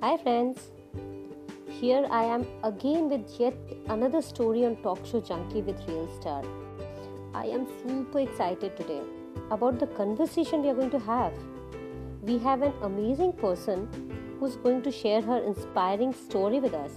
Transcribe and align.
Hi, 0.00 0.16
friends. 0.16 0.70
Here 1.68 2.06
I 2.08 2.22
am 2.22 2.46
again 2.62 3.08
with 3.10 3.28
yet 3.40 3.56
another 3.88 4.22
story 4.22 4.64
on 4.64 4.76
Talk 4.76 5.04
Show 5.04 5.20
Junkie 5.20 5.60
with 5.60 5.80
Real 5.88 6.06
Star. 6.20 6.44
I 7.34 7.46
am 7.46 7.66
super 7.82 8.20
excited 8.20 8.76
today 8.76 9.00
about 9.50 9.80
the 9.80 9.88
conversation 9.88 10.62
we 10.62 10.68
are 10.68 10.76
going 10.76 10.92
to 10.92 11.00
have. 11.00 11.32
We 12.22 12.38
have 12.38 12.62
an 12.62 12.74
amazing 12.82 13.32
person 13.32 13.88
who's 14.38 14.54
going 14.54 14.82
to 14.82 14.92
share 14.92 15.20
her 15.20 15.38
inspiring 15.38 16.12
story 16.12 16.60
with 16.60 16.74
us. 16.74 16.92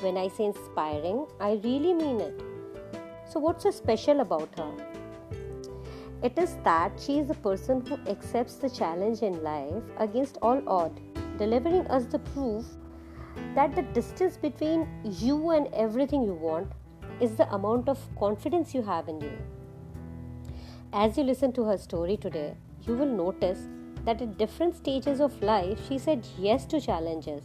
When 0.00 0.16
I 0.16 0.28
say 0.28 0.46
inspiring, 0.46 1.26
I 1.40 1.60
really 1.62 1.92
mean 1.92 2.22
it. 2.22 2.42
So, 3.30 3.38
what's 3.38 3.64
so 3.64 3.70
special 3.70 4.20
about 4.20 4.48
her? 4.56 4.72
It 6.22 6.38
is 6.38 6.56
that 6.64 6.98
she 6.98 7.18
is 7.18 7.28
a 7.28 7.34
person 7.34 7.84
who 7.84 7.98
accepts 8.10 8.54
the 8.54 8.70
challenge 8.70 9.20
in 9.20 9.42
life 9.42 9.82
against 9.98 10.38
all 10.40 10.62
odds, 10.66 11.00
delivering 11.40 11.86
us 11.96 12.04
the 12.04 12.18
proof 12.18 12.66
that 13.54 13.74
the 13.74 13.82
distance 13.98 14.36
between 14.36 14.86
you 15.26 15.50
and 15.50 15.68
everything 15.72 16.22
you 16.22 16.34
want 16.34 16.70
is 17.20 17.36
the 17.36 17.48
amount 17.54 17.88
of 17.88 17.98
confidence 18.18 18.74
you 18.74 18.82
have 18.82 19.08
in 19.08 19.20
you. 19.20 19.32
As 20.92 21.16
you 21.16 21.24
listen 21.24 21.52
to 21.52 21.64
her 21.64 21.78
story 21.78 22.16
today, 22.16 22.54
you 22.86 22.94
will 22.94 23.14
notice 23.24 23.68
that 24.04 24.20
at 24.20 24.36
different 24.38 24.76
stages 24.76 25.20
of 25.20 25.42
life, 25.42 25.78
she 25.88 25.98
said 25.98 26.26
yes 26.38 26.66
to 26.66 26.80
challenges, 26.80 27.44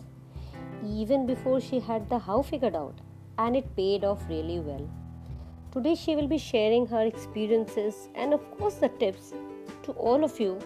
even 0.86 1.26
before 1.26 1.62
she 1.62 1.80
had 1.80 2.10
the 2.10 2.20
how 2.20 2.42
figured 2.42 2.76
out, 2.76 3.00
and 3.38 3.56
it 3.56 3.76
paid 3.76 4.04
off 4.04 4.30
really 4.30 4.60
well. 4.60 4.90
Today, 5.72 5.96
she 5.96 6.16
will 6.16 6.28
be 6.28 6.38
sharing 6.38 6.86
her 6.88 7.06
experiences 7.06 8.10
and, 8.16 8.34
of 8.34 8.50
course, 8.58 8.76
the 8.76 8.90
tips 8.90 9.34
to 9.84 9.92
all 9.92 10.24
of 10.24 10.40
you 10.40 10.58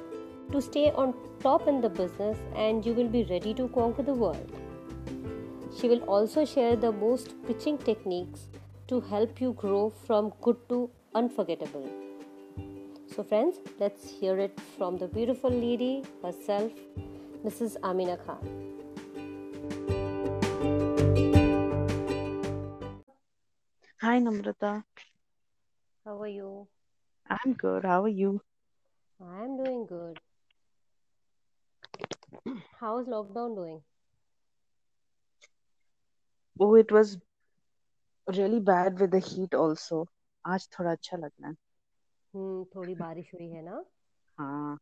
to 0.51 0.61
stay 0.61 0.91
on 0.91 1.13
top 1.39 1.67
in 1.67 1.81
the 1.81 1.89
business 1.89 2.37
and 2.55 2.85
you 2.85 2.93
will 2.93 3.07
be 3.07 3.23
ready 3.29 3.53
to 3.53 3.67
conquer 3.69 4.03
the 4.03 4.13
world. 4.13 4.51
She 5.79 5.87
will 5.87 6.03
also 6.03 6.45
share 6.45 6.75
the 6.75 6.91
most 6.91 7.35
pitching 7.47 7.77
techniques 7.77 8.47
to 8.87 8.99
help 8.99 9.39
you 9.39 9.53
grow 9.53 9.89
from 9.89 10.33
good 10.41 10.57
to 10.69 10.89
unforgettable. 11.15 11.87
So, 13.15 13.23
friends, 13.23 13.57
let's 13.79 14.09
hear 14.09 14.37
it 14.37 14.59
from 14.77 14.97
the 14.97 15.07
beautiful 15.07 15.49
lady 15.49 16.03
herself, 16.23 16.71
Mrs. 17.45 17.77
Amina 17.83 18.17
Khan. 18.17 18.69
Hi, 24.01 24.19
Namrata. 24.19 24.83
How 26.05 26.21
are 26.21 26.27
you? 26.27 26.67
I'm 27.29 27.53
good. 27.53 27.83
How 27.83 28.03
are 28.03 28.07
you? 28.07 28.41
I'm 29.21 29.63
doing 29.63 29.85
good. 29.85 30.19
How's 32.79 33.07
lockdown 33.07 33.55
doing? 33.55 33.83
Oh, 36.59 36.75
it 36.75 36.91
was 36.91 37.17
really 38.27 38.59
bad 38.59 38.99
with 38.99 39.11
the 39.11 39.19
heat 39.19 39.53
also. 39.53 40.05
आज 40.45 40.67
थोड़ा 40.79 40.91
अच्छा 40.91 41.17
लग 41.17 41.31
रहा 41.41 41.49
है 41.49 41.55
Hmm, 42.33 42.63
थोड़ी 42.75 42.95
बारिश 42.95 43.31
हुई 43.33 43.49
है 43.51 43.61
ना? 43.65 43.83
हाँ 44.37 44.77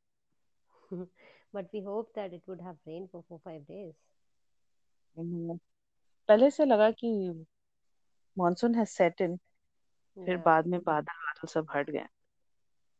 But 1.53 1.69
we 1.73 1.81
hope 1.81 2.13
that 2.15 2.33
it 2.33 2.41
would 2.47 2.61
have 2.61 2.77
rained 2.85 3.11
for 3.11 3.23
four 3.27 3.39
five 3.43 3.65
days. 3.67 3.93
हम्म, 5.15 5.57
पहले 6.29 6.49
से 6.51 6.65
लगा 6.65 6.89
कि 6.91 7.07
मॉनसून 8.37 8.75
हैज़ 8.75 8.89
सेट 8.89 9.21
इन 9.21 9.35
फिर 10.17 10.37
बाद 10.45 10.67
में 10.67 10.79
बादल 10.83 11.13
बादल 11.25 11.47
सब 11.53 11.67
हट 11.75 11.89
गए 11.91 12.05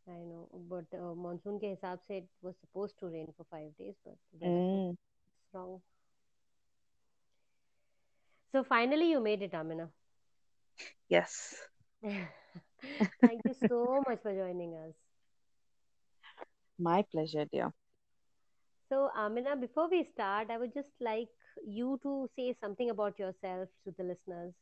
I 0.09 0.19
know. 0.25 0.49
But 0.71 0.87
uh, 0.99 1.15
monsoon 1.25 1.59
के 1.61 1.67
हिसाब 1.71 1.99
से 2.09 2.19
it 2.23 2.29
was 2.43 2.57
supposed 2.61 2.99
to 3.01 3.09
rain 3.17 3.33
for 3.37 3.45
five 3.51 3.71
days, 3.79 3.95
but 4.05 4.17
weather 4.41 4.63
hmm 4.73 4.97
was 5.37 5.55
wrong. 5.55 5.81
So 8.53 8.63
finally, 8.63 9.11
you 9.11 9.21
made 9.21 9.43
it, 9.43 9.55
Amina. 9.55 9.93
Yes 11.13 11.35
Thank 13.21 13.45
you 13.45 13.55
so 13.69 14.03
much 14.07 14.21
for 14.23 14.33
joining 14.35 14.75
us. 14.77 14.95
My 16.87 17.03
pleasure 17.13 17.45
dear 17.53 17.71
So, 18.89 19.11
Amina, 19.15 19.57
before 19.57 19.89
we 19.89 20.05
start, 20.05 20.51
I 20.51 20.59
would 20.59 20.73
just 20.75 20.93
like 21.01 21.29
you 21.65 21.99
to 22.03 22.29
say 22.37 22.53
something 22.61 22.91
about 22.91 23.19
yourself 23.19 23.69
to 23.85 23.91
the 23.93 24.05
listeners. 24.05 24.55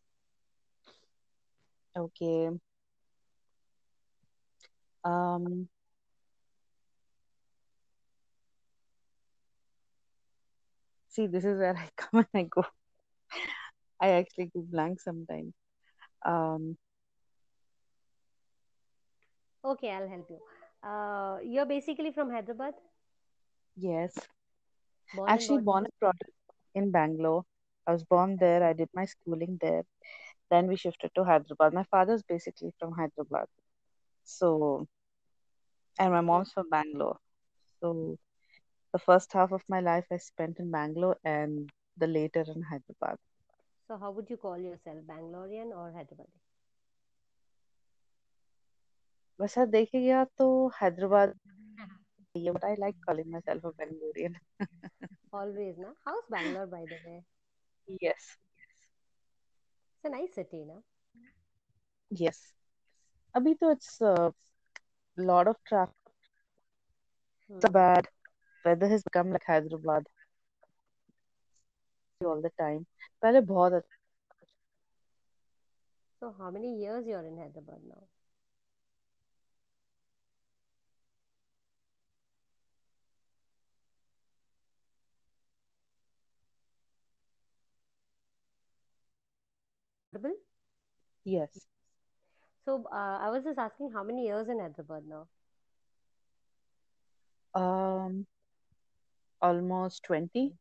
okay 2.01 2.31
um 5.06 5.70
see 11.10 11.28
this 11.28 11.46
is 11.46 11.60
where 11.60 11.78
I 11.78 11.90
come 11.98 12.20
and 12.20 12.28
I 12.36 12.44
go. 12.44 12.66
I 14.02 14.10
actually 14.12 14.48
go 14.48 14.62
blank 14.62 15.02
sometimes. 15.02 15.54
Um 16.26 16.78
Okay, 19.66 19.92
I'll 19.92 20.08
help 20.10 20.30
you. 20.30 20.40
Uh, 20.90 21.40
you're 21.44 21.66
basically 21.66 22.12
from 22.14 22.32
Hyderabad, 22.32 22.76
yes. 23.78 24.28
Born 25.14 25.30
actually 25.30 25.60
born 25.60 25.86
and 25.86 25.94
brought 26.00 26.16
up 26.26 26.32
in 26.76 26.92
Bangalore. 26.92 27.46
I 27.88 27.94
was 27.94 28.04
born 28.04 28.38
there. 28.40 28.64
I 28.64 28.74
did 28.74 28.90
my 28.94 29.06
schooling 29.06 29.58
there. 29.62 29.84
Then 30.52 30.68
we 30.68 30.78
shifted 30.78 31.12
to 31.16 31.24
Hyderabad. 31.26 31.74
My 31.74 31.84
father's 31.86 32.24
basically 32.24 32.74
from 32.80 32.94
Hyderabad. 32.94 33.48
So, 34.24 34.88
and 35.99 36.13
my 36.13 36.21
Okay. 36.21 36.23
mom's 36.23 36.53
from 36.53 36.69
Bangalore. 36.71 37.19
So, 37.81 38.17
the 38.93 38.99
first 38.99 39.33
half 39.33 39.53
of 39.53 39.63
my 39.69 39.81
life 39.81 40.07
I 40.11 40.17
spent 40.19 40.59
in 40.59 40.71
Bangalore 40.71 41.19
and 41.25 41.71
the 41.97 42.07
later 42.07 42.45
in 42.47 42.63
Hyderabad. 42.63 43.19
So, 43.89 43.97
how 43.99 44.11
would 44.13 44.31
you 44.31 44.37
call 44.37 44.57
yourself, 44.59 45.05
Bangalorean 45.07 45.73
or 45.77 45.91
Hyderabadi? 45.93 46.41
वैसा 49.41 49.65
देखे 49.75 50.01
गया 50.01 50.25
तो 50.39 50.47
हैदराबाद 50.81 51.35
है 52.37 52.53
but 52.55 52.65
I 52.65 52.75
like 52.83 52.97
calling 53.09 53.31
myself 53.31 53.65
a 53.65 53.73
Bangalorean. 53.83 54.37
Always, 55.33 55.77
na? 55.79 55.93
How's 56.05 56.25
Bangalore, 56.31 56.67
by 56.67 56.87
the 56.87 56.99
way? 57.05 57.25
Yes, 58.01 58.37
It's 59.97 60.05
a 60.05 60.11
nice 60.11 60.35
city, 60.35 60.65
na? 60.65 60.83
yes. 62.11 62.39
अभी 63.37 63.55
तो 63.61 63.71
it's 63.73 64.01
a 64.03 64.33
lot 65.17 65.47
of 65.49 65.57
traffic. 65.67 65.95
It's 67.57 67.69
Hmm. 67.69 67.71
bad. 67.71 68.09
Weather 68.65 68.89
has 68.89 69.03
become 69.03 69.31
like 69.31 69.45
Hyderabad 69.47 70.07
all 72.27 72.41
the 72.43 72.51
time. 72.61 72.85
पहले 73.23 73.41
बहुत 73.53 73.73
अच्छा 73.73 73.97
So, 76.21 76.33
how 76.39 76.51
many 76.51 76.79
years 76.81 77.07
you're 77.07 77.25
in 77.27 77.37
Hyderabad 77.39 77.83
now? 77.89 78.09
Audible? 90.15 90.35
Yes. 91.25 91.67
So, 92.65 92.85
uh, 92.93 93.19
I 93.21 93.31
was 93.31 93.45
just 93.45 93.59
asking 93.59 93.93
how 93.93 94.03
many 94.05 94.27
years 94.27 94.49
in 94.49 94.59
Hyderabad 94.61 95.05
now? 95.07 95.27
Um, 97.55 98.27
almost 99.41 100.03
20. 100.05 100.55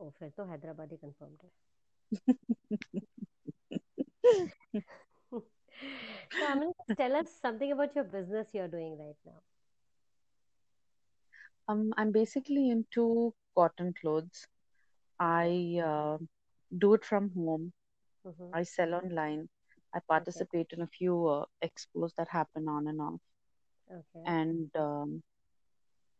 Oh, 0.00 0.10
फिर 0.18 0.30
तो 0.36 0.44
Hyderabadi 0.50 0.96
confirmed 1.04 1.42
है. 1.44 1.50
So, 5.30 6.46
Amin, 6.46 6.72
just 6.78 6.96
tell 6.96 7.16
us 7.16 7.30
something 7.40 7.72
about 7.72 7.94
your 7.94 8.04
business 8.04 8.48
you're 8.54 8.68
doing 8.68 8.98
right 8.98 9.16
now. 9.24 9.40
Um, 11.68 11.92
I'm 11.96 12.12
basically 12.12 12.70
into 12.70 13.34
cotton 13.56 13.94
clothes. 14.00 14.46
Okay. 15.32 15.78
I 15.78 15.80
uh, 15.84 16.18
do 16.78 16.94
it 16.94 17.04
from 17.04 17.30
home. 17.36 17.72
Mm-hmm. 18.26 18.50
I 18.52 18.62
sell 18.64 18.94
online. 18.94 19.48
I 19.93 19.99
Okay. 20.17 20.47
participate 20.47 20.71
in 20.73 20.81
a 20.81 20.87
few 20.87 21.27
uh, 21.27 21.45
expos 21.63 22.13
that 22.15 22.27
happen 22.29 22.67
on 22.67 22.87
and 22.87 23.01
off. 23.01 23.21
Okay. 23.91 24.27
And 24.27 24.69
um, 24.75 25.23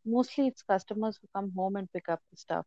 mostly 0.05 0.47
it's 0.47 0.61
customers 0.63 1.17
who 1.21 1.27
come 1.33 1.51
home 1.55 1.75
and 1.75 1.91
pick 1.91 2.09
up 2.09 2.21
the 2.31 2.37
stuff. 2.37 2.65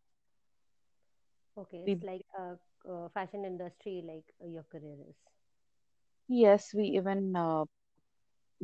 Okay. 1.57 1.79
We, 1.87 1.97
It's 1.97 2.03
like 2.03 2.25
a, 2.39 2.59
uh 2.89 3.09
fashion 3.09 3.45
industry, 3.45 4.03
like 4.07 4.25
uh, 4.43 4.47
your 4.47 4.65
career 4.65 4.97
is. 5.09 5.17
yes, 6.29 6.73
we 6.75 6.85
even 6.85 7.35
uh, 7.37 7.65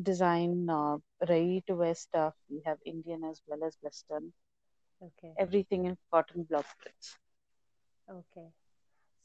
design 0.03 0.69
uh, 0.69 0.99
ready-to-wear 1.29 1.95
stuff. 1.95 2.35
We 2.49 2.63
have 2.65 2.79
Indian 2.85 3.25
as 3.25 3.43
well 3.47 3.65
as 3.65 3.77
Western. 3.83 4.33
Okay. 5.03 5.39
Everything 5.39 5.87
in 5.87 5.97
cotton 6.11 6.45
block 6.45 6.67
prints. 6.79 7.17
Okay. 8.09 8.53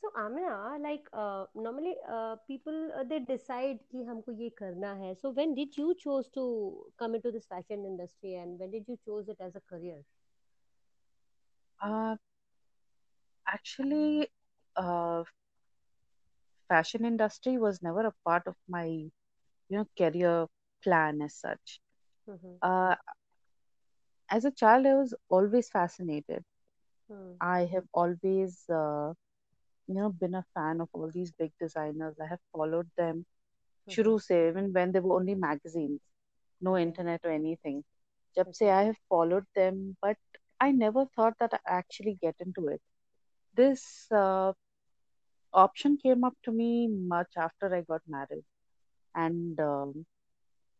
So 0.02 0.10
Amina, 0.16 0.78
like 0.80 1.08
uh, 1.12 1.46
normally 1.54 1.94
uh, 2.08 2.36
people 2.46 2.90
uh, 2.98 3.04
they 3.04 3.18
decide 3.30 3.78
कि 3.92 4.04
हमको 4.08 4.32
ये 4.42 4.48
करना 4.60 4.92
है. 5.02 5.14
So 5.20 5.30
when 5.30 5.54
did 5.54 5.76
you 5.76 5.94
chose 6.04 6.28
to 6.38 6.44
come 6.98 7.14
into 7.20 7.30
this 7.30 7.46
fashion 7.46 7.84
industry 7.92 8.34
and 8.34 8.58
when 8.58 8.70
did 8.70 8.88
you 8.88 8.96
chose 9.04 9.28
it 9.28 9.40
as 9.40 9.54
a 9.56 9.60
career? 9.60 10.02
Uh, 11.82 12.16
Actually, 13.46 14.28
uh, 14.76 15.24
fashion 16.68 17.04
industry 17.04 17.56
was 17.58 17.82
never 17.82 18.06
a 18.06 18.12
part 18.24 18.46
of 18.46 18.54
my, 18.68 18.86
you 18.86 19.10
know, 19.70 19.86
career 19.96 20.46
plan 20.82 21.20
as 21.22 21.34
such. 21.34 21.80
Mm-hmm. 22.28 22.56
Uh, 22.62 22.94
as 24.30 24.44
a 24.44 24.50
child, 24.50 24.86
I 24.86 24.94
was 24.94 25.14
always 25.28 25.68
fascinated. 25.70 26.44
Mm-hmm. 27.10 27.36
I 27.40 27.64
have 27.72 27.84
always, 27.92 28.64
uh, 28.70 29.12
you 29.87 29.95
know, 29.95 30.09
been 30.09 30.35
a 30.35 30.45
fan 30.53 30.81
of 30.81 30.89
all 30.93 31.09
these 31.13 31.31
big 31.31 31.51
designers. 31.59 32.15
I 32.21 32.27
have 32.27 32.39
followed 32.51 32.89
them, 32.97 33.25
Mm-hmm. 33.89 33.95
shuru 33.95 34.19
se, 34.21 34.47
even 34.49 34.71
when 34.73 34.91
they 34.91 34.99
were 34.99 35.15
only 35.15 35.35
magazines, 35.35 36.01
no 36.61 36.77
internet 36.77 37.21
or 37.23 37.31
anything. 37.31 37.83
Jab 38.35 38.47
se 38.53 38.69
I 38.69 38.83
have 38.83 38.97
followed 39.09 39.45
them, 39.55 39.97
but 40.01 40.17
I 40.59 40.71
never 40.71 41.05
thought 41.15 41.35
that 41.39 41.53
I 41.53 41.59
actually 41.67 42.17
get 42.21 42.35
into 42.39 42.67
it. 42.67 42.81
This 43.55 44.11
uh, 44.11 44.53
option 45.53 45.97
came 45.97 46.23
up 46.23 46.35
to 46.43 46.51
me 46.51 46.87
much 46.87 47.33
after 47.37 47.73
I 47.75 47.81
got 47.81 48.01
married, 48.07 48.43
and 49.15 49.59
um, 49.59 50.05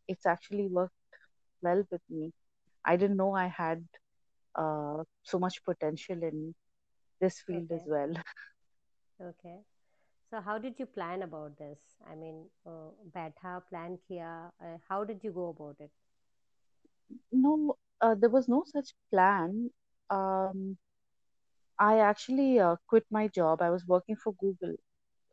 it's 0.08 0.26
actually 0.26 0.68
worked 0.68 0.94
well 1.62 1.84
with 1.92 2.02
me. 2.10 2.32
I 2.86 2.96
didn't 2.98 3.18
know 3.18 3.34
I 3.36 3.48
had 3.48 3.86
uh, 4.56 5.04
so 5.24 5.40
much 5.40 5.64
potential 5.64 6.22
in 6.24 6.54
this 7.20 7.40
field 7.42 7.72
as 7.72 7.84
well. 7.86 8.14
Okay. 9.23 9.65
So 10.31 10.41
how 10.41 10.59
did 10.59 10.79
you 10.79 10.87
plan 10.87 11.23
about 11.23 11.57
this? 11.59 11.81
I 12.11 12.15
mean, 12.15 12.45
uh, 12.67 12.91
बैठा 13.17 13.59
plan 13.71 13.97
किया. 14.09 14.33
Uh, 14.61 14.79
how 14.89 15.05
did 15.05 15.25
you 15.25 15.33
go 15.33 15.49
about 15.51 15.81
it? 15.81 15.91
No, 17.33 17.77
uh, 18.01 18.15
there 18.15 18.31
was 18.31 18.49
no 18.49 18.65
such 18.67 18.95
plan. 19.11 19.71
Um, 20.11 20.79
I 21.79 21.99
actually 21.99 22.61
uh, 22.61 22.77
quit 22.89 23.07
my 23.11 23.29
job. 23.29 23.61
I 23.63 23.71
was 23.71 23.87
working 23.87 24.17
for 24.17 24.33
Google 24.35 24.77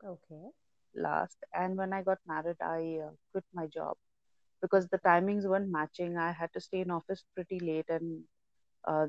Okay. 0.04 0.52
last, 0.96 1.38
and 1.54 1.78
when 1.78 1.94
I 1.94 2.02
got 2.04 2.20
married, 2.28 2.58
I 2.62 3.00
uh, 3.06 3.12
quit 3.32 3.44
my 3.54 3.68
job 3.68 3.96
because 4.62 4.88
the 4.90 5.00
timings 5.00 5.48
weren't 5.48 5.70
matching. 5.72 6.18
I 6.18 6.32
had 6.32 6.52
to 6.54 6.62
stay 6.62 6.82
in 6.82 6.92
office 6.92 7.24
pretty 7.36 7.60
late, 7.60 7.86
and 7.90 8.24
uh, 8.88 9.08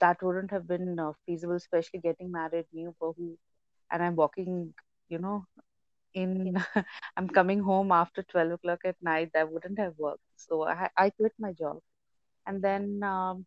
that 0.00 0.22
wouldn't 0.22 0.50
have 0.50 0.66
been 0.66 0.98
uh, 0.98 1.12
feasible, 1.26 1.54
especially 1.56 2.00
getting 2.00 2.30
married, 2.32 2.66
new 2.72 2.94
bahu, 3.00 3.36
and 3.92 4.02
I'm 4.02 4.16
walking, 4.16 4.74
you 5.08 5.18
know, 5.18 5.46
Yeah. 6.14 6.14
in 6.14 6.56
I'm 7.16 7.28
coming 7.28 7.60
home 7.60 7.92
after 7.92 8.22
12 8.22 8.52
o'clock 8.52 8.80
at 8.84 8.96
night. 9.02 9.30
That 9.34 9.50
wouldn't 9.52 9.78
have 9.78 9.94
worked. 9.98 10.22
So 10.36 10.64
I 10.66 10.88
I 10.96 11.10
quit 11.10 11.32
my 11.38 11.52
job, 11.52 11.80
and 12.46 12.62
then 12.62 13.02
um, 13.02 13.46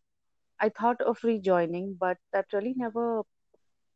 I 0.60 0.68
thought 0.70 1.00
of 1.02 1.18
rejoining, 1.24 1.96
but 2.00 2.18
that 2.32 2.46
really 2.52 2.74
never 2.76 3.22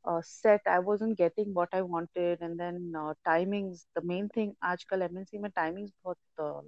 uh, 0.04 0.20
set. 0.22 0.62
I 0.66 0.78
wasn't 0.80 1.18
getting 1.18 1.54
what 1.54 1.68
I 1.72 1.82
wanted, 1.82 2.40
and 2.42 2.58
then 2.58 2.92
uh, 2.96 3.14
timings. 3.26 3.86
The 3.94 4.02
main 4.02 4.28
thing, 4.28 4.54
आजकल 4.64 5.02
MNC 5.10 5.38
में 5.42 5.50
timings 5.58 5.90
बहुत 6.04 6.18
uh, 6.40 6.62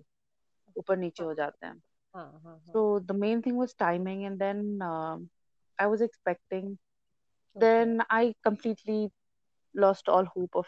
ऊपर 0.79 0.97
नीचे 0.97 1.23
हाँ 1.23 1.25
हो 1.25 1.35
जाते 1.35 1.67
हैं. 1.67 1.81
हाँ 2.15 2.41
हाँ 2.45 2.61
हाँ. 2.67 2.77
So 2.77 3.01
the 3.01 3.15
main 3.15 3.43
thing 3.43 3.57
was 3.57 3.75
timing, 3.75 4.25
and 4.27 4.39
then 4.39 4.81
um, 4.83 5.29
I 5.79 5.87
was 5.87 6.01
expecting. 6.01 6.79
Okay. 7.57 7.89
Then 7.89 8.03
I 8.11 8.35
completely 8.45 9.11
lost 9.76 10.10
all 10.10 10.26
hope 10.26 10.52
of 10.56 10.68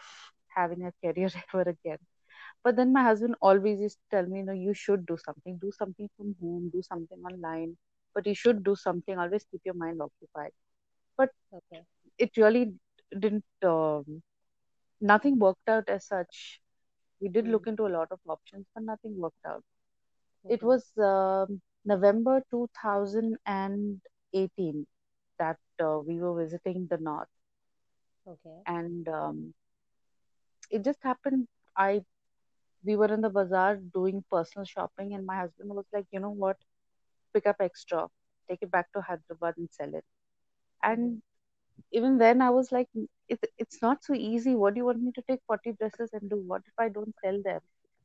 having 0.54 0.84
a 0.84 0.92
career 1.04 1.28
ever 1.54 1.68
again. 1.70 1.98
But 2.64 2.76
then 2.76 2.92
my 2.92 3.02
husband 3.02 3.36
always 3.40 3.80
used 3.80 3.98
to 3.98 4.16
tell 4.16 4.26
me, 4.26 4.42
no, 4.42 4.52
you 4.52 4.74
should 4.74 5.06
do 5.06 5.16
something. 5.24 5.58
Do 5.60 5.70
something 5.72 6.08
from 6.16 6.34
home, 6.40 6.70
do 6.72 6.82
something 6.82 7.18
online. 7.24 7.76
But 8.14 8.26
you 8.26 8.34
should 8.34 8.64
do 8.64 8.74
something. 8.76 9.18
Always 9.18 9.44
keep 9.50 9.60
your 9.64 9.74
mind 9.74 10.00
occupied. 10.02 10.52
But 11.16 11.30
Okay. 11.52 11.84
it 12.18 12.30
really 12.36 12.74
didn't, 13.18 13.44
um, 13.64 14.22
nothing 15.00 15.38
worked 15.38 15.68
out 15.68 15.88
as 15.88 16.06
such. 16.06 16.60
We 17.20 17.28
did 17.28 17.46
Hmm. 17.46 17.48
look 17.48 17.66
into 17.66 17.86
a 17.86 17.94
lot 17.96 18.12
of 18.12 18.20
options, 18.28 18.66
but 18.74 18.84
nothing 18.84 19.18
worked 19.18 19.44
out. 19.46 19.64
It 20.48 20.62
was 20.62 20.92
um, 20.98 21.60
November 21.84 22.42
2018 22.50 24.86
that 25.38 25.58
uh, 25.82 25.98
we 26.06 26.18
were 26.20 26.34
visiting 26.42 26.86
the 26.90 26.98
north. 26.98 27.28
Okay. 28.26 28.66
And 28.66 29.08
um, 29.08 29.54
it 30.70 30.84
just 30.84 31.02
happened. 31.02 31.46
I 31.76 32.02
we 32.84 32.96
were 32.96 33.12
in 33.12 33.20
the 33.22 33.30
bazaar 33.30 33.76
doing 33.76 34.24
personal 34.30 34.64
shopping, 34.64 35.14
and 35.14 35.24
my 35.26 35.36
husband 35.36 35.70
was 35.70 35.86
like, 35.92 36.06
you 36.12 36.20
know 36.20 36.30
what? 36.30 36.56
pick 37.34 37.46
up 37.46 37.56
extra, 37.60 38.08
take 38.48 38.62
it 38.62 38.70
back 38.70 38.90
to 38.92 39.00
Hyderabad 39.00 39.54
and 39.58 39.68
sell 39.70 39.94
it. 39.94 40.04
Mm-hmm. 40.82 40.82
And 40.82 41.20
even 41.92 42.18
then, 42.18 42.40
I 42.42 42.50
was 42.50 42.70
like, 42.72 42.88
it, 43.28 43.38
it's 43.58 43.80
not 43.82 44.02
so 44.04 44.14
easy. 44.14 44.54
What 44.54 44.74
do 44.74 44.78
you 44.80 44.84
want 44.86 45.02
me 45.02 45.12
to 45.14 45.22
take 45.28 45.40
40 45.46 45.72
dresses 45.72 46.10
and 46.12 46.28
do? 46.30 46.36
What 46.46 46.62
if 46.66 46.74
I 46.78 46.88
don't 46.88 47.14
sell 47.24 47.40
them? 47.44 47.60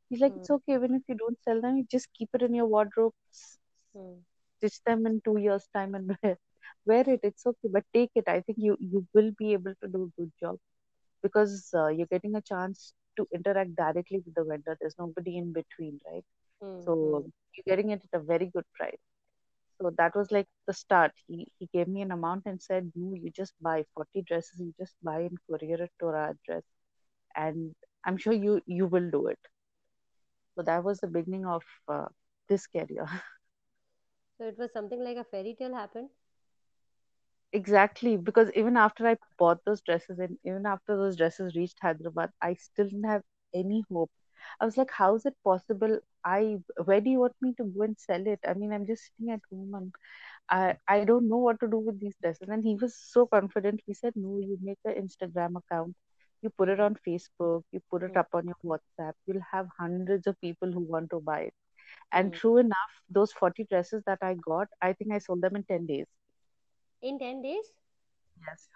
He's 0.10 0.22
like, 0.22 0.34
Hmm. 0.34 0.38
it's 0.38 0.50
okay. 0.50 0.74
Even 0.76 0.96
if 0.96 1.04
you 1.08 1.16
don't 1.16 1.42
sell 1.44 1.62
them, 1.62 1.78
you 1.78 1.86
just 1.92 2.10
keep 2.14 2.30
it 2.34 2.42
in 2.44 2.54
your 2.56 2.66
wardrobe, 2.68 3.14
Hmm. 3.94 4.22
stitch 4.58 4.82
them 4.86 5.06
in 5.06 5.22
two 5.22 5.38
years' 5.38 5.68
time 5.74 5.94
and 5.96 6.16
wear, 6.24 6.38
wear 6.86 7.04
it. 7.08 7.22
It's 7.24 7.46
okay. 7.46 7.70
But 7.72 7.84
take 7.94 8.12
it. 8.16 8.26
I 8.28 8.42
think 8.42 8.58
you, 8.60 8.78
you 8.80 9.06
will 9.14 9.32
be 9.38 9.54
able 9.54 9.74
to 9.84 9.88
do 9.90 10.04
a 10.06 10.22
good 10.22 10.32
job 10.40 10.58
because 11.24 11.70
uh, 11.76 11.88
you're 11.88 12.08
getting 12.08 12.36
a 12.36 12.42
chance 12.42 12.94
to 13.18 13.28
interact 13.34 13.76
directly 13.76 14.22
with 14.26 14.36
the 14.36 14.44
vendor. 14.44 14.78
There's 14.80 14.96
nobody 15.00 15.38
in 15.38 15.54
between, 15.54 16.00
right? 16.12 16.26
Hmm. 16.62 16.86
So 16.86 16.96
Hmm. 17.02 17.30
you're 17.56 17.76
getting 17.76 17.92
it 17.92 18.04
at 18.12 18.20
a 18.20 18.24
very 18.24 18.48
good 18.54 18.66
price. 18.76 18.98
So 19.82 19.92
that 19.98 20.16
was 20.16 20.32
like 20.32 20.48
the 20.68 20.74
start. 20.74 21.12
He 21.28 21.48
he 21.60 21.68
gave 21.74 21.88
me 21.88 22.02
an 22.02 22.12
amount 22.12 22.44
and 22.46 22.62
said, 22.62 22.92
"No, 22.96 23.14
you 23.16 23.32
just 23.32 23.54
buy 23.62 23.86
40 23.94 24.22
dresses. 24.24 24.60
You 24.60 24.74
just 24.80 24.96
buy 25.04 25.20
and 25.22 25.38
courier 25.50 25.82
it 25.84 25.92
to 26.00 26.08
our 26.08 26.30
address, 26.32 26.64
and 27.36 27.74
I'm 28.06 28.18
sure 28.18 28.34
you 28.34 28.62
you 28.66 28.88
will 28.88 29.10
do 29.12 29.28
it." 29.28 29.40
So 30.56 30.62
that 30.64 30.84
was 30.84 31.00
the 31.00 31.08
beginning 31.08 31.46
of 31.46 31.64
uh, 31.88 32.08
this 32.48 32.68
career. 32.68 33.06
So 34.38 34.46
it 34.46 34.58
was 34.58 34.72
something 34.72 35.04
like 35.04 35.18
a 35.18 35.24
fairy 35.24 35.54
tale 35.56 35.74
happened. 35.76 36.10
Exactly, 37.54 38.18
because 38.18 38.52
even 38.56 38.78
after 38.78 39.08
I 39.08 39.18
bought 39.38 39.64
those 39.66 39.82
dresses 39.82 40.20
and 40.20 40.38
even 40.44 40.66
after 40.66 40.96
those 40.98 41.18
dresses 41.18 41.56
reached 41.56 41.80
Hyderabad, 41.82 42.32
I 42.42 42.54
still 42.56 42.86
didn't 42.88 43.06
have 43.06 43.24
any 43.54 43.84
hope. 43.90 44.12
I 44.60 44.66
was 44.66 44.78
like, 44.78 44.92
how 44.92 45.16
is 45.16 45.26
it 45.26 45.36
possible? 45.44 46.00
I 46.24 46.60
where 46.86 47.00
do 47.02 47.10
you 47.10 47.20
want 47.20 47.36
me 47.42 47.54
to 47.58 47.64
go 47.66 47.84
and 47.84 47.98
sell 47.98 48.26
it? 48.28 48.40
I 48.48 48.54
mean, 48.54 48.72
I'm 48.74 48.86
just 48.86 49.06
sitting 49.08 49.32
at 49.34 49.42
home 49.52 49.74
and 49.76 49.94
I 50.50 50.78
I 50.88 51.04
don't 51.06 51.28
know 51.30 51.38
what 51.38 51.60
to 51.62 51.68
do 51.68 51.78
with 51.80 52.00
these 52.00 52.16
dresses. 52.22 52.50
And 52.50 52.64
he 52.64 52.76
was 52.76 52.96
so 52.96 53.26
confident. 53.28 53.82
He 53.86 53.94
said, 53.94 54.14
No, 54.16 54.40
you 54.40 54.58
make 54.62 54.80
an 54.86 54.96
Instagram 55.06 55.58
account, 55.58 55.96
you 56.42 56.50
put 56.50 56.70
it 56.70 56.80
Mm-hmm. 56.80 56.90
on 56.90 56.96
Facebook, 57.08 57.64
you 57.72 57.82
put 57.90 58.04
it 58.04 58.16
up 58.18 58.30
on 58.34 58.46
your 58.48 58.58
WhatsApp. 58.66 59.14
You'll 59.26 59.46
have 59.52 59.68
hundreds 59.80 60.28
of 60.28 60.40
people 60.42 60.72
who 60.72 60.82
want 60.82 61.10
to 61.12 61.20
buy 61.22 61.42
it. 61.52 61.54
And 62.12 62.32
Hmm. 62.32 62.34
true 62.34 62.58
enough, 62.58 62.94
those 63.10 63.32
40 63.34 63.66
dresses 63.66 64.04
that 64.06 64.20
I 64.22 64.36
got, 64.36 64.68
I 64.82 64.94
think 64.94 65.12
I 65.14 65.20
sold 65.20 65.42
them 65.42 65.56
in 65.56 65.64
10 65.64 65.86
days. 65.88 66.08
In 67.02 67.18
10 67.18 67.42
days? 67.42 67.74
Yes. 68.48 68.70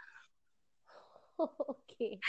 Okay. 1.69 2.19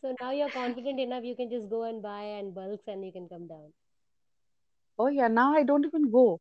So 0.00 0.14
now 0.20 0.30
you're 0.32 0.50
confident 0.50 1.00
enough, 1.00 1.24
you 1.24 1.36
can 1.36 1.50
just 1.50 1.68
go 1.70 1.82
and 1.84 2.02
buy 2.02 2.22
and 2.22 2.54
bulks 2.54 2.84
and 2.88 3.04
you 3.04 3.12
can 3.12 3.28
come 3.28 3.46
down. 3.48 3.72
Oh 4.98 5.06
yeah, 5.08 5.28
now 5.28 5.54
I 5.54 5.62
don't 5.62 5.84
even 5.86 6.10
go. 6.10 6.40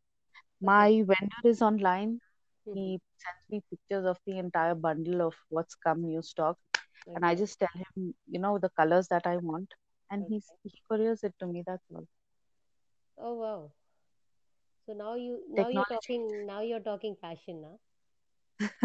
Okay. 0.62 0.62
My 0.62 1.02
vendor 1.04 1.46
is 1.46 1.62
online. 1.62 2.20
Mm-hmm. 2.68 2.92
He 2.92 3.00
sends 3.18 3.50
me 3.50 3.62
pictures 3.70 4.06
of 4.06 4.20
the 4.26 4.38
entire 4.38 4.76
bundle 4.76 5.22
of 5.22 5.36
what's 5.50 5.76
come 5.76 6.02
new 6.04 6.22
stock, 6.22 6.58
and 7.16 7.26
I 7.26 7.36
just 7.36 7.60
tell 7.60 7.70
him, 7.74 8.16
you 8.28 8.40
know, 8.40 8.58
the 8.60 8.70
colors 8.70 9.08
that 9.10 9.26
I 9.28 9.38
want, 9.38 9.74
and 10.10 10.26
he's 10.28 10.52
Okay. 10.52 10.64
he 10.64 10.82
couriers 10.90 11.24
it 11.24 11.34
to 11.40 11.48
me. 11.48 11.64
That's 11.66 11.86
all. 11.94 12.08
Oh 13.18 13.34
wow. 13.36 13.72
So 14.86 14.94
now 14.94 15.16
you 15.16 15.44
now 15.50 15.68
you're 15.68 15.84
talking 15.86 16.46
now 16.46 16.62
you're 16.62 16.80
talking 16.80 17.16
fashion 17.16 17.62
now. 17.62 17.80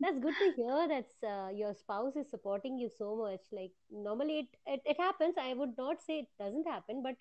That's 0.00 0.18
good 0.18 0.34
to 0.38 0.52
hear. 0.56 0.88
That's 0.88 1.22
uh, 1.22 1.50
your 1.54 1.74
spouse 1.74 2.16
is 2.16 2.30
supporting 2.30 2.78
you 2.78 2.88
so 2.88 3.16
much. 3.16 3.40
Like 3.52 3.72
normally 3.90 4.38
it, 4.38 4.48
it 4.66 4.82
it 4.94 5.00
happens. 5.00 5.34
I 5.36 5.54
would 5.54 5.76
not 5.78 6.00
say 6.02 6.20
it 6.20 6.28
doesn't 6.38 6.66
happen, 6.66 7.02
but 7.02 7.16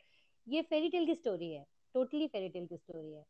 ये 0.48 0.63
fairy 0.69 0.89
tale 0.89 1.05
की 1.05 1.15
story 1.21 1.50
है. 1.55 1.65
Totally 1.95 2.29
fairy 2.36 2.50
tale 2.53 2.67
की 2.67 2.79
story 2.79 3.13
है. 3.15 3.25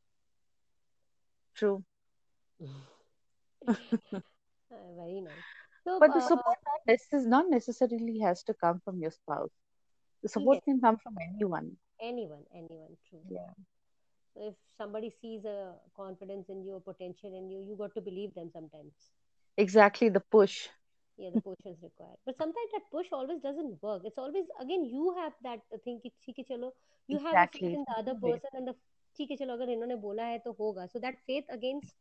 True. 1.56 1.84
Uh, 4.72 4.94
very 4.96 5.22
nice. 5.22 5.48
So 5.84 6.00
But 6.00 6.14
the 6.14 6.20
uh, 6.20 6.28
support 6.28 6.58
not, 6.66 6.82
necess- 6.88 7.26
not 7.26 7.50
necessarily 7.50 8.20
has 8.20 8.44
to 8.44 8.54
come 8.54 8.80
from 8.86 9.00
your 9.00 9.12
spouse. 9.12 9.50
The 10.22 10.30
support 10.30 10.56
yes, 10.58 10.64
can 10.66 10.82
come 10.82 10.98
from 10.98 11.18
anyone. 11.18 11.78
anyone, 12.00 12.44
anyone, 12.54 12.98
true. 13.10 13.22
Yeah. 13.30 13.54
So 14.34 14.48
if 14.50 14.56
somebody 14.78 15.10
sees 15.10 15.46
a 15.46 15.76
confidence 15.96 16.50
in 16.50 16.64
you, 16.64 16.76
a 16.76 16.80
potential 16.80 17.36
in 17.36 17.50
you, 17.50 17.62
you 17.62 17.76
got 17.76 17.94
to 17.96 18.02
believe 18.02 18.34
them 18.36 18.50
sometimes. 18.52 19.12
Exactly 19.58 20.10
the 20.10 20.20
push. 20.22 20.70
Yeah, 21.18 21.30
the 21.32 21.38
push 21.40 21.60
is 21.66 21.78
required. 21.84 22.18
But 22.26 22.38
sometimes 22.38 22.72
that 22.74 22.90
push 22.92 23.08
always 23.12 23.42
doesn't 23.42 23.82
work. 23.84 24.04
It's 24.06 24.18
always 24.18 24.46
again 24.60 24.86
you 24.86 25.14
have 25.18 25.34
that 25.44 25.62
thing 25.84 26.00
कि 26.06 26.12
ठीक 26.26 26.40
है 26.40 26.44
चलो 26.50 26.74
you 27.08 27.20
have 27.26 27.42
a 27.42 27.48
Exactly. 27.48 27.60
faith 27.60 27.74
in 27.80 27.84
It's 27.84 27.90
the 27.90 27.98
other 28.02 28.14
two 28.14 28.22
way. 28.22 28.32
person 28.32 28.58
and 28.62 28.68
the 28.72 28.76
ठीक 29.18 29.32
है 29.32 29.38
चलो 29.38 29.54
अगर 29.54 29.70
इन्होंने 29.70 29.96
बोला 30.08 30.26
है 30.32 30.40
तो 30.48 30.52
होगा. 30.60 30.88
So 30.94 31.00
that 31.08 31.22
faith 31.32 31.54
against 31.58 31.96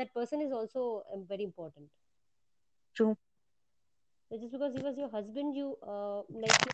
that 0.00 0.14
person 0.20 0.40
is 0.48 0.52
also 0.60 0.86
um, 1.14 1.26
very 1.34 1.44
important. 1.50 1.90
True. 2.94 3.16
So 4.28 4.36
just 4.38 4.52
because 4.52 4.74
he 4.74 4.82
was 4.82 4.96
your 4.98 5.08
husband, 5.08 5.54
you 5.56 5.76
uh, 5.82 6.22
like 6.30 6.66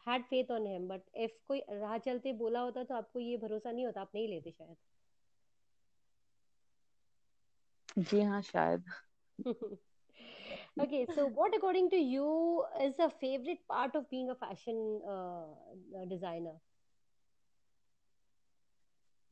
had 0.04 0.26
faith 0.26 0.50
on 0.50 0.66
him. 0.66 0.88
But 0.88 1.02
if 1.14 1.32
कोई 1.48 1.60
राह 1.70 1.96
चलते 2.08 2.32
बोला 2.44 2.60
होता 2.60 2.84
तो 2.90 2.94
आपको 2.94 3.20
ये 3.20 3.36
भरोसा 3.46 3.70
नहीं 3.72 3.86
होता 3.86 4.00
आप 4.00 4.10
नहीं 4.14 4.28
लेते 4.28 4.50
शायद 4.50 4.76
जी 7.98 8.20
हाँ 8.22 8.40
शायद 8.42 8.84
okay 10.80 11.06
so 11.14 11.26
what 11.26 11.54
according 11.56 11.90
to 11.90 11.96
you 11.96 12.64
is 12.86 12.98
a 12.98 13.10
favorite 13.10 13.66
part 13.68 13.94
of 13.94 14.08
being 14.10 14.30
a 14.30 14.34
fashion 14.34 15.00
uh, 15.08 15.46
uh, 15.98 16.04
designer 16.08 16.56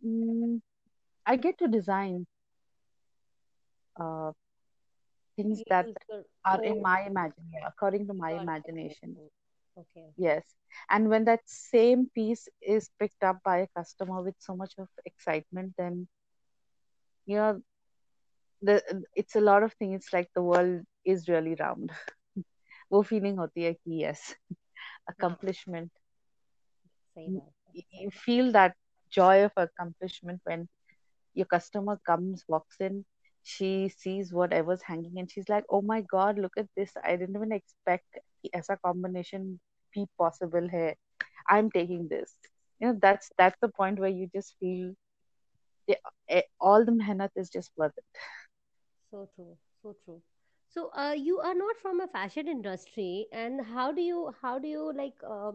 mm, 0.04 0.60
I 1.26 1.36
get 1.36 1.58
to 1.58 1.68
design 1.68 2.26
uh, 4.00 4.32
things 5.36 5.62
you 5.62 5.64
that 5.68 5.88
use 5.88 5.96
your 6.08 6.24
are 6.44 6.60
in 6.62 6.80
own 6.80 6.82
my 6.82 7.02
imagination, 7.06 7.60
according 7.66 8.06
to 8.08 8.14
my 8.14 8.32
your 8.32 8.36
imagination. 8.36 9.16
imagination 9.68 9.78
okay 9.78 10.14
Yes. 10.16 10.44
And 10.90 11.08
when 11.08 11.24
that 11.24 11.40
same 11.46 12.10
piece 12.14 12.48
is 12.62 12.90
picked 12.98 13.22
up 13.24 13.38
by 13.44 13.58
a 13.58 13.68
customer 13.76 14.22
with 14.22 14.34
so 14.38 14.56
much 14.56 14.74
of 14.78 14.88
excitement, 15.04 15.74
then 15.78 16.08
you 17.26 17.36
know 17.36 17.60
the 18.62 18.82
it's 19.14 19.36
a 19.36 19.40
lot 19.40 19.62
of 19.62 19.72
things. 19.74 19.96
It's 19.96 20.12
like 20.12 20.28
the 20.34 20.42
world 20.42 20.82
is 21.04 21.28
really 21.28 21.54
round. 21.60 21.90
वो 22.92 23.02
feeling 23.06 23.38
होती 23.38 23.62
है 23.64 23.72
कि 23.74 24.00
yes, 24.02 24.34
हाँ 25.20 25.36
accomplishment. 25.36 25.90
सही 27.14 27.30
You 27.32 27.40
बात 27.40 27.52
है 27.66 27.74
सही 27.74 28.00
you 28.02 28.10
बात 28.10 28.22
feel 28.24 28.52
that 28.52 28.74
joy 29.10 29.44
of 29.44 29.52
accomplishment 29.56 30.40
when 30.44 30.68
your 31.34 31.46
customer 31.46 31.98
comes, 32.06 32.44
walks 32.48 32.76
in, 32.80 33.04
she 33.42 33.88
sees 33.88 34.32
whatever's 34.32 34.82
hanging, 34.82 35.18
and 35.18 35.30
she's 35.30 35.48
like, 35.48 35.64
"Oh 35.70 35.82
my 35.82 36.00
God, 36.02 36.38
look 36.38 36.56
at 36.56 36.68
this! 36.76 36.96
I 37.02 37.16
didn't 37.16 37.36
even 37.36 37.52
expect 37.52 38.18
कि 38.41 38.49
ऐसा 38.55 38.75
combination 38.83 39.45
भी 39.93 40.05
possible 40.17 40.69
है 40.69 40.87
I 41.51 41.59
am 41.59 41.69
taking 41.69 42.07
this 42.09 42.35
you 42.81 42.87
know 42.87 42.93
that's 43.07 43.31
that's 43.41 43.65
the 43.65 43.71
point 43.77 43.99
where 43.99 44.17
you 44.17 44.27
just 44.35 44.55
feel 44.59 44.95
all 46.61 46.85
the 46.85 46.89
मेहनत 46.97 47.37
is 47.37 47.49
just 47.53 47.73
worth 47.79 47.99
it 47.99 48.17
so 49.11 49.27
true 49.35 49.53
so 49.83 49.91
true 50.05 50.21
so 50.75 50.91
uh, 51.03 51.13
you 51.27 51.39
are 51.39 51.53
not 51.59 51.79
from 51.83 52.01
a 52.01 52.07
fashion 52.07 52.47
industry 52.47 53.27
and 53.43 53.61
how 53.69 53.91
do 53.91 54.03
you 54.07 54.19
how 54.41 54.59
do 54.65 54.67
you 54.67 54.91
like 54.97 55.23
uh, 55.35 55.51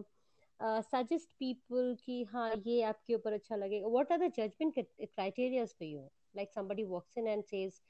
uh, 0.61 0.81
suggest 0.83 1.29
people 1.39 1.93
ki 2.07 2.17
ha 2.33 2.47
ye 2.65 2.79
aapke 2.89 3.13
upar 3.19 3.35
acha 3.37 3.61
lagega 3.61 3.93
what 3.97 4.11
are 4.17 4.19
the 4.25 4.31
judgment 4.39 4.81
criteria 5.19 5.67
for 5.75 5.89
you 5.91 6.03
like 6.41 6.53
somebody 6.59 6.87
walks 6.95 7.23
in 7.23 7.31
and 7.35 7.47
says 7.53 7.81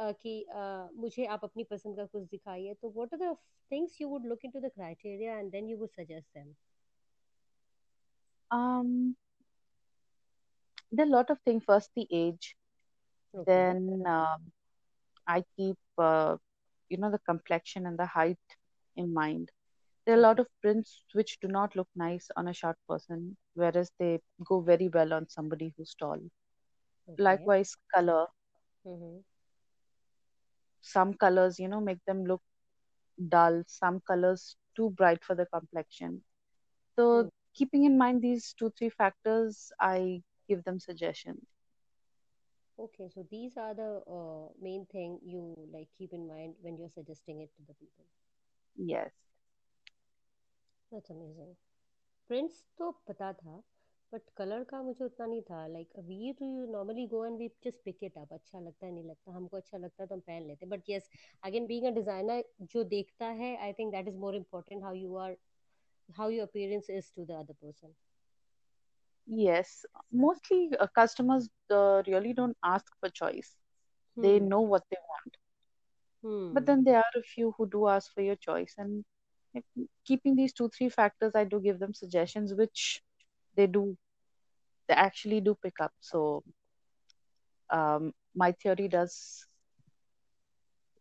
कि 0.00 0.46
uh, 0.54 0.88
मुझे 1.00 1.26
आप 1.36 1.44
अपनी 1.44 1.64
पसंद 1.70 1.96
का 1.96 2.04
कुछ 2.04 2.22
दिखाइए, 2.30 2.74
तो 2.74 2.92
what 2.96 3.12
are 3.14 3.18
the 3.24 3.34
things 3.70 4.00
you 4.00 4.08
would 4.08 4.24
look 4.32 4.44
into 4.44 4.60
the 4.60 4.70
criteria 4.70 5.38
and 5.38 5.52
then 5.52 5.68
you 5.68 5.78
would 5.78 5.92
suggest 5.94 6.32
them? 6.34 6.54
Um, 8.50 9.16
there 10.92 11.06
are 11.06 11.08
a 11.08 11.12
lot 11.12 11.30
of 11.30 11.38
things. 11.44 11.62
First, 11.64 11.90
the 11.96 12.06
age. 12.10 12.56
Okay, 13.34 13.46
Then 13.46 14.04
um, 14.06 14.52
I 15.26 15.44
keep 15.56 15.76
uh, 15.98 16.36
you 16.88 16.98
know 16.98 17.10
the 17.10 17.18
complexion 17.20 17.86
and 17.86 17.98
the 17.98 18.06
height 18.06 18.38
in 18.96 19.12
mind. 19.12 19.50
There 20.04 20.14
are 20.14 20.18
a 20.18 20.22
lot 20.22 20.38
okay, 20.38 20.40
of 20.40 20.46
prints 20.62 21.02
which 21.12 21.38
do 21.40 21.48
not 21.48 21.74
look 21.76 21.88
nice 21.96 22.28
on 22.36 22.48
a 22.48 22.52
short 22.54 22.76
person, 22.88 23.36
whereas 23.54 23.90
they 23.98 24.20
go 24.44 24.60
very 24.60 24.88
well 24.88 25.12
on 25.12 25.28
somebody 25.28 25.72
who's 25.76 25.94
tall. 25.94 26.18
okay. 27.08 27.18
Likewise, 27.18 27.76
color. 27.94 28.26
Mm-hmm. 28.86 29.18
Some 30.82 31.14
colors, 31.14 31.58
you 31.58 31.68
know, 31.68 31.80
make 31.80 32.04
them 32.06 32.24
look 32.24 32.42
dull. 33.28 33.62
Some 33.66 34.00
colors 34.00 34.56
too 34.76 34.90
bright 34.90 35.24
for 35.24 35.34
the 35.34 35.46
complexion. 35.46 36.22
So, 36.96 37.06
Hmm. 37.12 37.28
keeping 37.54 37.84
in 37.84 37.98
mind 37.98 38.22
these 38.22 38.54
two, 38.54 38.70
three 38.78 38.90
factors, 38.90 39.72
I 39.80 40.22
give 40.48 40.64
them 40.64 40.78
suggestions. 40.80 41.44
Okay, 42.78 43.08
so 43.08 43.26
these 43.30 43.56
are 43.56 43.74
the 43.74 44.02
uh, 44.06 44.48
main 44.60 44.86
thing 44.86 45.18
you 45.22 45.54
like 45.72 45.88
keep 45.98 46.12
in 46.12 46.26
mind 46.28 46.54
when 46.62 46.76
you're 46.78 46.90
suggesting 46.90 47.40
it 47.40 47.50
to 47.56 47.62
the 47.66 47.74
people. 47.74 48.04
Yes. 48.76 49.12
That's 50.92 51.10
amazing. 51.10 51.56
Prints 52.28 52.64
तो 52.78 52.90
पता 53.08 53.32
था 53.32 53.62
but 54.12 54.22
colour 54.36 54.62
का 54.70 54.80
मुझे 54.82 55.04
उतना 55.04 55.26
नहीं 55.26 55.42
था 55.50 55.66
like 55.66 55.92
we 56.08 56.32
to 56.38 56.46
you 56.46 56.66
normally 56.72 57.06
go 57.08 57.24
and 57.26 57.38
we 57.38 57.48
just 57.64 57.82
pick 57.84 58.02
it 58.04 58.18
up 58.18 58.32
अच्छा 58.32 58.60
लगता 58.60 58.86
है 58.86 58.92
नहीं 58.92 59.04
लगता 59.04 59.32
हमको 59.32 59.56
अच्छा 59.56 59.78
लगता 59.78 60.02
है 60.02 60.06
तो 60.08 60.14
हम 60.14 60.20
पहन 60.26 60.46
लेते 60.48 60.66
but 60.74 60.90
yes 60.90 61.10
again 61.50 61.66
being 61.66 61.86
a 61.86 61.90
designer 62.00 62.44
जो 62.74 62.84
देखता 62.96 63.26
है 63.42 63.56
I 63.66 63.72
think 63.80 63.92
that 63.92 64.08
is 64.08 64.16
more 64.26 64.36
important 64.36 64.82
how 64.84 64.94
you 64.94 65.16
are 65.26 65.36
how 66.08 66.30
your 66.30 66.48
appearance 66.48 66.90
is 66.90 67.12
to 67.16 67.24
the 67.24 67.30
other 67.44 67.54
person 67.62 67.94
Yes. 69.26 69.84
Mostly 70.12 70.70
uh, 70.78 70.86
customers 70.88 71.48
uh, 71.70 72.02
really 72.06 72.32
don't 72.32 72.56
ask 72.64 72.86
for 73.00 73.08
choice. 73.08 73.56
They 74.16 74.38
hmm 74.38 74.40
know 74.40 74.60
what 74.60 74.84
they 74.90 74.98
want. 75.08 75.36
But 76.52 76.64
hmm 76.64 76.66
then 76.66 76.84
there 76.84 76.98
are 76.98 77.12
a 77.16 77.22
few 77.22 77.52
who 77.56 77.68
do 77.68 77.88
ask 77.88 78.12
for 78.12 78.22
your 78.22 78.36
choice. 78.36 78.74
And 78.78 79.04
like, 79.54 79.64
keeping 80.04 80.36
these 80.36 80.52
two, 80.52 80.68
three 80.68 80.88
factors, 80.88 81.32
I 81.34 81.44
do 81.44 81.60
give 81.60 81.78
them 81.78 81.94
suggestions, 81.94 82.54
which 82.54 83.02
they 83.55 83.67
do, 83.67 83.97
they 84.87 84.93
actually 84.95 85.41
do 85.41 85.55
pick 85.61 85.79
up. 85.81 85.91
So 85.99 86.43
um, 87.69 88.13
my 88.35 88.51
theory 88.51 88.87
does 88.87 89.45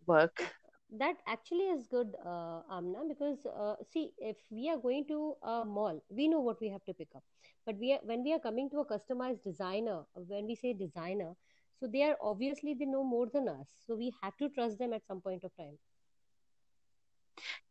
work. 0.07 0.55
that 0.99 1.17
actually 1.27 1.67
is 1.75 1.87
good 1.93 2.15
uh, 2.25 2.61
amna 2.77 3.01
because 3.09 3.45
uh, 3.47 3.75
see 3.93 4.13
if 4.19 4.37
we 4.51 4.69
are 4.73 4.79
going 4.85 5.05
to 5.11 5.19
a 5.53 5.65
mall 5.65 6.01
we 6.19 6.29
know 6.29 6.41
what 6.49 6.61
we 6.61 6.69
have 6.75 6.85
to 6.85 6.95
pick 7.01 7.09
up 7.17 7.23
but 7.67 7.77
we 7.85 7.93
are 7.95 8.01
when 8.11 8.23
we 8.25 8.33
are 8.33 8.41
coming 8.49 8.69
to 8.71 8.81
a 8.81 8.87
customized 8.93 9.43
designer 9.45 9.99
when 10.33 10.47
we 10.47 10.55
say 10.63 10.73
designer 10.73 11.33
so 11.81 11.87
they 11.97 12.03
are 12.11 12.17
obviously 12.33 12.75
they 12.75 12.87
know 12.95 13.05
more 13.05 13.27
than 13.35 13.49
us 13.49 13.69
so 13.87 13.97
we 13.97 14.13
have 14.23 14.37
to 14.37 14.49
trust 14.51 14.79
them 14.79 14.93
at 14.93 15.07
some 15.07 15.21
point 15.21 15.45
of 15.45 15.57
time 15.57 15.77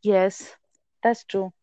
Yes, 0.01 0.55
that's 1.03 1.24
true. 1.25 1.53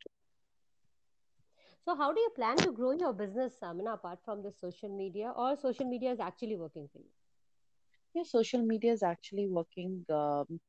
So 1.86 1.94
how 1.96 2.12
do 2.12 2.20
you 2.20 2.30
plan 2.38 2.56
to 2.64 2.72
grow 2.72 2.92
your 2.92 3.12
business 3.14 3.58
Samina, 3.62 3.94
apart 3.94 4.20
from 4.24 4.42
the 4.42 4.52
social 4.52 4.90
media 4.90 5.32
or 5.36 5.56
social 5.56 5.86
media 5.88 6.12
is 6.12 6.20
actually 6.20 6.56
working 6.56 6.88
for 6.92 6.98
you 6.98 7.12
Yeah, 8.14 8.22
social 8.24 8.62
media 8.62 8.92
is 8.92 9.02
actually 9.02 9.46
working. 9.48 10.04
Um, 10.10 10.60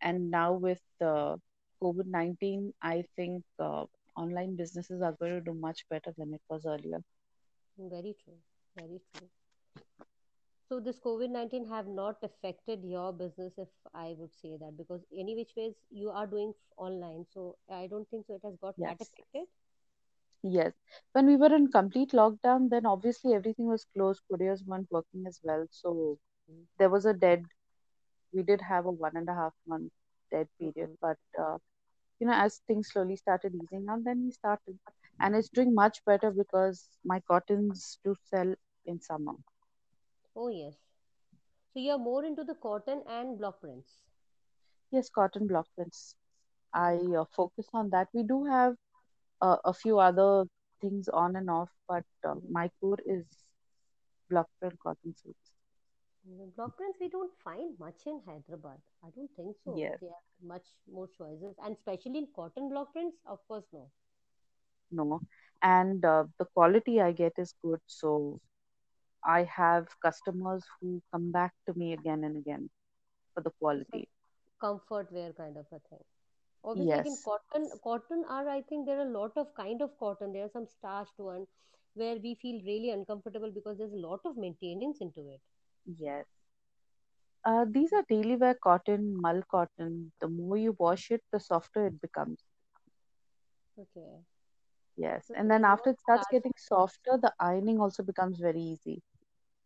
and 0.00 0.30
now 0.30 0.54
with 0.54 0.82
uh, 1.00 1.36
COVID-19, 1.82 2.72
I 2.82 3.04
think 3.16 3.44
uh, 3.58 3.86
online 4.16 4.56
businesses 4.56 5.02
are 5.02 5.12
going 5.18 5.32
to 5.32 5.40
do 5.40 5.54
much 5.54 5.86
better 5.90 6.12
than 6.16 6.34
it 6.34 6.42
was 6.48 6.66
earlier. 6.66 7.02
very 7.78 8.14
true 8.22 8.38
very 8.76 9.00
true 9.12 9.28
So 10.68 10.80
this 10.80 10.98
COVID-19 11.00 11.64
have 11.68 11.86
not 11.88 12.22
affected 12.22 12.84
your 12.84 13.12
business, 13.12 13.58
if 13.58 13.68
I 13.94 14.14
would 14.18 14.34
say 14.34 14.56
that, 14.56 14.76
because 14.76 15.04
any 15.16 15.34
which 15.34 15.54
ways 15.56 15.74
you 15.90 16.10
are 16.10 16.26
doing 16.26 16.54
online. 16.76 17.24
So 17.26 17.56
I 17.70 17.86
don't 17.86 18.08
think 18.10 18.26
so 18.26 18.34
it 18.34 18.42
has 18.44 18.56
got 18.56 18.78
that 18.80 19.00
Yes. 19.00 19.00
affected. 19.00 19.46
Yes. 20.42 20.72
When 21.12 21.26
we 21.26 21.36
were 21.36 21.54
in 21.54 21.70
complete 21.70 22.10
lockdown, 22.12 22.68
then 22.70 22.86
obviously 22.86 23.34
everything 23.34 23.66
was 23.66 23.84
closed. 23.84 24.22
Couriers 24.30 24.64
weren't 24.64 24.90
working 24.90 25.24
as 25.26 25.40
well. 25.42 25.66
So 25.70 26.18
there 26.78 26.90
was 26.90 27.04
a 27.06 27.12
dead, 27.14 27.44
we 28.32 28.42
did 28.42 28.60
have 28.62 28.86
a 28.86 28.90
one 28.90 29.16
and 29.16 29.28
a 29.28 29.34
half 29.34 29.54
month 29.66 29.92
dead 30.30 30.48
period. 30.58 30.96
But, 31.00 31.18
uh, 31.38 31.58
you 32.18 32.26
know, 32.26 32.34
as 32.34 32.58
things 32.66 32.90
slowly 32.92 33.16
started 33.16 33.54
easing 33.54 33.86
out, 33.88 34.04
then 34.04 34.24
we 34.24 34.30
started. 34.32 34.78
And 35.20 35.34
it's 35.36 35.48
doing 35.48 35.74
much 35.74 36.04
better 36.04 36.30
because 36.30 36.88
my 37.04 37.20
cottons 37.20 37.98
do 38.04 38.14
sell 38.24 38.54
in 38.86 39.00
summer. 39.00 39.34
Oh 40.36 40.48
yes. 40.48 40.76
So 41.72 41.80
you 41.80 41.92
are 41.92 41.98
more 41.98 42.24
into 42.24 42.44
the 42.44 42.54
cotton 42.54 43.02
and 43.06 43.38
block 43.38 43.60
prints. 43.60 44.04
Yes, 44.90 45.08
cotton 45.10 45.46
block 45.46 45.66
prints. 45.74 46.14
I 46.72 46.96
uh, 47.18 47.24
focus 47.24 47.68
on 47.72 47.90
that. 47.90 48.08
We 48.12 48.22
do 48.22 48.44
have 48.44 48.76
uh, 49.40 49.56
a 49.64 49.72
few 49.72 49.98
other 49.98 50.44
things 50.80 51.08
on 51.08 51.36
and 51.36 51.50
off, 51.50 51.70
but 51.88 52.04
mhm. 52.34 52.50
my 52.50 52.70
core 52.80 52.98
is 53.06 53.24
block 54.28 54.48
print 54.60 54.78
cotton 54.80 55.14
suits. 55.16 55.52
Block 56.56 56.76
prints 56.76 56.98
we 57.00 57.08
don't 57.08 57.32
find 57.42 57.78
much 57.78 58.06
in 58.06 58.20
Hyderabad. 58.26 58.80
I 59.02 59.10
don't 59.10 59.30
think 59.36 59.56
so. 59.64 59.84
Yes, 59.84 60.00
There 60.00 60.10
are 60.10 60.22
much 60.42 60.66
more 60.86 61.08
choices, 61.08 61.56
and 61.62 61.74
especially 61.76 62.18
in 62.18 62.28
cotton 62.34 62.68
block 62.68 62.92
prints, 62.92 63.18
of 63.26 63.46
course 63.46 63.64
no. 63.72 63.90
no. 64.90 65.20
And 65.62 66.04
uh, 66.04 66.24
the 66.38 66.46
quality 66.54 67.00
I 67.00 67.12
get 67.12 67.32
is 67.38 67.54
good. 67.62 67.80
So 67.86 68.40
I 69.24 69.44
have 69.44 69.88
customers 70.02 70.64
who 70.80 71.02
come 71.12 71.30
back 71.32 71.52
to 71.66 71.74
me 71.78 71.92
again 71.92 72.24
and 72.24 72.36
again 72.36 72.70
for 73.34 73.42
the 73.42 73.50
So 73.70 73.82
quality. 73.82 74.08
comfort 74.60 75.12
wear 75.12 75.32
kind 75.32 75.56
of 75.56 75.66
a 75.72 75.78
thing 75.80 76.04
obviously 76.66 76.96
yes. 76.96 77.06
in 77.06 77.16
cotton 77.24 77.68
cotton 77.82 78.24
are 78.28 78.48
i 78.48 78.60
think 78.68 78.86
there 78.86 78.98
are 78.98 79.06
a 79.06 79.18
lot 79.18 79.32
of 79.36 79.54
kind 79.54 79.82
of 79.82 79.90
cotton. 79.98 80.32
There 80.32 80.44
are 80.44 80.54
some 80.56 80.66
starched 80.66 81.18
one 81.18 81.46
where 81.94 82.16
we 82.22 82.34
feel 82.34 82.60
really 82.66 82.90
uncomfortable 82.90 83.50
because 83.50 83.78
there's 83.78 83.92
a 83.92 84.06
lot 84.06 84.20
of 84.24 84.36
maintenance 84.36 84.98
into 85.00 85.20
it. 85.20 85.40
Yes. 85.98 86.24
Uh, 87.44 87.64
these 87.70 87.92
are 87.92 88.04
daily 88.08 88.36
wear 88.36 88.54
cotton 88.62 89.20
mull 89.20 89.42
cotton. 89.50 90.12
The 90.20 90.28
more 90.28 90.58
you 90.58 90.74
wash 90.78 91.10
it 91.10 91.22
the 91.32 91.40
softer 91.40 91.86
it 91.86 92.00
becomes. 92.00 92.40
Okay. 93.78 94.10
Yes. 94.96 95.26
So 95.28 95.34
and 95.36 95.50
then 95.50 95.64
after 95.64 95.90
it 95.90 96.00
starts 96.00 96.26
getting 96.30 96.52
softer 96.56 97.18
the 97.22 97.32
ironing 97.38 97.80
also 97.80 98.02
becomes 98.02 98.38
very 98.38 98.60
easy. 98.60 99.00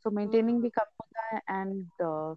So 0.02 0.11
maintaining 0.11 0.61
mm-hmm. 0.61 0.64
the 0.64 0.73
kapoda 0.78 1.40
and 1.49 1.87
uh, 2.04 2.35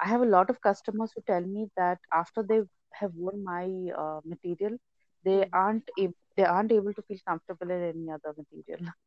I 0.00 0.08
have 0.08 0.22
a 0.22 0.32
lot 0.36 0.50
of 0.50 0.60
customers 0.60 1.12
who 1.14 1.22
tell 1.26 1.40
me 1.40 1.68
that 1.76 1.98
after 2.12 2.42
they've 2.42 2.68
have 2.92 3.12
worn 3.14 3.42
my 3.44 3.66
uh, 3.96 4.20
material, 4.24 4.76
they 5.24 5.44
Hmm. 5.44 5.52
aren't 5.52 5.88
ab- 5.98 6.14
they 6.36 6.44
aren't 6.44 6.72
able 6.72 6.92
to 6.94 7.02
feel 7.02 7.18
comfortable 7.26 7.70
in 7.70 7.82
any 7.92 8.10
other 8.10 8.34
material. 8.36 8.92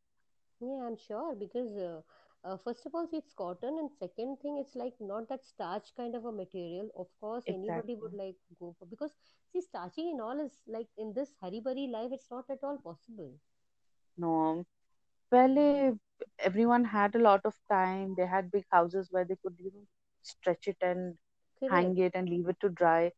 Yeah, 0.59 0.83
I'm 0.85 0.95
sure 0.97 1.35
because 1.35 1.75
uh, 1.77 2.01
uh, 2.43 2.57
first 2.57 2.85
of 2.85 2.93
all, 2.95 3.07
it's 3.11 3.33
cotton, 3.33 3.77
and 3.79 3.91
second 3.91 4.37
thing, 4.41 4.57
it's 4.59 4.75
like 4.75 4.93
not 4.99 5.27
that 5.29 5.43
starch 5.45 5.93
kind 5.95 6.15
of 6.15 6.25
a 6.25 6.31
material. 6.31 6.89
Of 6.97 7.07
course, 7.19 7.45
anybody 7.49 7.95
would 7.95 8.13
Exactly. 8.13 8.13
like 8.13 8.37
go 8.59 8.75
for 8.79 8.85
because 8.85 9.15
see, 9.51 9.61
starching 9.61 10.09
and 10.11 10.21
all 10.21 10.39
is 10.39 10.61
like 10.67 10.87
in 10.97 11.13
this 11.13 11.35
hurry 11.41 11.59
burry 11.59 11.87
life, 11.87 12.11
it's 12.11 12.29
not 12.31 12.49
at 12.49 12.63
all 12.63 12.77
possible. 12.77 13.39
No. 14.17 14.65
Pehle, 15.31 15.99
everyone 16.39 16.85
had 16.85 17.15
a 17.15 17.19
lot 17.19 17.41
of 17.45 17.59
time. 17.69 18.15
They 18.15 18.25
had 18.25 18.51
big 18.51 18.65
houses 18.71 19.09
where 19.11 19.25
they 19.25 19.35
could, 19.37 19.55
you 19.59 19.71
know, 19.73 19.85
stretch 20.21 20.67
it 20.67 20.77
and 20.81 21.17
hang 21.69 21.97
it 21.97 22.11
and 22.15 22.29
leave 22.29 22.47
it 22.49 22.59
to 22.61 22.69
dry. 22.69 23.11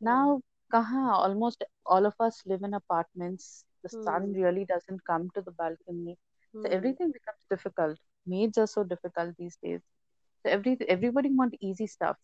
Now, 0.00 0.40
kaha, 0.72 1.12
almost 1.12 1.64
all 1.86 2.06
of 2.06 2.14
us 2.20 2.42
live 2.46 2.62
in 2.62 2.74
apartments. 2.74 3.64
The 3.82 3.88
sun 3.88 4.32
Hmm. 4.32 4.34
really 4.34 4.64
doesn't 4.64 5.04
come 5.04 5.30
to 5.34 5.42
the 5.42 5.52
balcony. 5.52 6.18
So 6.60 6.68
Hmm. 6.68 6.70
everything 6.70 7.10
becomes 7.12 7.44
difficult. 7.50 7.98
Maids 8.26 8.58
are 8.58 8.66
so 8.66 8.84
difficult 8.84 9.36
these 9.36 9.56
days. 9.62 9.80
So 10.42 10.50
every 10.50 10.76
everybody 10.88 11.30
want 11.34 11.54
easy 11.60 11.86
stuff. 11.86 12.16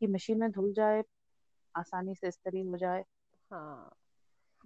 कि 0.00 0.06
machine 0.06 0.38
में 0.40 0.50
धुल 0.52 0.72
जाए 0.74 1.02
आसानी 1.78 2.14
से 2.14 2.28
इस्त्री 2.28 2.60
हो 2.66 2.76
जाए 2.78 3.04
Huh. 3.50 3.88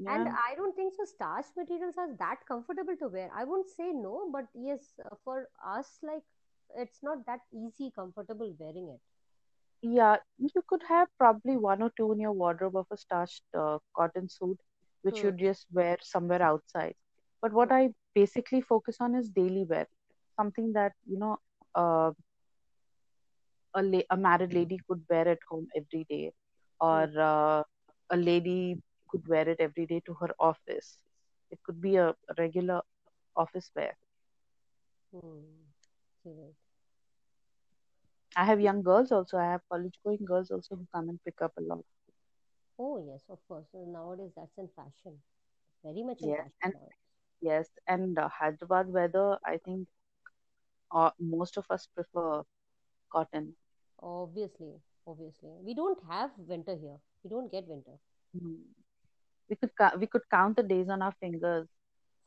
And 0.07 0.27
yeah 0.27 0.37
I 0.47 0.55
don't 0.57 0.75
think 0.77 0.95
so. 0.95 1.05
Starch 1.05 1.47
materials 1.57 1.95
are 1.99 2.15
that 2.19 2.39
comfortable 2.49 2.97
to 2.97 3.09
wear. 3.09 3.31
I 3.35 3.45
won't 3.45 3.69
say 3.69 3.93
no, 3.93 4.29
but 4.33 4.47
yes, 4.55 4.99
uh, 5.05 5.15
for 5.25 5.49
us, 5.65 5.99
like 6.03 6.23
it's 6.77 7.03
not 7.03 7.27
that 7.27 7.41
easy, 7.53 7.91
comfortable 7.95 8.55
wearing 8.59 8.89
it. 8.89 9.01
yeah 9.82 10.18
you 10.38 10.62
could 10.68 10.84
have 10.88 11.08
probably 11.18 11.56
one 11.58 11.82
or 11.82 11.92
two 11.98 12.12
in 12.12 12.20
your 12.20 12.32
wardrobe 12.32 12.76
of 12.76 12.86
a 12.92 12.98
starched 12.98 13.44
uh, 13.58 13.78
cotton 13.96 14.28
suit 14.30 14.58
which 15.02 15.22
Hmm. 15.22 15.24
you 15.24 15.32
just 15.32 15.66
wear 15.72 15.98
somewhere 16.02 16.42
outside 16.42 16.94
but 17.42 17.54
what 17.54 17.72
Hmm. 17.72 17.80
I 17.80 17.90
basically 18.16 18.62
focus 18.62 18.98
on 19.00 19.16
is 19.16 19.30
daily 19.30 19.66
wear 19.70 19.88
something 20.40 20.74
that 20.74 20.94
you 21.06 21.18
know 21.20 21.38
uh, 21.76 22.12
a, 23.76 23.82
la- 23.84 24.08
a 24.12 24.18
married 24.18 24.54
lady 24.54 24.78
could 24.88 25.02
wear 25.10 25.28
at 25.28 25.40
home 25.50 25.68
every 25.76 26.06
day 26.10 26.32
or 26.80 27.08
Hmm. 27.18 27.28
uh, 27.30 27.64
a 28.10 28.18
lady 28.18 28.82
could 29.10 29.28
wear 29.28 29.48
it 29.50 29.60
every 29.60 29.86
day 29.86 30.02
to 30.06 30.14
her 30.22 30.30
office 30.40 31.00
it 31.52 31.60
could 31.66 31.82
be 31.82 31.96
a 31.98 32.14
regular 32.38 32.82
office 33.36 33.72
wear 33.76 33.94
Hmm. 35.12 35.72
Correct. 36.24 36.67
I 38.38 38.46
have 38.46 38.62
young 38.62 38.84
girls 38.84 39.12
also. 39.12 39.38
I 39.38 39.52
have 39.52 39.62
college 39.70 40.00
going 40.06 40.26
girls 40.26 40.52
also 40.52 40.76
who 40.78 40.88
come 40.94 41.10
and 41.10 41.24
pick 41.26 41.42
up 41.42 41.54
a 41.58 41.62
lot. 41.62 41.86
Oh, 42.80 42.98
yes, 42.98 43.24
of 43.30 43.46
course. 43.48 43.68
So 43.72 43.86
nowadays, 43.86 44.32
that's 44.36 44.58
in 44.58 44.70
fashion. 44.70 45.22
Very 45.84 46.04
much 46.04 46.24
in 46.24 46.32
Yes, 46.32 46.44
fashion 46.44 46.64
and 46.64 46.74
nowadays. 46.74 46.94
yes, 47.42 47.70
and 47.88 48.18
uh, 48.20 48.30
Hyderabad 48.30 48.90
weather, 48.92 49.38
I 49.46 49.58
think 49.58 49.88
uh, 50.92 51.12
most 51.20 51.58
of 51.58 51.66
us 51.70 51.88
prefer 51.88 52.44
cotton. 53.12 53.56
Obviously, 54.02 54.82
obviously. 55.08 55.50
We 55.64 55.74
don't 55.74 56.00
have 56.08 56.32
winter 56.38 56.76
here. 56.76 57.00
We 57.24 57.30
don't 57.30 57.52
get 57.52 57.68
winter 57.68 58.00
Mm. 58.36 58.64
We 59.50 59.56
could 59.56 59.76
cou- 59.76 59.98
we 60.00 60.08
could 60.08 60.30
count 60.30 60.56
the 60.58 60.64
days 60.64 60.90
on 60.90 61.02
our 61.02 61.14
fingers 61.20 61.68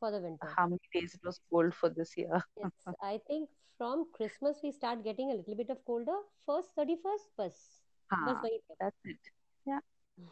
for 0.01 0.11
the 0.11 0.19
winter. 0.25 0.49
How 0.57 0.65
many 0.73 0.81
days 0.93 1.13
it 1.13 1.23
was 1.29 1.39
cold 1.49 1.73
for 1.79 1.89
this 1.89 2.17
year? 2.17 2.41
it's, 2.57 2.85
I 3.01 3.19
think 3.27 3.49
from 3.77 4.05
Christmas 4.17 4.59
we 4.63 4.71
start 4.71 5.03
getting 5.03 5.31
a 5.31 5.35
little 5.35 5.55
bit 5.61 5.69
of 5.69 5.77
colder. 5.85 6.19
First 6.45 6.69
thirty 6.75 6.97
first 7.05 7.29
bus. 7.37 7.55
Ah, 8.11 8.41
that's 8.79 8.97
it. 9.05 9.31
Yeah. 9.65 9.79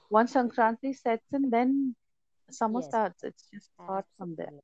Once 0.09 0.33
Sankranti 0.33 0.93
sets 0.97 1.25
in, 1.31 1.49
then 1.49 1.95
summer 2.51 2.81
yes. 2.81 2.89
starts. 2.89 3.23
It's 3.23 3.45
just 3.53 3.69
hot 3.79 4.05
from 4.17 4.35
there. 4.35 4.57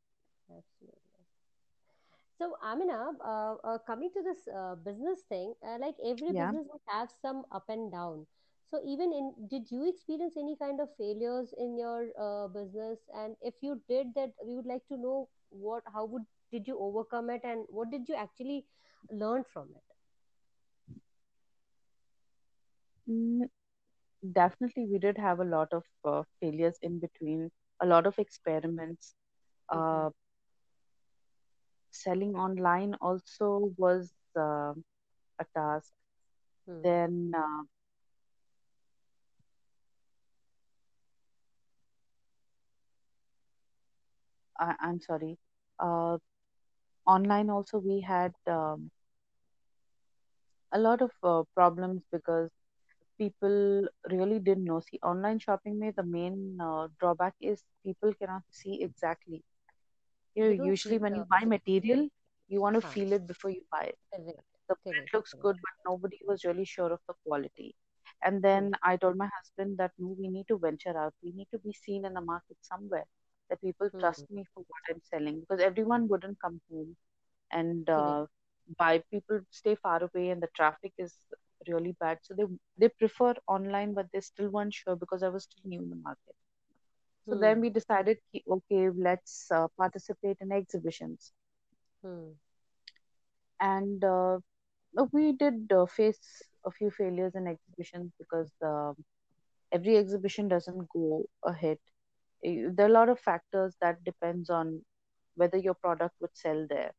So, 2.38 2.58
Amina, 2.62 3.12
uh, 3.24 3.56
uh, 3.64 3.78
coming 3.88 4.10
to 4.12 4.22
this 4.22 4.44
uh, 4.54 4.76
business 4.76 5.22
thing, 5.30 5.54
uh, 5.66 5.78
like 5.80 5.96
every 6.04 6.36
yeah. 6.36 6.52
business 6.52 6.68
would 6.70 6.84
have 6.88 7.10
some 7.22 7.44
up 7.52 7.64
and 7.70 7.90
down. 7.92 8.28
So, 8.70 8.80
even 8.86 9.12
in, 9.14 9.48
did 9.48 9.72
you 9.72 9.88
experience 9.90 10.36
any 10.38 10.56
kind 10.56 10.80
of 10.80 10.90
failures 10.98 11.54
in 11.58 11.78
your 11.78 12.08
uh, 12.20 12.48
business? 12.48 13.00
And 13.14 13.36
if 13.42 13.56
you 13.62 13.82
did 13.88 14.14
that, 14.16 14.34
we 14.46 14.56
would 14.56 14.66
like 14.66 14.88
to 14.88 14.98
know 14.98 15.30
what, 15.50 15.84
how 15.94 16.06
would, 16.06 16.24
did 16.52 16.68
you 16.68 16.78
overcome 16.80 17.30
it 17.30 17.42
and 17.44 17.66
what 17.70 17.92
did 17.92 18.08
you 18.10 18.16
actually 18.16 18.66
learn 19.12 19.44
from 19.44 19.70
it? 19.76 19.84
Mm, 23.10 23.50
definitely, 24.34 24.86
we 24.88 25.00
did 25.00 25.18
have 25.18 25.40
a 25.40 25.46
lot 25.46 25.74
of 25.74 25.84
uh, 26.06 26.24
failures 26.40 26.78
in 26.82 27.00
between, 27.00 27.52
a 27.82 27.86
lot 27.86 28.06
of 28.08 28.18
experiments. 28.20 29.16
Mm-hmm. 29.74 30.06
Uh, 30.06 30.10
selling 31.92 32.36
online 32.36 32.96
also 33.02 33.72
was 33.78 34.14
uh, 34.38 34.74
a 35.40 35.46
task. 35.56 35.92
Hmm. 36.66 36.84
Then 36.84 37.34
I, 44.60 44.76
I'm 44.80 45.02
sorry. 45.02 45.38
Uh, 45.80 46.18
online 47.08 47.50
also 47.50 47.80
we 47.80 48.02
had 48.02 48.34
um, 48.48 48.92
a 50.74 50.80
lot 50.80 51.02
of 51.02 51.12
uh, 51.24 51.44
problems 51.56 52.04
because 52.12 52.50
people 53.18 53.88
really 54.12 54.40
didn't 54.40 54.66
know. 54.66 54.80
See, 54.82 55.00
online 55.04 55.40
shopping 55.40 55.80
में 55.80 55.94
the 55.96 56.04
main 56.04 56.60
uh, 56.62 56.88
drawback 57.00 57.36
is 57.42 57.64
people 57.84 58.14
cannot 58.14 58.44
see 58.50 58.82
exactly. 58.84 59.44
You 60.36 60.46
know, 60.46 60.52
usually 60.52 60.98
when 61.00 61.16
you 61.16 61.26
buy 61.30 61.46
material, 61.46 62.08
you 62.48 62.62
want 62.62 62.76
to 62.76 62.82
feel 62.82 63.14
it 63.14 63.28
before 63.28 63.52
you 63.52 63.62
buy 63.72 63.84
it. 63.94 63.98
The 64.70 64.76
print 64.84 65.06
looks 65.14 65.34
good, 65.42 65.58
but 65.62 65.92
nobody 65.92 66.20
was 66.28 66.46
really 66.46 66.66
sure 66.66 66.92
of 66.94 67.00
the 67.08 67.14
quality. 67.26 67.76
And 68.24 68.42
then 68.44 68.74
I 68.84 68.98
told 68.98 69.18
my 69.18 69.30
husband 69.38 69.78
that 69.80 69.92
no, 69.98 70.16
we 70.20 70.28
need 70.30 70.48
to 70.50 70.58
venture 70.58 70.98
out. 70.98 71.14
We 71.24 71.32
need 71.32 71.48
to 71.52 71.60
be 71.60 71.74
seen 71.74 72.06
in 72.06 72.14
the 72.14 72.22
market 72.22 72.58
somewhere 72.62 73.06
that 73.50 73.62
people 73.62 73.90
Hmm. 73.94 74.00
trust 74.00 74.26
me 74.30 74.44
for 74.54 74.62
what 74.68 74.82
I'm 74.90 75.02
selling 75.04 75.40
because 75.42 75.62
everyone 75.62 76.08
wouldn't 76.08 76.40
come 76.42 76.62
home 76.72 76.96
and 77.52 77.90
uh, 77.90 78.26
buy. 78.78 79.04
People 79.12 79.42
stay 79.50 79.76
far 79.76 80.02
away 80.04 80.30
and 80.30 80.42
the 80.42 80.50
traffic 80.56 80.94
is 80.98 81.18
really 81.68 81.96
bad. 82.00 82.20
So 82.24 82.34
they 82.36 82.46
they 82.78 82.90
prefer 82.90 83.34
online, 83.48 83.94
but 83.94 84.08
they 84.14 84.22
still 84.22 84.50
weren't 84.50 84.74
sure 84.74 84.96
because 84.96 85.24
I 85.24 85.30
was 85.30 85.44
still 85.44 85.70
new 85.70 85.82
in 85.84 85.90
the 85.90 85.96
market. 85.96 86.36
So 87.30 87.36
then 87.36 87.60
Hmm. 87.60 87.62
we 87.62 87.70
decided, 87.70 88.18
okay, 88.48 88.90
let's 88.90 89.52
uh, 89.52 89.68
participate 89.78 90.38
in 90.42 90.52
exhibitions. 90.52 91.34
Hmm. 92.02 92.34
And 93.60 94.04
uh, 94.04 94.40
we 95.12 95.34
did 95.34 95.72
uh, 95.72 95.86
face 95.86 96.52
a 96.66 96.72
few 96.72 96.90
failures 96.92 97.34
in 97.36 97.48
exhibitions 97.48 98.12
because 98.20 98.52
uh, 98.66 98.94
every 99.72 99.98
exhibition 99.98 100.48
doesn't 100.48 100.88
go 100.90 101.26
ahead. 101.44 101.78
There 102.46 102.86
are 102.86 102.90
a 102.90 102.94
lot 102.94 103.10
of 103.10 103.20
factors 103.20 103.76
that 103.82 104.04
depends 104.04 104.50
on 104.50 104.84
whether 105.36 105.58
your 105.58 105.76
product 105.76 106.16
would 106.22 106.36
sell 106.36 106.66
there. 106.70 106.94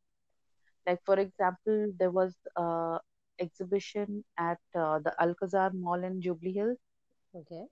Like 0.87 1.01
for 1.05 1.19
example, 1.19 1.91
there 1.99 2.11
was 2.11 2.35
a 2.55 2.99
exhibition 3.39 4.23
at 4.37 4.59
uh, 4.75 4.99
the 4.99 5.13
Alcazar 5.21 5.71
Mall 5.73 6.03
in 6.03 6.21
Jubilee 6.21 6.53
Hills, 6.53 6.77
Okay. 7.35 7.67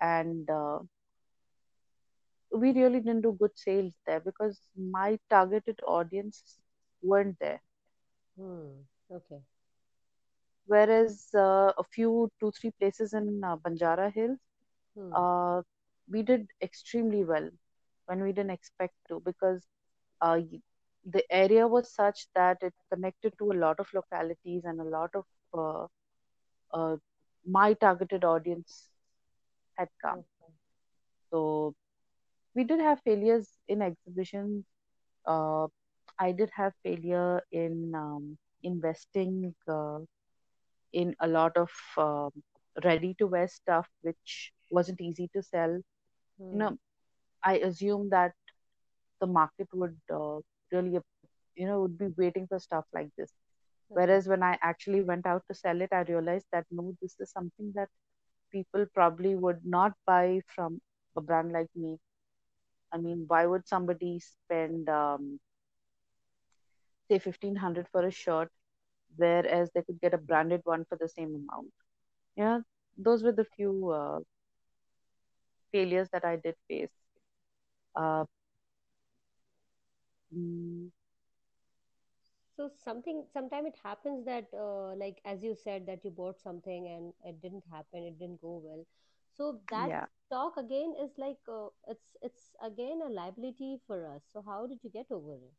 and 0.00 0.48
uh, 0.50 0.78
we 2.52 2.72
really 2.72 3.00
didn't 3.00 3.22
do 3.22 3.32
good 3.38 3.56
sales 3.58 3.92
there 4.06 4.20
because 4.20 4.60
my 4.76 5.18
targeted 5.30 5.80
audience 5.86 6.58
weren't 7.02 7.38
there. 7.40 7.60
Hmm. 8.36 8.84
Okay. 9.10 9.42
Whereas 10.66 11.34
uh, 11.34 11.72
a 11.78 11.84
few 11.84 12.30
two 12.40 12.52
three 12.52 12.70
places 12.72 13.12
in 13.14 13.42
uh, 13.44 13.56
Banjara 13.56 14.12
Hills 14.12 14.38
Hmm. 14.94 15.22
We 16.10 16.22
did 16.22 16.48
extremely 16.62 17.24
well 17.24 17.48
when 18.06 18.22
we 18.22 18.32
didn't 18.32 18.50
expect 18.50 18.94
to 19.08 19.20
because 19.24 19.66
uh, 20.20 20.38
the 21.04 21.22
area 21.30 21.66
was 21.66 21.92
such 21.92 22.26
that 22.34 22.58
it 22.62 22.74
connected 22.92 23.32
to 23.38 23.52
a 23.52 23.58
lot 23.64 23.78
of 23.80 23.86
localities 23.94 24.62
and 24.64 24.80
a 24.80 24.84
lot 24.84 25.10
of 25.14 25.24
uh, 25.54 25.86
uh, 26.78 26.96
my 27.46 27.72
targeted 27.74 28.24
audience 28.24 28.88
had 29.76 29.88
come. 30.02 30.24
Okay. 30.42 30.52
So 31.30 31.74
we 32.54 32.64
did 32.64 32.80
have 32.80 33.00
failures 33.02 33.58
in 33.68 33.82
exhibitions. 33.82 34.64
Uh, 35.26 35.66
I 36.18 36.32
did 36.32 36.50
have 36.54 36.74
failure 36.82 37.40
in 37.52 37.92
um, 37.94 38.38
investing. 38.62 39.54
Uh, 39.68 40.00
in 40.92 41.14
a 41.20 41.26
lot 41.28 41.56
of 41.56 41.70
um, 41.98 42.30
ready 42.84 43.14
to 43.18 43.26
wear 43.26 43.46
stuff 43.48 43.88
which 44.02 44.52
wasn't 44.70 45.00
easy 45.00 45.28
to 45.34 45.42
sell 45.42 45.80
you 46.50 46.58
Hmm. 46.58 46.62
know 46.62 46.76
i 47.44 47.54
assume 47.68 48.08
that 48.10 48.32
the 49.20 49.26
market 49.26 49.68
would 49.74 49.96
uh, 50.18 50.38
really 50.72 50.98
you 51.56 51.66
know 51.66 51.80
would 51.82 51.98
be 51.98 52.08
waiting 52.22 52.46
for 52.48 52.58
stuff 52.58 52.84
like 52.98 53.10
this 53.18 53.32
Okay. 53.90 54.00
whereas 54.00 54.28
when 54.28 54.42
i 54.42 54.56
actually 54.70 55.02
went 55.10 55.26
out 55.26 55.42
to 55.48 55.54
sell 55.62 55.80
it 55.86 55.92
i 55.92 56.02
realized 56.12 56.46
that 56.52 56.66
no 56.70 56.86
this 57.02 57.16
is 57.20 57.30
something 57.30 57.72
that 57.74 57.88
people 58.52 58.86
probably 58.94 59.34
would 59.36 59.60
not 59.76 59.92
buy 60.06 60.40
from 60.54 60.80
a 61.16 61.20
brand 61.20 61.52
like 61.52 61.70
me 61.74 61.98
i 62.92 62.96
mean 62.98 63.24
why 63.28 63.44
would 63.46 63.66
somebody 63.66 64.18
spend 64.20 64.88
um, 64.88 65.38
say 67.08 67.18
1500 67.18 67.88
for 67.90 68.04
a 68.06 68.10
shirt 68.10 68.50
whereas 69.16 69.70
they 69.72 69.82
could 69.82 70.00
get 70.00 70.14
a 70.14 70.18
branded 70.18 70.60
one 70.64 70.84
for 70.84 70.96
the 70.96 71.08
same 71.08 71.34
amount 71.34 71.72
yeah 72.36 72.58
those 72.96 73.22
were 73.22 73.32
the 73.32 73.44
few 73.56 73.90
uh, 73.90 74.18
failures 75.72 76.08
that 76.12 76.24
i 76.24 76.36
did 76.36 76.54
face 76.68 76.90
uh, 77.96 78.24
mm, 80.32 80.88
So 82.56 82.68
something, 82.68 83.24
sometime 83.32 83.66
it 83.66 83.76
happens 83.82 84.24
that, 84.26 84.48
uh, 84.54 84.94
like 84.94 85.20
as 85.24 85.42
you 85.42 85.54
said, 85.54 85.86
that 85.86 86.04
you 86.04 86.10
bought 86.10 86.38
something 86.40 86.86
and 86.88 87.12
it 87.24 87.40
didn't 87.40 87.64
happen, 87.70 88.04
it 88.04 88.18
didn't 88.18 88.40
go 88.40 88.56
well. 88.64 88.84
So 89.30 89.60
that 89.70 89.92
yeah 89.92 90.16
stock 90.26 90.56
again 90.56 90.94
is 91.00 91.18
like, 91.18 91.38
uh, 91.48 91.68
it's 91.88 92.16
it's 92.22 92.54
again 92.62 93.00
a 93.02 93.08
liability 93.08 93.80
for 93.86 94.06
us. 94.06 94.22
So 94.32 94.42
how 94.42 94.66
did 94.66 94.82
you 94.84 94.90
get 94.90 95.10
over 95.10 95.34
it? 95.34 95.54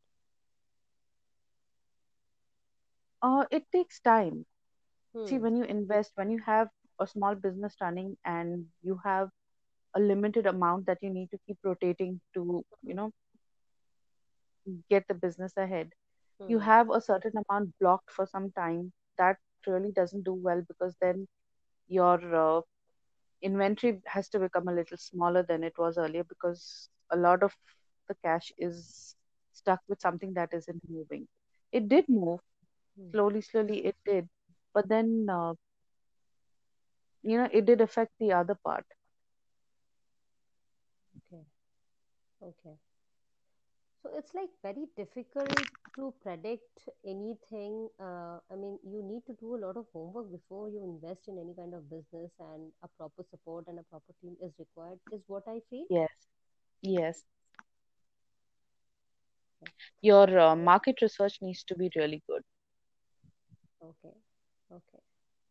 uh, 3.22 3.44
it 3.50 3.64
takes 3.72 4.00
time 4.00 4.44
see 5.24 5.38
Hmm. 5.38 5.38
when 5.38 5.56
you 5.56 5.64
invest 5.64 6.12
when 6.16 6.30
you 6.30 6.40
have 6.46 6.68
a 7.00 7.06
small 7.06 7.34
business 7.34 7.76
running 7.80 8.16
and 8.24 8.66
you 8.82 9.00
have 9.04 9.30
a 9.94 10.00
limited 10.00 10.46
amount 10.46 10.86
that 10.86 10.98
you 11.02 11.10
need 11.10 11.30
to 11.30 11.38
keep 11.46 11.58
rotating 11.64 12.20
to 12.34 12.64
you 12.82 12.94
know 12.94 13.10
get 14.90 15.06
the 15.08 15.14
business 15.14 15.52
ahead. 15.56 15.90
You 16.46 16.58
Hmm. 16.58 16.60
have 16.60 16.90
a 16.90 17.00
certain 17.00 17.32
amount 17.48 17.72
blocked 17.80 18.10
for 18.10 18.26
some 18.26 18.50
time. 18.52 18.92
That 19.18 19.36
really 19.66 19.92
doesn't 19.92 20.24
do 20.24 20.34
well 20.34 20.62
because 20.66 20.96
then 21.00 21.26
your 21.88 22.18
uh, 22.34 22.60
inventory 23.42 24.00
has 24.06 24.28
to 24.30 24.38
become 24.40 24.68
a 24.68 24.74
little 24.74 24.96
smaller 24.96 25.42
than 25.42 25.62
it 25.64 25.74
was 25.78 25.98
earlier 25.98 26.24
because 26.24 26.88
a 27.10 27.16
lot 27.16 27.42
of 27.42 27.54
the 28.08 28.14
cash 28.24 28.52
is 28.58 29.16
stuck 29.52 29.80
with 29.88 30.00
something 30.00 30.34
that 30.34 30.52
isn't 30.52 30.80
moving. 30.88 31.26
It 31.72 31.88
did 31.88 32.08
move. 32.08 32.40
Hmm. 32.96 33.12
slowly 33.12 33.40
slowly 33.40 33.78
it 33.86 33.96
did. 34.06 34.28
But 34.74 34.88
then 34.88 35.26
uh, 35.30 35.54
you 37.22 37.36
know 37.36 37.48
it 37.52 37.64
did 37.66 37.80
affect 37.80 38.12
the 38.18 38.32
other 38.32 38.54
part 38.54 38.84
Okay. 41.16 41.44
Okay. 42.42 42.76
So 44.02 44.10
it's 44.16 44.34
like 44.34 44.50
very 44.62 44.86
difficult 44.96 45.50
to 45.96 46.14
predict 46.22 46.88
anything. 47.04 47.88
Uh, 48.00 48.38
I 48.50 48.56
mean, 48.56 48.78
you 48.84 49.02
need 49.02 49.24
to 49.26 49.34
do 49.40 49.56
a 49.56 49.60
lot 49.64 49.76
of 49.76 49.86
homework 49.92 50.30
before 50.32 50.68
you 50.68 50.82
invest 50.82 51.28
in 51.28 51.38
any 51.38 51.54
kind 51.54 51.74
of 51.74 51.88
business, 51.90 52.30
and 52.40 52.72
a 52.82 52.88
proper 52.88 53.22
support 53.30 53.66
and 53.68 53.78
a 53.78 53.82
proper 53.84 54.12
team 54.22 54.36
is 54.42 54.52
required, 54.58 54.98
is 55.12 55.20
what 55.26 55.44
I 55.48 55.60
feel. 55.70 55.86
yes 55.88 56.10
yes 56.82 57.24
Okay. 59.62 59.72
your 60.02 60.38
uh, 60.38 60.54
market 60.56 61.00
research 61.02 61.38
needs 61.40 61.62
to 61.64 61.74
be 61.74 61.90
really 61.96 62.22
good 62.28 62.42
Okay. 63.82 64.16
Okay. 64.72 65.02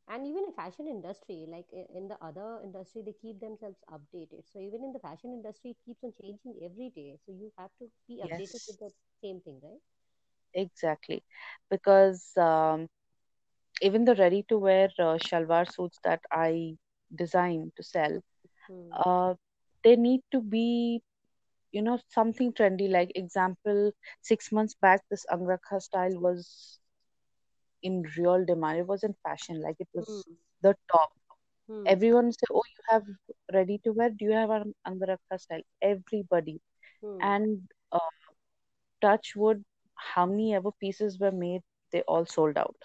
And 0.10 0.28
even 0.28 0.46
in 0.46 0.54
fashion 0.54 0.88
industry, 0.88 1.46
like 1.48 1.68
in 1.74 2.08
the 2.10 2.18
other 2.24 2.60
industry, 2.64 3.02
they 3.04 3.14
keep 3.14 3.40
themselves 3.40 3.84
updated. 3.90 4.46
So 4.52 4.60
even 4.60 4.84
in 4.84 4.94
the 4.94 5.00
fashion 5.00 5.32
industry, 5.34 5.72
it 5.72 5.84
keeps 5.86 6.04
on 6.04 6.14
changing 6.22 6.60
every 6.64 6.90
day. 6.90 7.18
So 7.26 7.32
you 7.32 7.52
have 7.58 7.72
to 7.80 7.90
be 8.08 8.22
updated 8.24 8.62
yes 8.62 8.80
with 8.80 8.80
the 8.80 8.92
same 9.22 9.42
thing, 9.42 9.62
right? 9.64 9.82
exactly 10.54 11.24
because 11.70 12.34
um, 12.38 12.88
even 13.82 14.06
the 14.06 14.16
ready 14.16 14.44
to 14.50 14.58
wear 14.58 14.90
uh, 15.00 15.18
shalwar 15.28 15.66
suits 15.70 16.00
that 16.04 16.22
i 16.32 16.76
design 17.16 17.72
to 17.76 17.84
sell 17.84 18.20
Hmm. 18.68 19.02
uh, 19.06 19.34
they 19.84 19.96
need 19.96 20.22
to 20.32 20.42
be 20.42 21.02
you 21.72 21.82
know 21.82 21.98
something 22.10 22.52
trendy 22.54 22.90
like 22.90 23.12
example 23.16 23.92
6 24.22 24.52
months 24.52 24.76
back 24.82 25.02
this 25.10 25.26
angrakha 25.32 25.82
style 25.82 26.18
was 26.28 26.80
in 27.84 28.04
real 28.18 28.46
demand. 28.46 28.80
It 28.80 28.88
was 28.88 29.04
in 29.04 29.16
fashion 29.24 29.62
like 29.62 29.78
it 29.80 29.90
was 29.94 30.28
the 30.62 30.76
top. 30.92 31.12
Hmm. 31.68 31.94
everyone 31.94 32.32
say 32.32 32.48
oh 32.54 32.64
you 32.76 32.84
have 32.90 33.04
ready 33.54 33.78
to 33.84 33.92
wear? 33.92 34.10
Do 34.10 34.26
you 34.26 34.32
have 34.34 34.50
an 34.52 34.74
angrakha 34.88 35.40
style? 35.40 35.62
Everybody. 35.82 36.60
Hmm. 37.02 37.32
and 37.32 37.62
uh, 37.92 38.00
touch 39.02 39.34
wood 39.36 39.64
how 40.14 40.26
many 40.26 40.54
ever 40.56 40.72
pieces 40.80 41.20
were 41.20 41.32
made 41.32 41.62
they 41.92 42.02
all 42.02 42.26
sold 42.26 42.58
out. 42.58 42.76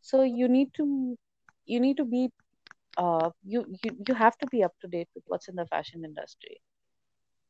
So 0.00 0.22
you 0.22 0.48
need 0.48 0.72
to 0.74 1.16
you 1.66 1.80
need 1.80 1.96
to 1.98 2.04
be 2.04 2.30
uh 2.96 3.30
you, 3.44 3.64
you 3.82 3.90
you 4.08 4.14
have 4.14 4.36
to 4.38 4.46
be 4.46 4.62
up 4.62 4.72
to 4.80 4.88
date 4.88 5.08
with 5.14 5.24
what's 5.26 5.48
in 5.48 5.56
the 5.56 5.66
fashion 5.66 6.04
industry 6.04 6.60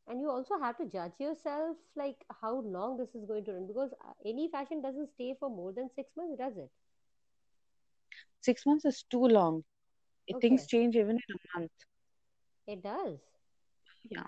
and 0.06 0.20
you 0.20 0.28
also 0.30 0.58
have 0.58 0.76
to 0.78 0.86
judge 0.86 1.18
yourself 1.18 1.76
like 1.96 2.24
how 2.40 2.54
long 2.60 2.96
this 2.96 3.14
is 3.14 3.24
going 3.26 3.44
to 3.44 3.52
run 3.52 3.66
because 3.66 3.92
uh, 4.04 4.12
any 4.24 4.48
fashion 4.50 4.80
doesn't 4.82 5.08
stay 5.08 5.34
for 5.38 5.48
more 5.50 5.72
than 5.72 5.90
six 5.94 6.16
months 6.16 6.38
does 6.38 6.56
it? 6.56 6.70
Six 8.40 8.66
months 8.66 8.84
is 8.84 9.02
too 9.02 9.24
long. 9.26 9.64
It- 10.26 10.40
things 10.40 10.66
change 10.66 10.96
even 10.96 11.16
in 11.16 11.34
a 11.34 11.58
month. 11.58 11.72
It 12.66 12.82
does. 12.82 13.20
Yeah. 14.10 14.26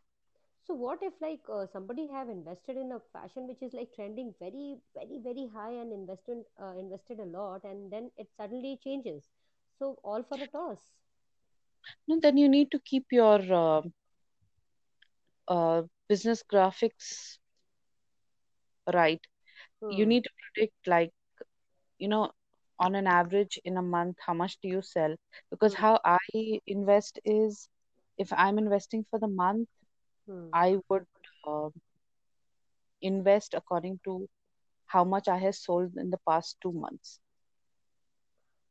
So 0.64 0.74
what 0.74 1.02
if 1.02 1.20
like 1.20 1.42
uh, 1.48 1.66
somebody 1.66 2.06
have 2.08 2.28
invested 2.28 2.76
in 2.76 2.92
a 2.92 3.00
fashion 3.12 3.46
which 3.46 3.62
is 3.62 3.72
like 3.72 3.92
trending 3.94 4.34
very 4.38 4.78
very 4.94 5.18
very 5.18 5.46
high 5.46 5.72
and 5.72 5.92
invested 5.92 6.44
uh, 6.60 6.74
invested 6.78 7.20
a 7.20 7.24
lot 7.26 7.64
and 7.64 7.90
then 7.92 8.10
it 8.16 8.30
suddenly 8.36 8.76
changes? 8.76 9.30
So 9.78 9.98
all 10.02 10.22
for 10.22 10.42
a 10.42 10.46
toss. 10.46 10.92
No 12.08 12.18
then 12.20 12.36
you 12.36 12.48
need 12.48 12.70
to 12.72 12.78
keep 12.80 13.12
your 13.12 13.40
uh, 13.52 13.82
uh, 15.48 15.82
business 16.08 16.42
graphics 16.52 17.38
right? 18.92 19.20
You 19.88 20.04
hmm. 20.04 20.06
need 20.06 20.24
to 20.24 20.30
predict 20.42 20.86
like 20.86 21.12
you 21.98 22.08
know 22.08 22.30
on 22.78 22.94
an 22.94 23.06
average 23.06 23.58
in 23.64 23.76
a 23.76 23.82
month 23.82 24.16
how 24.26 24.34
much 24.34 24.58
do 24.62 24.68
you 24.68 24.82
sell? 24.82 25.14
Because 25.50 25.74
hmm. 25.74 25.82
how 25.82 26.00
i 26.04 26.18
invest 26.66 27.18
is 27.24 27.68
if 28.18 28.32
i'm 28.32 28.58
investing 28.58 29.04
for 29.10 29.18
the 29.18 29.28
month 29.28 29.68
hmm. 30.26 30.52
I 30.52 30.78
would 30.88 31.06
uh, 31.46 31.70
invest 33.02 33.54
according 33.54 34.00
to 34.04 34.28
how 34.86 35.04
much 35.04 35.28
i 35.28 35.36
have 35.38 35.54
sold 35.54 35.96
in 35.96 36.10
the 36.10 36.18
past 36.28 36.56
two 36.62 36.72
months. 36.72 37.20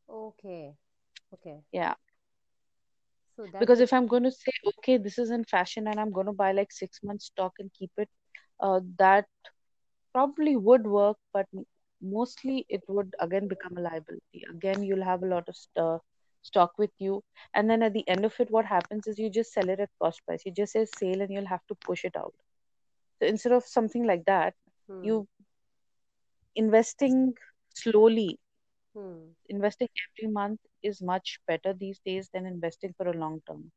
Okay. 0.09 0.77
Okay. 1.33 1.63
Yeah 1.71 1.95
so 3.35 3.47
because 3.59 3.79
if 3.79 3.93
i'm 3.93 4.07
going 4.07 4.23
to 4.23 4.31
say 4.31 4.51
okay 4.69 4.97
this 4.97 5.17
is 5.17 5.31
in 5.31 5.43
fashion 5.43 5.87
and 5.87 5.99
i'm 5.99 6.11
going 6.11 6.25
to 6.25 6.33
buy 6.33 6.51
like 6.51 6.71
six 6.71 6.99
months 7.03 7.25
stock 7.25 7.53
and 7.59 7.71
keep 7.73 7.91
it 7.97 8.09
uh, 8.61 8.79
that 8.97 9.25
probably 10.13 10.55
would 10.55 10.85
work 10.87 11.17
but 11.33 11.45
mostly 12.01 12.65
it 12.69 12.81
would 12.87 13.13
again 13.19 13.47
become 13.47 13.77
a 13.77 13.81
liability. 13.81 14.43
Again 14.49 14.83
you'll 14.83 15.03
have 15.03 15.23
a 15.23 15.27
lot 15.27 15.47
of 15.49 15.55
st- 15.55 16.01
stock 16.41 16.73
with 16.77 16.91
you. 16.99 17.23
And 17.53 17.69
then 17.69 17.81
at 17.81 17.93
the 17.93 18.07
end 18.07 18.25
of 18.25 18.33
it 18.39 18.51
what 18.51 18.65
happens 18.65 19.07
is 19.07 19.17
you 19.17 19.29
just 19.29 19.53
sell 19.53 19.69
it 19.69 19.79
at 19.79 19.89
cost 20.01 20.25
price. 20.25 20.43
You 20.45 20.51
just 20.51 20.73
say 20.73 20.85
sale 20.85 21.21
and 21.21 21.31
you'll 21.31 21.47
have 21.47 21.65
to 21.67 21.75
push 21.75 22.05
it 22.05 22.15
out. 22.15 22.33
So 23.19 23.27
instead 23.27 23.53
of 23.53 23.63
something 23.63 24.05
like 24.05 24.25
that 24.25 24.53
hmm. 24.87 25.03
you 25.03 25.27
investing 26.55 27.33
slowly 27.73 28.39
hmm. 28.95 29.17
investing 29.49 29.89
every 30.03 30.31
month 30.31 30.59
is 30.85 31.01
much 31.01 31.39
better 31.47 31.73
these 31.73 31.99
days 32.05 32.29
than 32.33 32.45
investing 32.45 32.93
for 32.97 33.07
a 33.07 33.17
long 33.17 33.41
term. 33.47 33.71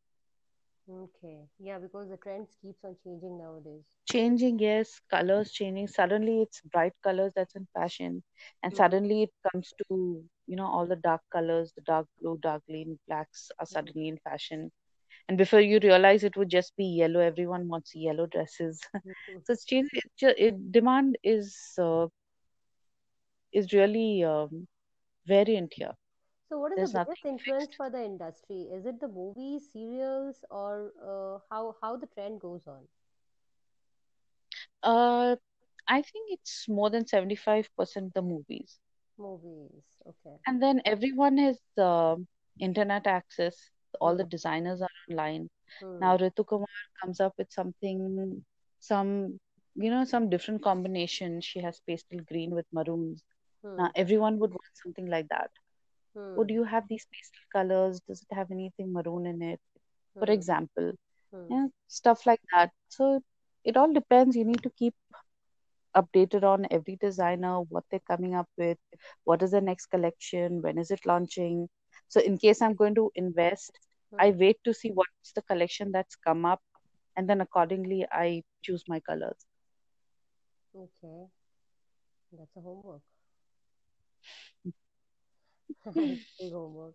Okay. 0.90 1.40
Yeah 1.58 1.78
because 1.78 2.08
the 2.08 2.16
trends 2.16 2.56
keeps 2.62 2.82
on 2.82 2.96
changing 3.04 3.38
nowadays. 3.38 3.84
Changing 4.10 4.58
yes. 4.58 5.00
Colors 5.10 5.52
changing. 5.52 5.86
Suddenly 5.86 6.42
it's 6.42 6.62
bright 6.62 6.94
colors 7.02 7.32
that's 7.36 7.56
in 7.56 7.66
fashion. 7.74 8.22
And 8.62 8.72
hmm. 8.72 8.76
suddenly 8.76 9.22
it 9.24 9.30
comes 9.50 9.72
to 9.88 10.24
you 10.46 10.56
know 10.56 10.66
all 10.66 10.86
the 10.86 10.96
dark 10.96 11.20
colors 11.30 11.72
the 11.76 11.82
dark 11.82 12.06
blue 12.20 12.38
dark 12.42 12.62
green 12.66 12.98
blacks 13.06 13.50
are 13.58 13.66
hmm. 13.66 13.72
suddenly 13.72 14.08
in 14.08 14.18
fashion. 14.18 14.70
And 15.28 15.36
before 15.36 15.60
you 15.60 15.78
realize 15.82 16.24
it 16.24 16.38
would 16.38 16.48
just 16.48 16.74
be 16.76 16.86
yellow 16.86 17.20
everyone 17.20 17.68
wants 17.68 17.94
yellow 17.94 18.26
dresses. 18.26 18.80
So 19.44 19.52
it's 19.52 19.66
changed 19.66 19.90
it, 19.94 20.34
it 20.38 20.72
demand 20.72 21.18
is 21.22 21.54
uh, 21.78 22.06
is 23.52 23.74
really 23.74 24.24
um, 24.24 24.66
variant 25.26 25.74
here 25.74 25.92
So, 26.48 26.58
what 26.58 26.72
is 26.72 26.80
the 26.80 26.88
there's 26.88 26.96
biggest 26.98 27.24
influence 27.24 27.74
for 27.74 27.90
the 27.90 28.02
industry? 28.04 28.62
Is 28.62 28.87
it 28.87 29.00
the 29.00 29.08
movies, 29.08 29.70
serials, 29.72 30.44
or 30.50 30.92
uh, 31.02 31.38
how 31.50 31.76
how 31.80 31.96
the 31.96 32.06
trend 32.06 32.40
goes 32.40 32.66
on? 32.66 32.88
uh 34.82 35.37
i 35.88 36.00
think 36.02 36.26
it's 36.30 36.68
more 36.68 36.90
than 36.90 37.06
75% 37.06 38.12
the 38.14 38.22
movies 38.22 38.78
Movies. 39.18 40.00
Okay. 40.06 40.38
And 40.46 40.62
then 40.62 40.80
everyone 40.84 41.38
has 41.38 41.58
uh, 41.78 42.16
internet 42.58 43.06
access. 43.06 43.70
All 44.00 44.14
Hmm. 44.14 44.18
the 44.18 44.24
designers 44.24 44.80
are 44.82 44.90
online. 45.08 45.50
Hmm. 45.80 46.00
Now 46.00 46.16
Ritu 46.16 46.46
Kumar 46.46 46.66
comes 47.02 47.20
up 47.20 47.34
with 47.38 47.52
something, 47.52 48.44
some, 48.80 49.38
you 49.74 49.90
know, 49.90 50.04
some 50.04 50.28
different 50.30 50.62
combination. 50.62 51.40
She 51.40 51.61
has 51.61 51.80
pastel 51.87 52.20
green 52.20 52.50
with 52.54 52.66
maroons. 52.72 53.22
Hmm. 53.62 53.78
Now 53.78 53.90
everyone 53.94 54.38
would 54.40 54.50
want 54.52 54.76
something 54.82 55.06
like 55.06 55.28
that. 55.28 55.50
Would 56.34 56.50
Hmm. 56.50 56.50
you 56.50 56.64
have 56.64 56.88
these 56.88 57.06
pastel 57.12 57.44
colors? 57.52 58.00
Does 58.06 58.22
it 58.22 58.34
have 58.34 58.50
anything 58.50 58.92
maroon 58.92 59.26
in 59.26 59.42
it? 59.42 59.60
For 60.18 60.30
Hmm. 60.30 60.32
example, 60.32 60.92
Hmm. 61.32 61.48
yeah, 61.48 61.66
stuff 61.88 62.26
like 62.26 62.40
that. 62.54 62.70
So 62.88 63.22
it 63.64 63.76
all 63.76 63.92
depends. 63.92 64.36
You 64.36 64.44
need 64.44 64.62
to 64.62 64.70
keep 64.70 64.94
updated 65.96 66.42
on 66.44 66.66
every 66.70 66.96
designer, 66.96 67.60
what 67.60 67.84
they're 67.90 68.00
coming 68.08 68.34
up 68.34 68.48
with, 68.56 68.78
what 69.24 69.42
is 69.42 69.50
the 69.52 69.60
next 69.60 69.86
collection, 69.86 70.60
when 70.62 70.78
is 70.78 70.90
it 70.90 71.06
launching. 71.06 71.68
So 72.08 72.20
in 72.20 72.38
case 72.38 72.60
I'm 72.62 72.74
going 72.74 72.94
to 72.96 73.10
invest, 73.14 73.78
I 74.18 74.30
Hmm. 74.30 74.32
wait 74.32 74.58
to 74.64 74.74
see 74.74 74.90
what's 74.90 75.32
the 75.34 75.42
collection 75.42 75.92
that's 75.92 76.16
come 76.16 76.44
up, 76.44 76.60
and 77.16 77.28
then 77.28 77.40
accordingly 77.40 78.06
I 78.10 78.42
choose 78.62 78.84
my 78.88 79.00
colors. 79.00 79.46
Okay. 80.74 81.30
That's 82.32 82.56
a 82.56 82.60
homework. 82.60 83.02
Homework. 86.40 86.94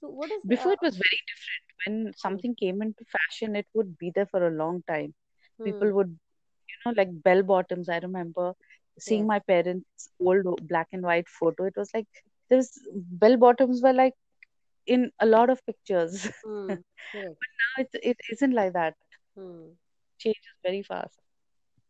So 0.00 0.08
what 0.08 0.30
is 0.32 0.42
Before 0.46 0.72
uh 0.72 0.72
it 0.72 0.80
was 0.82 0.96
very 0.96 1.20
different. 1.28 1.64
When 2.06 2.12
hmm, 2.32 2.40
something 2.40 2.54
came 2.54 2.82
into 2.82 3.04
fashion, 3.04 3.56
it 3.56 3.66
would 3.74 3.98
be 3.98 4.10
there 4.14 4.26
for 4.26 4.46
a 4.46 4.50
long 4.50 4.82
time. 4.88 5.14
hmm, 5.58 5.64
People 5.64 5.92
would, 5.94 6.08
you 6.68 6.74
know, 6.84 6.94
like 6.96 7.08
bell 7.22 7.42
bottoms. 7.42 7.88
I 7.88 7.98
remember 7.98 8.54
seeing 8.98 9.26
yes. 9.26 9.28
my 9.28 9.38
parents' 9.40 10.10
old 10.20 10.44
black 10.68 10.88
and 10.92 11.02
white 11.02 11.28
photo. 11.28 11.64
It 11.64 11.74
was 11.76 11.90
like 11.94 12.06
there 12.48 12.58
was 12.58 12.70
bell 12.94 13.36
bottoms 13.36 13.82
were 13.82 13.92
like 13.92 14.14
in 14.86 15.10
a 15.20 15.26
lot 15.26 15.50
of 15.50 15.64
pictures. 15.66 16.28
Hmm. 16.44 16.80
Correct. 17.12 17.38
Now 17.76 17.82
it, 17.84 17.90
it 18.02 18.16
isn't 18.30 18.52
like 18.54 18.72
that. 18.74 18.94
Hmm. 19.34 19.78
Changes 20.18 20.54
very 20.62 20.82
fast. 20.82 21.18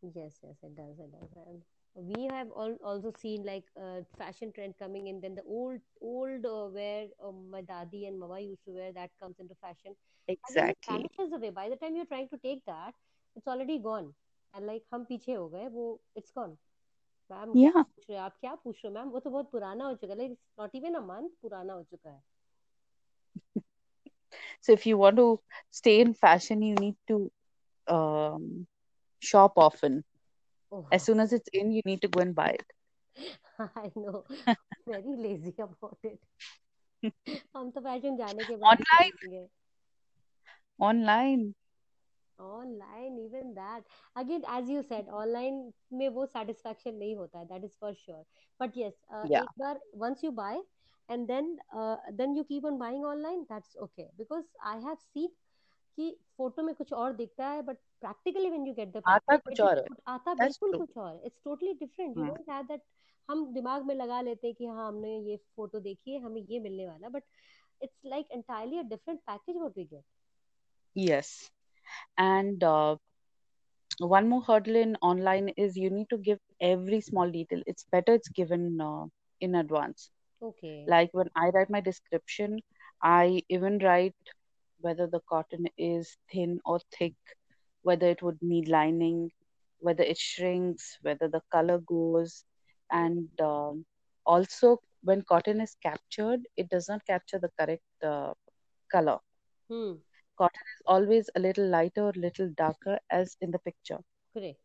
Yes, 0.03 0.39
yes, 0.43 0.57
it 0.63 0.75
does, 0.77 0.99
it 0.99 1.13
does 1.13 1.31
And 1.96 2.08
we 2.16 2.26
have 2.32 2.50
all 2.52 2.76
also 2.84 3.12
seen 3.18 3.44
like 3.46 3.66
uh, 3.80 4.02
fashion 4.18 4.52
trend 4.54 4.76
coming 4.80 5.08
in. 5.08 5.20
Then 5.22 5.36
the 5.36 5.44
old, 5.44 5.80
old 6.02 6.46
uh, 6.46 6.70
wear 6.74 7.08
um, 7.24 7.50
my 7.52 7.62
dadi 7.62 8.08
and 8.08 8.20
mama 8.20 8.40
used 8.40 8.64
to 8.66 8.72
wear 8.72 8.92
that 8.94 9.12
comes 9.22 9.40
into 9.40 9.56
fashion, 9.62 9.96
and 10.48 10.56
then 10.58 10.68
it 10.68 10.78
Exactly. 10.78 10.88
vanishes 10.88 11.34
away. 11.34 11.50
By 11.50 11.70
the 11.70 11.76
time 11.76 11.96
you're 11.96 12.06
trying 12.14 12.30
to 12.30 12.38
take 12.38 12.64
that, 12.66 12.94
it's 13.36 13.48
already 13.48 13.80
gone. 13.80 14.14
And 14.54 14.66
like 14.68 14.84
हम 14.94 15.04
पीछे 15.10 15.34
हो 15.34 15.48
गए 15.50 15.68
वो 15.78 15.86
it's 16.16 16.32
gone. 16.40 16.58
Ma'am 17.32 17.54
क्या 17.62 17.72
Yeah. 17.72 17.84
पूछ 17.84 18.06
रहे 18.10 18.18
हो 18.18 18.24
आप 18.24 18.36
क्या 18.40 18.54
पूछ 18.64 18.84
रहे 18.84 18.92
हो 18.94 19.00
मैम 19.00 19.10
वो 19.14 19.20
तो 19.26 19.30
बहुत 19.30 19.52
पुराना 19.52 19.86
हो 19.86 19.96
चुका 20.04 20.14
है 20.14 20.20
like 20.20 20.32
it's 20.38 20.62
not 20.64 20.76
even 20.82 20.96
a 21.02 21.06
month 21.12 21.36
पुराना 21.42 21.74
हो 21.74 21.84
चुका 21.94 22.10
है 22.10 22.22
So 24.62 24.72
if 24.74 24.86
you 24.86 24.98
want 24.98 25.18
to 25.18 25.40
stay 25.72 26.00
in 26.02 26.14
fashion, 26.14 26.62
you 26.62 26.76
need 26.76 26.96
to 27.08 27.32
um, 27.88 28.68
shop 29.20 29.54
often. 29.58 30.04
As 30.92 31.02
oh 31.02 31.06
soon 31.06 31.20
as 31.20 31.34
it's 31.34 31.50
in, 31.54 31.72
you 31.72 31.82
need 31.86 32.02
to 32.02 32.08
go 32.08 32.22
and 32.22 32.36
buy 32.36 32.52
I 33.60 33.92
know 33.96 34.24
very 34.88 35.16
lazy 35.18 35.54
about 35.66 35.98
it 36.04 36.20
it. 37.04 37.40
हम 37.56 37.70
तो 37.72 37.82
fashion 37.82 38.18
जाने 38.18 38.44
के 38.44 38.56
बाद 38.56 38.80
ही 38.80 38.84
Online, 38.84 39.12
खरीदेंगे 39.12 39.48
online. 40.80 41.44
Online 42.40 43.18
even 43.20 43.52
that 43.54 43.84
again 44.18 44.44
as 44.58 44.70
you 44.70 44.82
said 44.82 45.10
online 45.22 45.72
में 46.00 46.08
वो 46.16 46.26
satisfaction 46.26 46.96
नहीं 46.96 47.16
होता 47.16 47.40
है 47.40 47.46
that 47.46 47.64
is 47.64 47.78
for 47.82 47.94
sure 47.94 48.24
but 48.60 48.78
yes 48.78 48.94
Yeah. 49.32 49.44
एक 49.44 49.60
बार 49.60 49.80
once 50.04 50.24
you 50.24 50.32
buy 50.40 50.64
and 51.10 51.28
then 51.28 51.58
then 52.18 52.36
you 52.38 52.44
keep 52.44 52.66
on 52.66 52.78
buying 52.78 53.06
online 53.06 53.44
that's 53.52 53.78
okay 53.86 54.04
because 54.18 54.44
I 54.72 54.82
have 54.82 54.96
seen 54.96 55.30
कि 55.99 56.11
photo 56.37 56.63
में 56.63 56.75
कुछ 56.75 56.93
और 56.93 57.13
दिखता 57.13 57.49
है 57.49 57.63
but 57.63 57.77
practically 58.01 58.51
when 58.51 58.67
you 58.67 58.75
get 58.75 58.93
the 58.97 59.03
आता 59.09 59.37
कुछ 59.37 59.61
और 59.61 59.85
आता 60.07 60.35
बिल्कुल 60.35 60.77
कुछ 60.79 60.97
और 60.97 61.21
it's 61.25 61.41
totally 61.45 61.73
different 61.75 62.17
you 62.19 62.25
don't 62.25 62.51
have 62.51 62.63
that 62.63 62.83
हम 63.29 63.45
दिमाग 63.55 63.85
में 63.87 63.95
लगा 63.95 64.21
लेते 64.21 64.47
हैं 64.47 64.57
कि 64.57 64.67
हाँ 64.67 64.87
हमने 64.89 65.19
ये 65.19 65.37
फ़ोटो 65.57 65.81
देखी 65.81 66.15
है 66.15 66.21
हमें 66.21 66.41
ये 66.41 66.61
मिलने 66.61 66.87
वाला 66.87 67.09
but 67.09 67.25
it's 67.83 68.01
like 68.07 68.29
entirely 68.33 68.79
a 68.79 68.83
different 68.83 69.21
package 69.21 69.57
what 69.57 69.79
we 69.79 69.85
get 69.85 70.05
yes 70.97 71.35
and 72.19 72.65
one 74.01 74.29
more 74.29 74.43
hurdle 74.47 74.77
in 74.77 74.97
online 75.03 75.49
is 75.57 75.77
you 75.77 75.91
need 75.91 76.09
to 76.11 76.19
give 76.19 76.39
every 76.61 77.01
small 77.01 77.31
detail. 77.31 77.63
It's 77.67 77.87
better 77.95 78.15
it's 78.15 78.29
given 78.29 78.81
uh, 78.81 79.07
in 79.41 79.57
advance. 79.57 80.11
Okay. 80.43 80.85
Like 80.87 81.11
when 81.13 81.31
i 81.35 81.49
write 81.51 81.71
my 81.71 81.83
i 83.03 83.43
even 83.49 83.79
write 83.79 84.37
whether 84.81 85.07
the 85.07 85.21
cotton 85.29 85.67
is 85.79 86.17
thin 86.31 86.61
or 86.65 86.81
thick, 86.99 87.15
whether 87.83 88.07
it 88.09 88.23
would 88.23 88.39
need 88.43 88.69
lining, 88.69 89.31
whether 89.79 90.03
it 90.05 90.19
shrinks, 90.19 90.99
whether 91.03 91.29
the 91.29 91.43
color 91.53 91.79
goes, 91.79 92.45
and 92.91 93.29
um, 93.41 93.85
also 94.25 94.81
when 95.03 95.23
cotton 95.23 95.61
is 95.61 95.77
captured, 95.83 96.41
it 96.57 96.69
does 96.69 96.89
not 96.89 97.05
capture 97.07 97.39
the 97.39 97.51
correct 97.59 97.85
uh, 98.05 98.33
color. 98.91 99.19
Hmm. 99.69 99.95
Cotton 100.39 100.63
is 100.77 100.83
always 100.87 101.29
a 101.35 101.41
little 101.41 101.67
lighter 101.69 102.03
or 102.05 102.13
little 102.13 102.49
darker 102.57 102.99
as 103.11 103.37
in 103.41 103.51
the 103.51 103.59
picture. 103.59 104.01
Correct. 104.33 104.61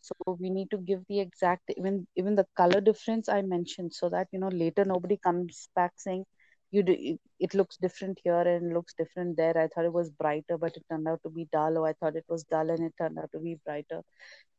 So 0.00 0.14
we 0.38 0.50
need 0.50 0.70
to 0.70 0.78
give 0.78 1.04
the 1.08 1.20
exact 1.20 1.70
even 1.76 2.06
even 2.16 2.34
the 2.34 2.46
color 2.56 2.80
difference 2.80 3.28
I 3.28 3.42
mentioned 3.42 3.92
so 3.94 4.08
that 4.10 4.28
you 4.32 4.38
know 4.38 4.48
later 4.48 4.84
nobody 4.84 5.16
comes 5.16 5.68
back 5.74 5.92
saying 5.96 6.26
you 6.71 6.83
do 6.83 6.95
it, 6.97 7.19
it 7.39 7.53
looks 7.53 7.77
different 7.77 8.19
here 8.23 8.41
and 8.41 8.73
looks 8.73 8.93
different 8.93 9.37
there. 9.37 9.57
I 9.57 9.67
thought 9.67 9.85
it 9.85 9.93
was 9.93 10.09
brighter, 10.09 10.57
but 10.57 10.75
it 10.75 10.83
turned 10.89 11.07
out 11.07 11.21
to 11.23 11.29
be 11.29 11.47
dull, 11.51 11.77
or 11.77 11.87
I 11.87 11.93
thought 11.93 12.15
it 12.15 12.25
was 12.27 12.43
dull 12.43 12.69
and 12.69 12.83
it 12.83 12.93
turned 12.99 13.19
out 13.19 13.31
to 13.33 13.39
be 13.39 13.59
brighter. 13.65 14.01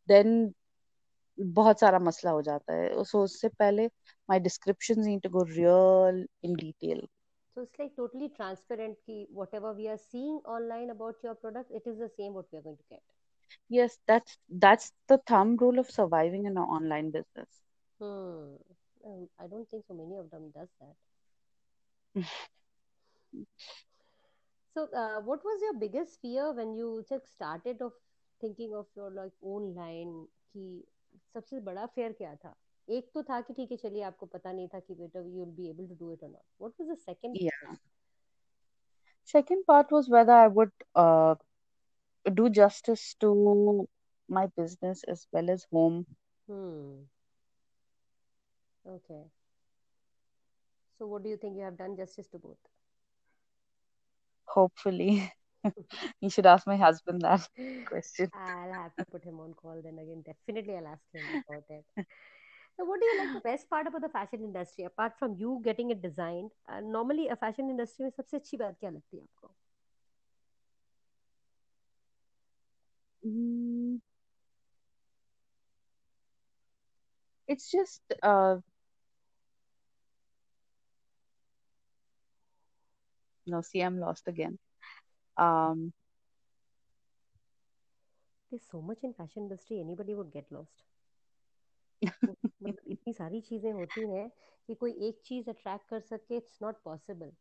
Then 0.07 0.55
बहुत 1.39 1.81
सारा 1.81 1.99
मसला 1.99 2.31
हो 2.31 2.43
जाता 2.43 2.75
है 2.75 3.05
सो 3.05 3.23
उससे 3.25 3.49
पहले 3.59 3.89
my 4.31 4.39
descriptions 4.39 5.07
need 5.07 5.23
to 5.23 5.29
go 5.29 5.45
real 5.57 6.25
in 6.43 6.55
detail. 6.55 7.01
So 7.55 7.63
it's 7.63 7.79
like 7.79 7.97
totally 7.97 8.29
transparent 8.37 8.97
ki 9.07 9.27
whatever 9.31 9.73
we 9.73 9.89
are 9.89 9.99
seeing 9.99 10.39
online 10.45 10.91
about 10.91 11.17
your 11.23 11.35
product, 11.35 11.71
it 11.71 11.87
is 11.87 11.99
the 11.99 12.11
same 12.17 12.35
what 12.35 12.47
we 12.53 12.59
are 12.59 12.63
going 12.63 12.77
to 12.77 12.89
get. 12.91 13.03
Yes, 13.69 13.99
that's 14.07 14.39
that's 14.49 14.93
the 15.09 15.19
thumb 15.33 15.57
rule 15.57 15.79
of 15.79 15.91
surviving 15.91 16.47
in 16.47 16.57
an 16.57 16.69
online 16.79 17.11
business. 17.11 17.49
Hmm. 18.01 18.57
Um, 19.07 19.29
I 19.39 19.47
don't 19.47 19.69
think 19.71 19.85
so 19.87 19.95
many 19.95 20.17
of 20.17 20.31
them 20.31 20.51
does 20.55 20.69
that. 20.81 20.95
So 24.75 24.85
uh, 24.95 25.21
what 25.21 25.45
was 25.45 25.61
your 25.63 25.75
biggest 25.75 26.21
fear 26.21 26.53
when 26.53 26.75
you 26.75 27.05
just 27.09 27.31
started 27.33 27.81
of 27.83 27.93
thinking 28.41 28.75
of 28.75 28.87
your 28.97 29.11
like 29.11 29.33
own 29.43 29.75
line 29.75 30.27
कि 30.53 30.85
सबसे 31.35 31.61
बड़ा 31.69 31.87
fear 31.95 32.13
क्या 32.19 32.35
था? 32.45 32.55
एक 32.89 33.11
तो 33.15 33.23
था 33.23 33.41
कि 33.41 33.55
ठीक 33.55 33.71
है 33.71 33.77
चलिए 33.77 34.03
आपको 34.11 34.27
पता 34.27 34.53
नहीं 34.53 34.69
था 34.75 34.81
कि 34.81 34.95
बेटा 34.95 35.21
you 35.21 35.45
will 35.45 35.55
be 35.61 35.69
able 35.71 35.89
to 35.89 35.99
do 36.05 36.11
it 36.17 36.23
or 36.23 36.31
not. 36.31 36.45
What 36.59 36.79
was 36.79 36.89
the 36.89 36.97
second 37.05 37.39
Yeah. 37.41 37.51
part? 37.65 37.79
Second 39.25 39.65
part 39.67 39.91
was 39.91 40.09
whether 40.09 40.33
I 40.33 40.47
would 40.49 40.73
uh, 40.95 41.37
do 42.33 42.49
justice 42.49 43.15
to 43.21 43.89
my 44.29 44.47
business 44.47 45.05
as 45.05 45.27
well 45.33 45.51
So 50.99 51.07
what 51.07 51.23
do 51.23 51.29
you 51.29 51.37
think 51.37 51.57
you 51.57 51.63
have 51.65 51.77
done 51.77 51.97
justice 51.97 52.29
to 52.29 52.39
both? 52.39 52.59
Hopefully, 54.47 55.33
you 56.21 56.31
should 56.31 56.47
ask 56.47 56.67
my 56.67 56.77
husband 56.77 57.23
that 57.23 57.49
question. 57.87 58.31
I'll 58.35 58.73
have 58.73 58.95
to 58.97 59.05
put 59.05 59.25
him 59.25 59.41
on 59.41 59.55
call 59.55 59.81
then 59.83 59.99
again. 59.99 60.23
Definitely, 60.27 60.77
I'll 60.77 60.87
ask 60.89 61.03
him 61.13 61.25
about 61.49 61.65
it. 61.71 61.85
So, 62.77 62.85
what 62.85 63.01
do 63.01 63.07
you 63.07 63.19
like 63.19 63.33
the 63.33 63.41
best 63.41 63.69
part 63.71 63.87
about 63.87 64.03
the 64.03 64.09
fashion 64.09 64.45
industry 64.45 64.85
apart 64.85 65.19
from 65.19 65.35
you 65.39 65.61
getting 65.65 65.91
it 65.91 66.03
designed? 66.03 66.51
Uh, 66.69 66.81
normally, 66.81 67.29
a 67.29 67.37
fashion 67.37 67.71
industry 67.71 68.05
में 68.05 68.11
सबसे 68.11 68.37
अच्छी 68.37 68.57
बात 68.57 68.77
क्या 68.81 68.91
लगती 68.91 69.17
है 69.17 69.23
आपको? 69.23 69.55
Mm, 73.25 74.01
it's 77.49 77.71
just 77.71 78.03
uh, 78.23 78.57
no. 83.49 83.61
See, 83.63 83.81
I'm 83.83 83.99
lost 83.99 84.29
again. 84.29 84.59
Um, 85.37 85.93
There's 88.51 88.63
so 88.67 88.81
much 88.81 89.03
in 89.05 89.13
fashion 89.15 89.43
industry, 89.45 89.81
anybody 89.81 90.15
would 90.15 90.31
get 90.31 90.51
lost. 90.53 90.85
तो 92.27 92.33
मतलब 92.63 92.81
इतनी 92.93 93.13
सारी 93.15 93.41
चीजें 93.49 93.71
होती 93.73 94.07
हैं 94.13 94.29
कि 94.67 94.75
कोई 94.85 94.93
एक 95.09 95.21
चीज 95.27 95.49
अट्रैक्ट 95.49 95.89
कर 95.91 96.01
सके 96.13 96.37
it's 96.37 96.59
not 96.63 96.83
possible 96.85 97.33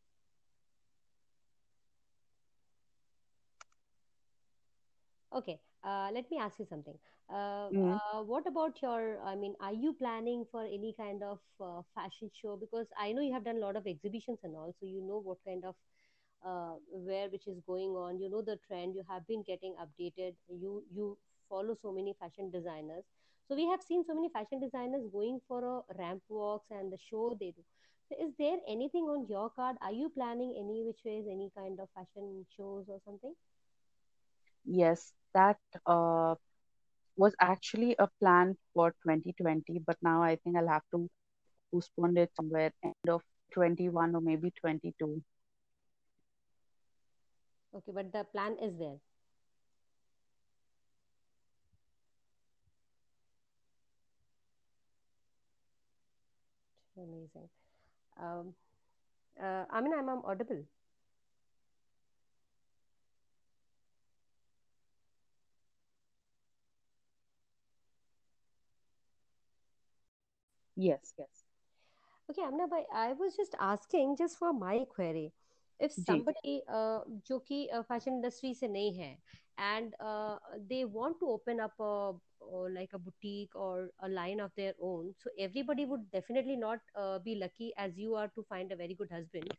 okay 5.38 5.58
Uh, 5.90 6.10
let 6.16 6.30
me 6.32 6.38
ask 6.42 6.58
you 6.60 6.64
something. 6.68 6.94
Uh, 7.38 7.68
Mm. 7.72 7.96
uh, 7.96 8.20
what 8.28 8.46
about 8.50 8.78
your, 8.82 9.00
I 9.30 9.34
mean, 9.40 9.54
are 9.68 9.72
you 9.82 9.92
planning 10.02 10.44
for 10.52 10.62
any 10.76 10.92
kind 11.00 11.22
of 11.30 11.40
uh, 11.66 11.82
fashion 11.98 12.30
show? 12.38 12.54
Because 12.62 12.86
I 13.04 13.12
know 13.12 13.24
you 13.26 13.34
have 13.34 13.44
done 13.48 13.58
a 13.60 13.64
lot 13.64 13.76
of 13.80 13.86
exhibitions 13.92 14.38
and 14.48 14.56
all, 14.62 14.72
so 14.78 14.86
you 14.92 15.02
know 15.10 15.18
what 15.28 15.38
kind 15.50 15.64
of 15.72 15.74
uh, 16.45 16.75
wear 16.91 17.29
which 17.29 17.47
is 17.47 17.59
going 17.65 17.91
on. 18.03 18.19
You 18.19 18.29
know 18.29 18.41
the 18.41 18.57
trend. 18.67 18.95
You 18.95 19.03
have 19.09 19.27
been 19.27 19.43
getting 19.43 19.75
updated. 19.85 20.35
You 20.49 20.83
you 20.91 21.17
follow 21.49 21.75
so 21.81 21.91
many 21.91 22.13
fashion 22.19 22.49
designers. 22.51 23.03
So 23.47 23.55
we 23.55 23.65
have 23.67 23.81
seen 23.81 24.03
so 24.05 24.13
many 24.15 24.29
fashion 24.29 24.59
designers 24.59 25.05
going 25.11 25.39
for 25.47 25.59
a 25.65 25.95
ramp 25.97 26.23
walks 26.29 26.67
and 26.71 26.91
the 26.91 26.97
show 26.97 27.35
they 27.39 27.51
do. 27.51 27.63
So 28.09 28.15
is 28.25 28.33
there 28.37 28.57
anything 28.67 29.03
on 29.05 29.27
your 29.27 29.49
card? 29.49 29.77
Are 29.81 29.91
you 29.93 30.09
planning 30.09 30.55
any 30.57 30.83
which 30.83 31.01
ways, 31.05 31.25
any 31.29 31.49
kind 31.55 31.79
of 31.79 31.89
fashion 31.95 32.45
shows 32.55 32.85
or 32.89 32.99
something? 33.05 33.33
Yes, 34.65 35.13
that 35.33 35.59
uh, 35.85 36.35
was 37.17 37.35
actually 37.39 37.95
a 37.99 38.07
plan 38.19 38.57
for 38.73 38.93
2020, 39.03 39.79
but 39.79 39.97
now 40.01 40.21
I 40.23 40.35
think 40.37 40.57
I'll 40.57 40.67
have 40.67 40.83
to 40.93 41.09
postpone 41.71 42.17
it 42.17 42.31
somewhere 42.35 42.71
end 42.83 43.09
of 43.09 43.21
21 43.53 44.15
or 44.15 44.21
maybe 44.21 44.51
22. 44.51 45.23
Okay, 47.73 47.91
but 47.91 48.11
the 48.11 48.23
plan 48.25 48.57
is 48.61 48.77
there. 48.77 48.99
Amazing. 56.97 57.49
Um, 58.21 58.55
uh, 59.41 59.65
I 59.71 59.81
mean, 59.81 59.93
I'm, 59.93 60.09
I'm 60.09 60.25
audible. 60.25 60.65
Yes, 70.75 71.13
yes. 71.17 71.43
Okay, 72.29 72.43
Amna 72.43 72.67
bhai, 72.67 72.85
I 72.93 73.13
was 73.13 73.35
just 73.35 73.55
asking 73.59 74.17
just 74.17 74.37
for 74.37 74.53
my 74.53 74.85
query. 74.89 75.33
If 75.81 75.91
somebody 75.91 76.59
uh, 76.69 77.01
जो 77.27 77.39
कि 77.39 77.67
uh, 77.73 77.81
fashion 77.81 78.13
industry 78.13 78.53
से 78.53 78.67
नहीं 78.67 78.93
है 78.93 79.11
and 79.59 79.93
they 80.67 80.83
want 80.97 81.19
to 81.19 81.27
open 81.33 81.59
up 81.59 82.21
or 82.41 82.69
like 82.71 82.93
a 82.93 82.99
boutique 82.99 83.55
or 83.55 83.89
a 83.99 84.09
line 84.09 84.39
of 84.39 84.51
their 84.55 84.73
own 84.81 85.13
so 85.17 85.29
everybody 85.37 85.85
would 85.85 86.09
definitely 86.11 86.55
not 86.55 86.79
uh, 86.95 87.19
be 87.19 87.35
lucky 87.35 87.73
as 87.77 87.97
you 87.97 88.15
are 88.15 88.27
to 88.29 88.43
find 88.43 88.71
a 88.71 88.75
very 88.75 88.95
good 88.95 89.11
husband. 89.11 89.53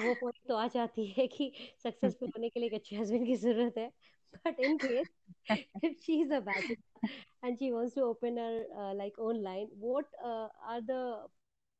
वो 0.00 0.14
point 0.14 0.48
तो 0.48 0.56
आ 0.56 0.66
जाती 0.68 1.04
है 1.16 1.26
कि 1.26 1.50
successful 1.82 2.28
होने 2.36 2.48
के 2.48 2.60
लिए 2.60 2.68
एक 2.68 2.74
अच्छे 2.74 2.96
हस्बैंड 2.96 3.26
की 3.26 3.34
ज़रूरत 3.36 3.78
है 3.78 3.88
but 4.46 4.60
in 4.60 4.76
case 4.78 5.08
if 5.84 5.94
she 6.02 6.20
is 6.22 6.32
a 6.34 6.40
bachelor 6.48 7.08
and 7.44 7.56
she 7.58 7.70
wants 7.70 7.94
to 7.94 8.02
open 8.06 8.38
her 8.38 8.94
like 8.96 9.18
own 9.28 9.42
line 9.42 9.70
what 9.84 10.14
are 10.24 10.80
the 10.90 10.98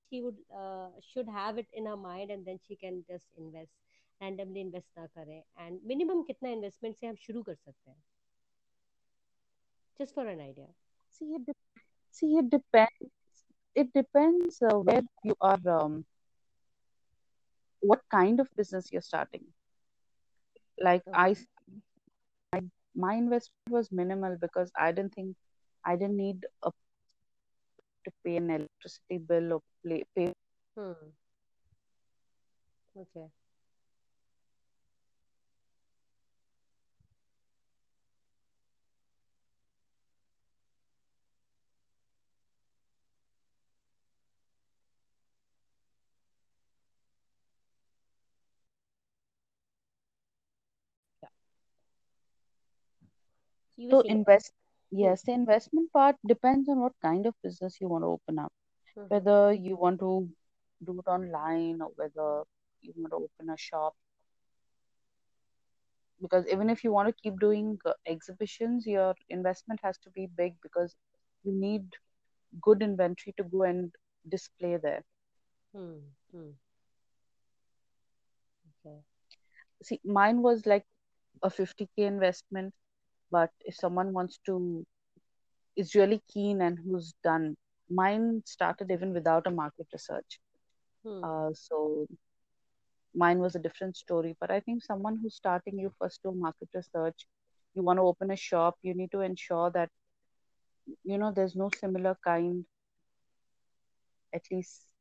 she 0.09 0.21
would 0.21 0.37
uh, 0.63 0.89
should 1.11 1.27
have 1.29 1.57
it 1.57 1.67
in 1.73 1.85
her 1.85 1.97
mind 1.97 2.31
and 2.31 2.45
then 2.45 2.59
she 2.67 2.75
can 2.75 3.03
just 3.07 3.27
invest 3.37 3.71
randomly 4.21 4.61
invest 4.67 4.89
ना 4.97 5.05
करे 5.17 5.41
and 5.65 5.83
minimum 5.93 6.23
कितना 6.31 6.53
investment 6.59 6.99
से 7.01 7.07
हम 7.07 7.15
शुरू 7.27 7.43
कर 7.51 7.55
सकते 7.55 7.89
हैं 7.91 8.01
just 9.97 10.13
for 10.15 10.27
an 10.27 10.39
idea 10.41 10.67
See, 11.09 11.33
it 11.35 11.45
dep 11.45 11.57
see, 12.11 12.37
it 12.37 12.49
depends. 12.49 13.11
It 13.75 13.93
depends 13.93 14.61
uh, 14.61 14.77
where 14.79 15.01
you 15.23 15.35
are, 15.41 15.59
um, 15.67 16.05
what 17.81 18.01
kind 18.09 18.39
of 18.39 18.47
business 18.55 18.91
you're 18.91 19.01
starting. 19.01 19.45
Like 20.79 21.03
I, 21.13 21.31
okay 21.31 21.31
s- 21.31 21.47
my 22.95 23.13
investment 23.15 23.69
was 23.69 23.91
minimal 23.91 24.37
because 24.39 24.71
I 24.77 24.91
didn't 24.91 25.13
think 25.13 25.35
I 25.85 25.95
didn't 25.95 26.17
need 26.17 26.45
a, 26.63 26.71
to 28.06 28.12
pay 28.24 28.36
an 28.38 28.50
electricity 28.50 29.18
bill 29.18 29.54
or 29.54 29.62
pay, 29.86 30.04
pay. 30.16 30.32
hmm 30.76 31.10
okay 32.96 33.30
so 51.18 51.28
you 53.76 53.90
So 53.90 54.02
invest. 54.06 54.52
Yes, 54.96 55.22
the 55.22 55.32
investment 55.32 55.92
part 55.92 56.16
depends 56.26 56.68
on 56.68 56.80
what 56.80 56.92
kind 57.02 57.26
of 57.26 57.34
business 57.42 57.80
you 57.80 57.88
want 57.88 58.02
to 58.04 58.08
open 58.08 58.38
up. 58.38 58.52
hmm 58.96 59.08
Whether 59.08 59.52
you 59.52 59.76
want 59.76 60.00
to 60.00 60.28
do 60.84 60.98
it 61.00 61.08
online 61.08 61.80
or 61.82 61.90
whether 61.96 62.44
you 62.82 62.92
want 62.96 63.12
to 63.12 63.16
open 63.28 63.50
a 63.50 63.56
shop. 63.58 63.94
Because 66.20 66.46
even 66.48 66.70
if 66.70 66.84
you 66.84 66.92
want 66.92 67.08
to 67.08 67.14
keep 67.22 67.38
doing 67.40 67.78
uh, 67.84 67.92
exhibitions, 68.06 68.86
your 68.86 69.14
investment 69.28 69.80
has 69.82 69.98
to 69.98 70.10
be 70.10 70.26
big 70.26 70.54
because 70.62 70.96
you 71.42 71.52
need 71.52 71.88
good 72.60 72.82
inventory 72.82 73.34
to 73.36 73.44
go 73.44 73.62
and 73.62 73.92
display 74.28 74.76
there. 74.76 75.04
hmm 75.72 76.00
hmm 76.32 76.50
okay 78.70 79.02
See, 79.82 80.00
mine 80.04 80.42
was 80.42 80.66
like 80.66 80.84
a 81.42 81.50
50k 81.50 82.04
investment, 82.04 82.74
but 83.30 83.50
if 83.60 83.74
someone 83.74 84.12
wants 84.12 84.38
to, 84.46 84.84
is 85.76 85.94
really 85.94 86.22
keen 86.32 86.60
and 86.62 86.78
who's 86.78 87.14
done, 87.22 87.56
mine 87.90 88.42
started 88.46 88.90
even 88.90 89.12
without 89.12 89.46
a 89.46 89.50
market 89.50 89.86
research. 89.92 90.40
hmm 91.04 91.22
Uh, 91.22 91.50
so 91.54 92.06
mine 93.14 93.38
was 93.38 93.54
a 93.54 93.58
different 93.60 93.96
story. 93.96 94.36
But 94.40 94.50
I 94.50 94.60
think 94.60 94.82
someone 94.82 95.18
who's 95.22 95.34
starting, 95.36 95.78
you 95.78 95.92
first 95.98 96.22
do 96.22 96.32
market 96.32 96.68
research. 96.74 97.26
You 97.74 97.82
want 97.82 97.98
to 97.98 98.02
open 98.02 98.30
a 98.30 98.36
shop, 98.36 98.76
you 98.82 98.94
need 98.94 99.10
to 99.12 99.20
ensure 99.20 99.70
that, 99.72 99.90
you 101.04 101.18
know, 101.18 101.32
there's 101.32 101.56
no 101.56 101.70
similar 101.70 102.16
kind, 102.24 102.64
at 104.32 104.42
least 104.50 104.92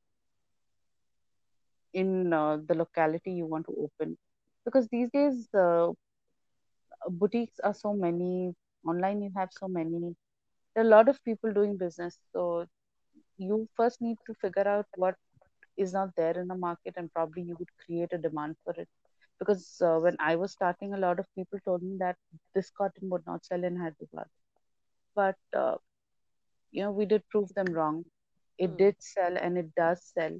in 1.93 2.33
uh, 2.33 2.57
the 2.67 2.75
locality 2.75 3.31
you 3.31 3.45
want 3.45 3.65
to 3.65 3.75
open. 3.79 4.17
Because 4.65 4.87
these 4.89 5.09
days, 5.11 5.47
uh, 5.53 5.91
boutiques 7.09 7.59
are 7.59 7.73
so 7.73 7.93
many, 7.93 8.53
online 8.87 9.21
you 9.21 9.31
have 9.35 9.49
so 9.51 9.67
many. 9.67 10.15
There 10.75 10.83
are 10.83 10.87
a 10.87 10.89
lot 10.89 11.09
of 11.09 11.23
people 11.23 11.53
doing 11.53 11.77
business. 11.77 12.19
So 12.33 12.65
you 13.37 13.67
first 13.75 14.01
need 14.01 14.17
to 14.27 14.33
figure 14.35 14.67
out 14.67 14.85
what 14.95 15.15
is 15.77 15.93
not 15.93 16.09
there 16.15 16.37
in 16.39 16.47
the 16.47 16.55
market 16.55 16.93
and 16.97 17.11
probably 17.13 17.43
you 17.43 17.55
would 17.59 17.69
create 17.85 18.11
a 18.13 18.17
demand 18.17 18.55
for 18.63 18.73
it. 18.77 18.87
Because 19.39 19.81
uh, 19.81 19.97
when 19.99 20.15
I 20.19 20.35
was 20.35 20.51
starting, 20.53 20.93
a 20.93 20.97
lot 20.97 21.19
of 21.19 21.27
people 21.35 21.59
told 21.65 21.81
me 21.83 21.97
that 21.99 22.15
this 22.55 22.69
cotton 22.71 23.09
would 23.09 23.25
not 23.25 23.45
sell 23.45 23.63
in 23.63 23.75
Hyderabad. 23.77 24.27
But, 25.15 25.37
uh, 25.55 25.77
you 26.71 26.83
know, 26.83 26.91
we 26.91 27.05
did 27.05 27.27
prove 27.29 27.53
them 27.53 27.71
wrong. 27.73 28.05
It 28.57 28.75
hmm 28.75 28.77
did 28.77 28.95
sell 28.99 29.37
and 29.37 29.57
it 29.57 29.73
does 29.75 30.03
sell. 30.03 30.39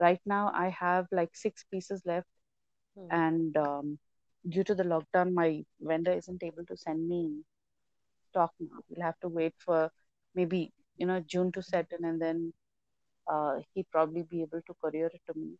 Right 0.00 0.20
now, 0.26 0.50
I 0.54 0.68
have 0.70 1.06
like 1.12 1.34
six 1.34 1.64
pieces 1.70 2.02
left. 2.06 2.28
hmm 2.96 3.10
And 3.10 3.56
um, 3.56 3.98
due 4.48 4.64
to 4.64 4.74
the 4.74 4.84
lockdown, 4.84 5.32
my 5.34 5.64
vendor 5.80 6.12
isn't 6.12 6.42
able 6.42 6.64
to 6.66 6.76
send 6.76 7.08
me 7.08 7.44
stock 8.30 8.52
now. 8.60 8.80
We'll 8.88 9.04
have 9.06 9.18
to 9.20 9.28
wait 9.28 9.54
for 9.58 9.90
maybe, 10.34 10.72
you 10.96 11.06
know, 11.06 11.20
June 11.20 11.52
to 11.52 11.62
set 11.62 11.86
in 11.98 12.04
and 12.04 12.20
then 12.20 12.52
uh, 13.30 13.60
he'd 13.74 13.90
probably 13.90 14.22
be 14.22 14.42
able 14.42 14.62
to 14.66 14.74
courier 14.82 15.06
it 15.06 15.22
to 15.26 15.38
me. 15.38 15.56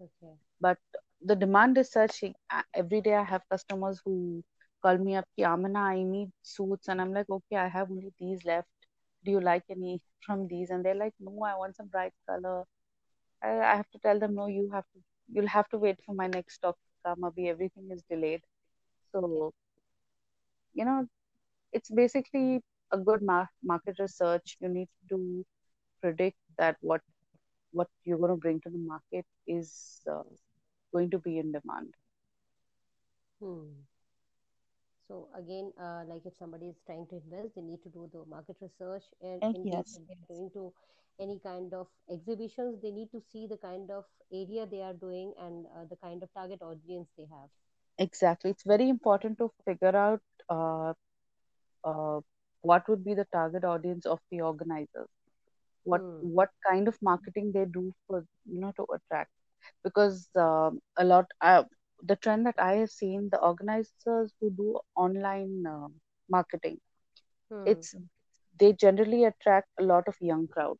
okay 0.00 0.36
But 0.60 0.78
the 1.20 1.36
demand 1.36 1.78
is 1.78 1.90
such. 1.92 2.22
Every 2.74 3.00
day 3.00 3.14
I 3.14 3.22
have 3.24 3.48
customers 3.48 4.00
who 4.04 4.42
call 4.82 4.98
me 4.98 5.14
up, 5.16 5.26
"Ki, 5.36 5.44
Amina, 5.44 5.80
I 5.80 6.02
need 6.02 6.32
suits. 6.42 6.88
And 6.88 7.00
I'm 7.00 7.12
like, 7.12 7.28
okay, 7.30 7.56
I 7.56 7.68
have 7.68 7.90
only 7.90 8.12
these 8.18 8.44
left. 8.44 8.68
Do 9.24 9.30
you 9.32 9.40
like 9.40 9.64
any 9.70 10.00
from 10.26 10.46
these? 10.48 10.70
And 10.70 10.84
they're 10.84 10.94
like, 11.04 11.14
no, 11.20 11.42
I 11.44 11.56
want 11.56 11.76
some 11.76 11.88
bright 11.88 12.12
color. 12.28 12.64
I, 13.42 13.50
I 13.60 13.76
have 13.76 13.90
to 13.90 13.98
tell 13.98 14.18
them, 14.18 14.34
no, 14.34 14.46
you 14.46 14.70
have 14.72 14.84
to, 14.94 15.00
you'll 15.28 15.48
have 15.58 15.68
to 15.70 15.78
wait 15.78 16.00
for 16.04 16.14
my 16.14 16.26
next 16.28 16.54
stock 16.56 16.76
to 16.76 16.93
come. 17.04 17.24
Everything 17.38 17.88
is 17.90 18.02
delayed. 18.10 18.42
So, 19.12 19.52
you 20.74 20.84
know, 20.84 21.06
it's 21.72 21.90
basically 21.90 22.60
a 22.92 22.98
good 22.98 23.22
mar- 23.22 23.50
market 23.62 23.96
research. 23.98 24.56
You 24.60 24.68
need 24.68 24.88
to 25.10 25.44
predict 26.02 26.36
that 26.58 26.76
what 26.80 27.00
what 27.72 27.88
you're 28.04 28.18
going 28.18 28.30
to 28.32 28.36
bring 28.36 28.60
to 28.60 28.70
the 28.70 28.78
market 28.78 29.26
is 29.46 30.02
uh, 30.10 30.22
going 30.92 31.10
to 31.10 31.18
be 31.18 31.38
in 31.38 31.52
demand. 31.52 31.94
hmm 33.40 33.93
So 35.14 35.38
again, 35.38 35.72
uh, 35.80 36.04
like 36.08 36.26
if 36.26 36.36
somebody 36.36 36.70
is 36.70 36.80
trying 36.86 37.06
to 37.08 37.16
invest, 37.24 37.56
they 37.56 37.62
need 37.62 37.82
to 37.84 37.90
do 37.90 38.10
the 38.12 38.24
market 38.30 38.56
research, 38.62 39.04
and 39.22 39.42
And 39.42 39.66
in 39.66 39.68
yes, 39.70 39.98
if 39.98 40.06
they're 40.08 40.26
going 40.36 40.50
to 40.54 40.72
any 41.20 41.38
kind 41.40 41.72
of 41.74 41.88
exhibitions, 42.10 42.80
they 42.82 42.90
need 42.92 43.10
to 43.12 43.20
see 43.20 43.46
the 43.46 43.58
kind 43.58 43.90
of 43.90 44.04
area 44.32 44.66
they 44.66 44.82
are 44.82 44.94
doing 44.94 45.34
and 45.40 45.66
uh, 45.76 45.84
the 45.90 45.96
kind 45.96 46.22
of 46.22 46.32
target 46.34 46.62
audience 46.62 47.08
they 47.16 47.26
have. 47.26 47.50
exactly. 47.98 48.50
It's 48.50 48.64
very 48.64 48.88
important 48.88 49.38
to 49.38 49.50
figure 49.64 49.96
out 49.96 50.20
uh, 50.50 50.92
uh, 51.84 52.20
what 52.62 52.88
would 52.88 53.04
be 53.04 53.14
the 53.14 53.26
target 53.32 53.64
audience 53.64 54.06
of 54.06 54.20
the 54.30 54.40
organizers. 54.40 55.08
What 55.84 56.02
Hmm. 56.02 56.20
what 56.20 56.50
kind 56.68 56.88
of 56.88 56.98
marketing 57.02 57.52
they 57.54 57.64
do 57.66 57.92
for 58.06 58.24
you 58.46 58.60
know 58.60 58.72
to 58.76 58.86
attract 58.94 59.30
because 59.84 60.28
um, 60.36 60.80
a 60.98 61.04
lot 61.04 61.26
uh, 61.40 61.64
the 62.04 62.16
trend 62.16 62.46
that 62.46 62.58
I 62.58 62.74
have 62.76 62.90
seen 62.90 63.28
the 63.32 63.40
organizers 63.40 64.34
who 64.40 64.50
do 64.50 64.80
online 64.96 65.64
uh, 65.66 65.88
marketing 66.28 66.80
Hmm. 67.50 67.64
it's 67.64 67.94
they 68.58 68.72
generally 68.72 69.24
attract 69.24 69.68
a 69.78 69.82
lot 69.84 70.08
of 70.08 70.16
young 70.20 70.46
crowd 70.48 70.78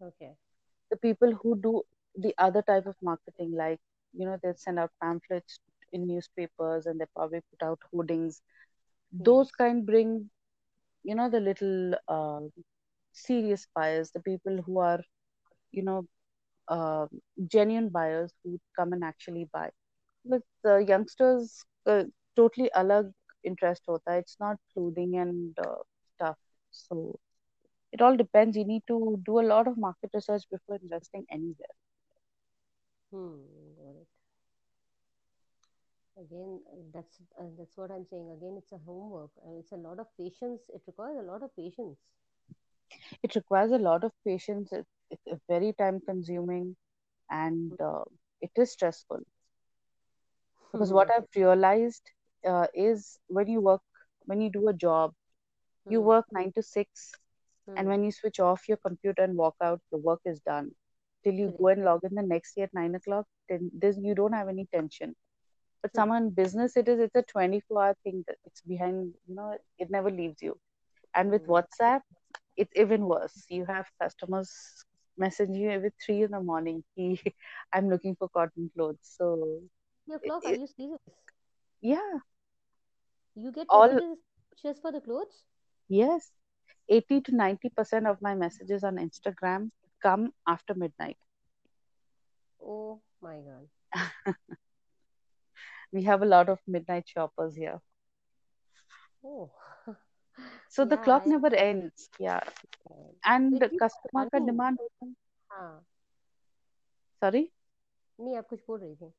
Okay. 0.00 0.36
the 0.90 0.96
people 0.96 1.32
who 1.42 1.56
do 1.60 1.82
the 2.16 2.34
other 2.38 2.62
type 2.62 2.86
of 2.86 2.96
marketing 3.02 3.52
like 3.56 3.80
you 4.12 4.26
know 4.26 4.36
they 4.42 4.52
send 4.56 4.78
out 4.78 4.90
pamphlets 5.02 5.58
in 5.92 6.06
newspapers 6.06 6.86
and 6.86 7.00
they 7.00 7.06
probably 7.16 7.40
put 7.50 7.66
out 7.66 7.78
hoardings 7.90 8.42
Yes. 9.18 9.28
those 9.28 9.50
kind 9.52 9.86
bring 9.86 10.30
you 11.02 11.14
know 11.14 11.28
the 11.30 11.40
little 11.40 11.94
uh, 12.08 12.40
serious 13.12 13.66
buyers 13.74 14.10
the 14.12 14.20
people 14.30 14.60
who 14.66 14.78
are 14.78 15.00
you 15.72 15.82
know 15.82 16.04
uh, 16.68 17.06
genuine 17.56 17.88
buyers 17.88 18.32
who 18.44 18.58
come 18.76 18.92
and 18.92 19.04
actually 19.04 19.48
buy 19.52 19.68
the 20.24 20.76
youngsters 20.88 21.64
uh, 21.86 22.04
totally 22.36 22.70
alag 22.80 23.12
interest 23.50 23.82
hota 23.86 24.16
it's 24.22 24.36
not 24.40 24.56
clothing 24.72 25.16
and 25.24 25.58
uh, 25.66 25.80
stuff 26.14 26.36
so 26.70 27.18
it 27.92 28.00
all 28.02 28.16
depends 28.16 28.56
you 28.56 28.64
need 28.64 28.82
to 28.86 28.98
do 29.24 29.38
a 29.40 29.48
lot 29.54 29.66
of 29.66 29.76
market 29.86 30.10
research 30.14 30.44
before 30.50 30.78
investing 30.82 31.24
anywhere 31.30 31.76
Hmm. 33.10 33.40
Got 33.76 33.96
it. 34.02 34.08
Again, 36.18 36.60
that's 36.92 37.20
uh, 37.38 37.44
that's 37.58 37.76
what 37.76 37.90
I'm 37.90 38.04
saying. 38.06 38.30
Again, 38.32 38.56
it's 38.58 38.72
a 38.72 38.78
homework. 38.78 39.30
Uh, 39.44 39.58
it's 39.58 39.72
a 39.72 39.76
lot 39.76 39.98
of 39.98 40.06
patience. 40.16 40.62
It 40.68 40.82
requires 40.86 41.18
a 41.18 41.22
lot 41.22 41.42
of 41.42 41.54
patience. 41.56 41.98
it 43.22 43.34
requires 43.34 43.70
a 43.72 43.78
lot 43.78 44.04
of 44.04 44.12
patience 44.26 44.72
it, 44.72 44.86
it's 45.26 45.44
very 45.48 45.72
time 45.72 46.00
consuming 46.06 46.76
and 47.30 47.72
uh, 47.80 48.04
it 48.40 48.50
is 48.56 48.72
stressful 48.72 49.20
because 50.72 50.92
what 50.92 51.08
Hmm. 51.08 51.16
i've 51.16 51.28
realized 51.36 52.10
uh, 52.52 52.66
is 52.74 53.18
when 53.28 53.48
you 53.48 53.60
work 53.60 53.82
when 54.26 54.40
you 54.40 54.50
do 54.50 54.68
a 54.68 54.74
job 54.86 55.12
you 55.88 56.00
Hmm. 56.00 56.10
work 56.10 56.26
9 56.32 56.52
to 56.54 56.62
6 56.62 57.12
and 57.76 57.88
Hmm. 57.88 57.92
when 57.92 58.02
you 58.04 58.10
switch 58.12 58.40
off 58.40 58.68
your 58.68 58.78
computer 58.86 59.22
and 59.22 59.36
walk 59.36 59.54
out 59.62 59.80
the 59.92 59.98
work 59.98 60.20
is 60.24 60.40
done 60.40 60.70
till 61.24 61.34
you 61.34 61.52
go 61.58 61.68
and 61.68 61.84
log 61.84 62.00
in 62.04 62.14
the 62.14 62.22
next 62.34 62.54
day 62.56 62.62
at 62.62 62.74
9 62.74 62.94
o'clock 62.94 63.26
then 63.48 63.70
this 63.84 63.98
you 64.02 64.14
don't 64.14 64.32
have 64.40 64.48
any 64.48 64.66
tension 64.74 65.14
but 65.82 65.94
someone 65.94 66.24
in 66.24 66.30
business 66.30 66.76
it 66.76 66.88
is 66.88 66.98
it's 67.00 67.16
a 67.16 67.22
24 67.22 67.82
hour 67.82 67.96
thing 68.04 68.22
that 68.26 68.36
it's 68.46 68.60
behind 68.62 69.12
you 69.28 69.34
know 69.34 69.56
it 69.78 69.90
never 69.90 70.10
leaves 70.10 70.42
you 70.42 70.56
and 71.14 71.30
with 71.30 71.44
Hmm. 71.44 71.54
whatsapp 71.54 72.00
it's 72.56 72.72
even 72.76 73.06
worse 73.06 73.44
you 73.48 73.64
have 73.66 73.86
customers 74.02 74.50
messaging 75.20 75.58
you 75.60 75.70
every 75.70 75.90
three 76.04 76.22
in 76.22 76.30
the 76.30 76.40
morning 76.40 76.82
he, 76.94 77.20
i'm 77.72 77.88
looking 77.88 78.14
for 78.16 78.28
cotton 78.28 78.70
clothes 78.74 78.98
so 79.18 79.60
Your 80.11 80.19
it, 80.21 80.33
clock, 80.33 80.45
are 80.45 80.53
it, 80.53 80.59
you 80.59 80.67
serious? 80.67 81.01
yeah 81.81 82.19
You 83.35 83.51
get 83.51 83.69
all 83.69 83.99
messages 83.99 84.17
just 84.61 84.81
for 84.81 84.91
the 84.91 85.01
clothes? 85.01 85.43
yes 85.89 86.31
80 86.89 87.21
to 87.21 87.35
90 87.35 87.69
percent 87.69 88.07
of 88.07 88.21
my 88.21 88.33
messages 88.35 88.83
on 88.83 88.95
instagram 88.97 89.71
come 90.01 90.33
after 90.47 90.73
midnight 90.75 91.17
Oh 92.61 93.01
my 93.21 93.39
God. 93.41 93.69
we 95.91 96.03
have 96.03 96.21
a 96.21 96.25
lot 96.25 96.49
of 96.49 96.59
midnight 96.67 97.07
shoppers 97.07 97.55
here 97.55 97.79
Oh. 99.23 99.51
so 100.69 100.85
the 100.85 100.97
Yeah, 100.97 100.97
clock 100.97 101.25
I 101.25 101.27
never 101.27 101.53
ends 101.55 102.09
yeah 102.19 102.39
understand. 102.65 103.15
and 103.25 103.53
So 103.53 103.57
it 103.57 103.67
keeps 103.69 103.79
customer 103.79 104.25
on 104.25 104.29
का 104.33 104.39
running. 104.39 104.45
demand 104.45 104.77
होता 104.79 105.05
है 105.05 105.13
हाँ 105.51 105.85
sorry 107.21 107.51
नहीं 108.19 108.35
आप 108.37 108.47
कुछ 108.49 108.59
बोल 108.67 108.79
रही 108.79 108.95
थी 108.95 109.11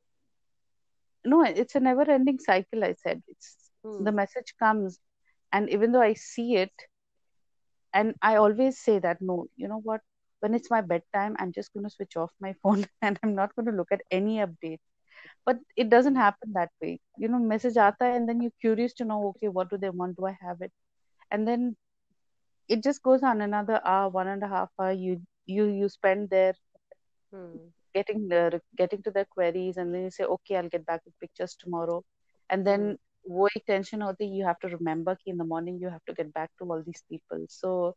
no 1.25 1.43
it's 1.43 1.75
a 1.75 1.79
never 1.79 2.09
ending 2.09 2.39
cycle 2.39 2.83
i 2.83 2.93
said. 2.93 3.21
It's 3.27 3.55
hmm. 3.83 4.03
the 4.03 4.11
message 4.11 4.55
comes 4.59 4.99
and 5.51 5.69
even 5.69 5.91
though 5.91 6.01
i 6.01 6.13
see 6.13 6.55
it 6.55 6.73
and 7.93 8.15
i 8.21 8.35
always 8.35 8.79
say 8.79 8.99
that 8.99 9.21
no 9.21 9.47
you 9.55 9.67
know 9.67 9.79
what? 9.83 10.01
When 10.39 10.53
it's 10.53 10.69
my 10.69 10.81
bedtime 10.81 11.35
i'm 11.39 11.53
just 11.53 11.73
going 11.73 11.85
to 11.85 11.89
switch 11.89 12.17
off 12.17 12.31
my 12.41 12.53
phone 12.63 12.85
and 13.01 13.19
i'm 13.23 13.35
not 13.35 13.55
going 13.55 13.67
to 13.67 13.71
look 13.71 13.91
at 13.91 14.01
any 14.11 14.37
update. 14.37 14.79
But 15.45 15.59
it 15.75 15.89
doesn't 15.89 16.15
happen 16.15 16.53
that 16.53 16.71
way. 16.81 16.99
You 17.17 17.27
know 17.29 17.39
message 17.39 17.75
aata 17.75 18.15
and 18.15 18.27
then 18.27 18.41
you're 18.41 18.59
curious 18.59 18.93
to 18.95 19.05
know 19.05 19.19
okay 19.29 19.47
what 19.47 19.69
do 19.69 19.77
they 19.77 19.89
want? 19.89 20.17
Do 20.17 20.25
i 20.25 20.37
have 20.41 20.61
it? 20.61 20.71
And 21.31 21.47
then 21.47 21.75
it 22.67 22.83
just 22.83 23.01
goes 23.03 23.23
on 23.23 23.41
another 23.41 23.81
hour 23.85 24.09
one 24.09 24.27
and 24.27 24.43
a 24.43 24.47
half 24.47 24.69
hour 24.79 24.91
you 24.91 25.21
you 25.45 25.65
you 25.65 25.89
spend 25.89 26.29
there. 26.29 26.53
Hmm 27.33 27.57
getting 27.93 28.27
the, 28.27 28.61
getting 28.77 29.01
to 29.03 29.11
their 29.11 29.25
queries 29.25 29.77
and 29.77 29.93
then 29.93 30.03
you 30.03 30.11
say 30.11 30.23
okay 30.23 30.55
i'll 30.57 30.69
get 30.69 30.85
back 30.85 31.01
with 31.05 31.19
pictures 31.19 31.55
tomorrow. 31.55 32.03
And 32.49 32.65
then 32.67 32.81
hmm. 32.81 33.33
wo 33.35 33.47
ek 33.55 33.65
tension 33.65 34.01
hoti 34.01 34.25
you 34.27 34.45
have 34.45 34.59
to 34.63 34.69
remember 34.75 35.15
ki 35.15 35.31
in 35.31 35.37
the 35.37 35.45
morning 35.51 35.79
you 35.79 35.89
have 35.89 36.03
to 36.09 36.13
get 36.13 36.33
back 36.33 36.51
to 36.59 36.65
all 36.69 36.83
these 36.85 37.03
people. 37.09 37.45
So 37.49 37.95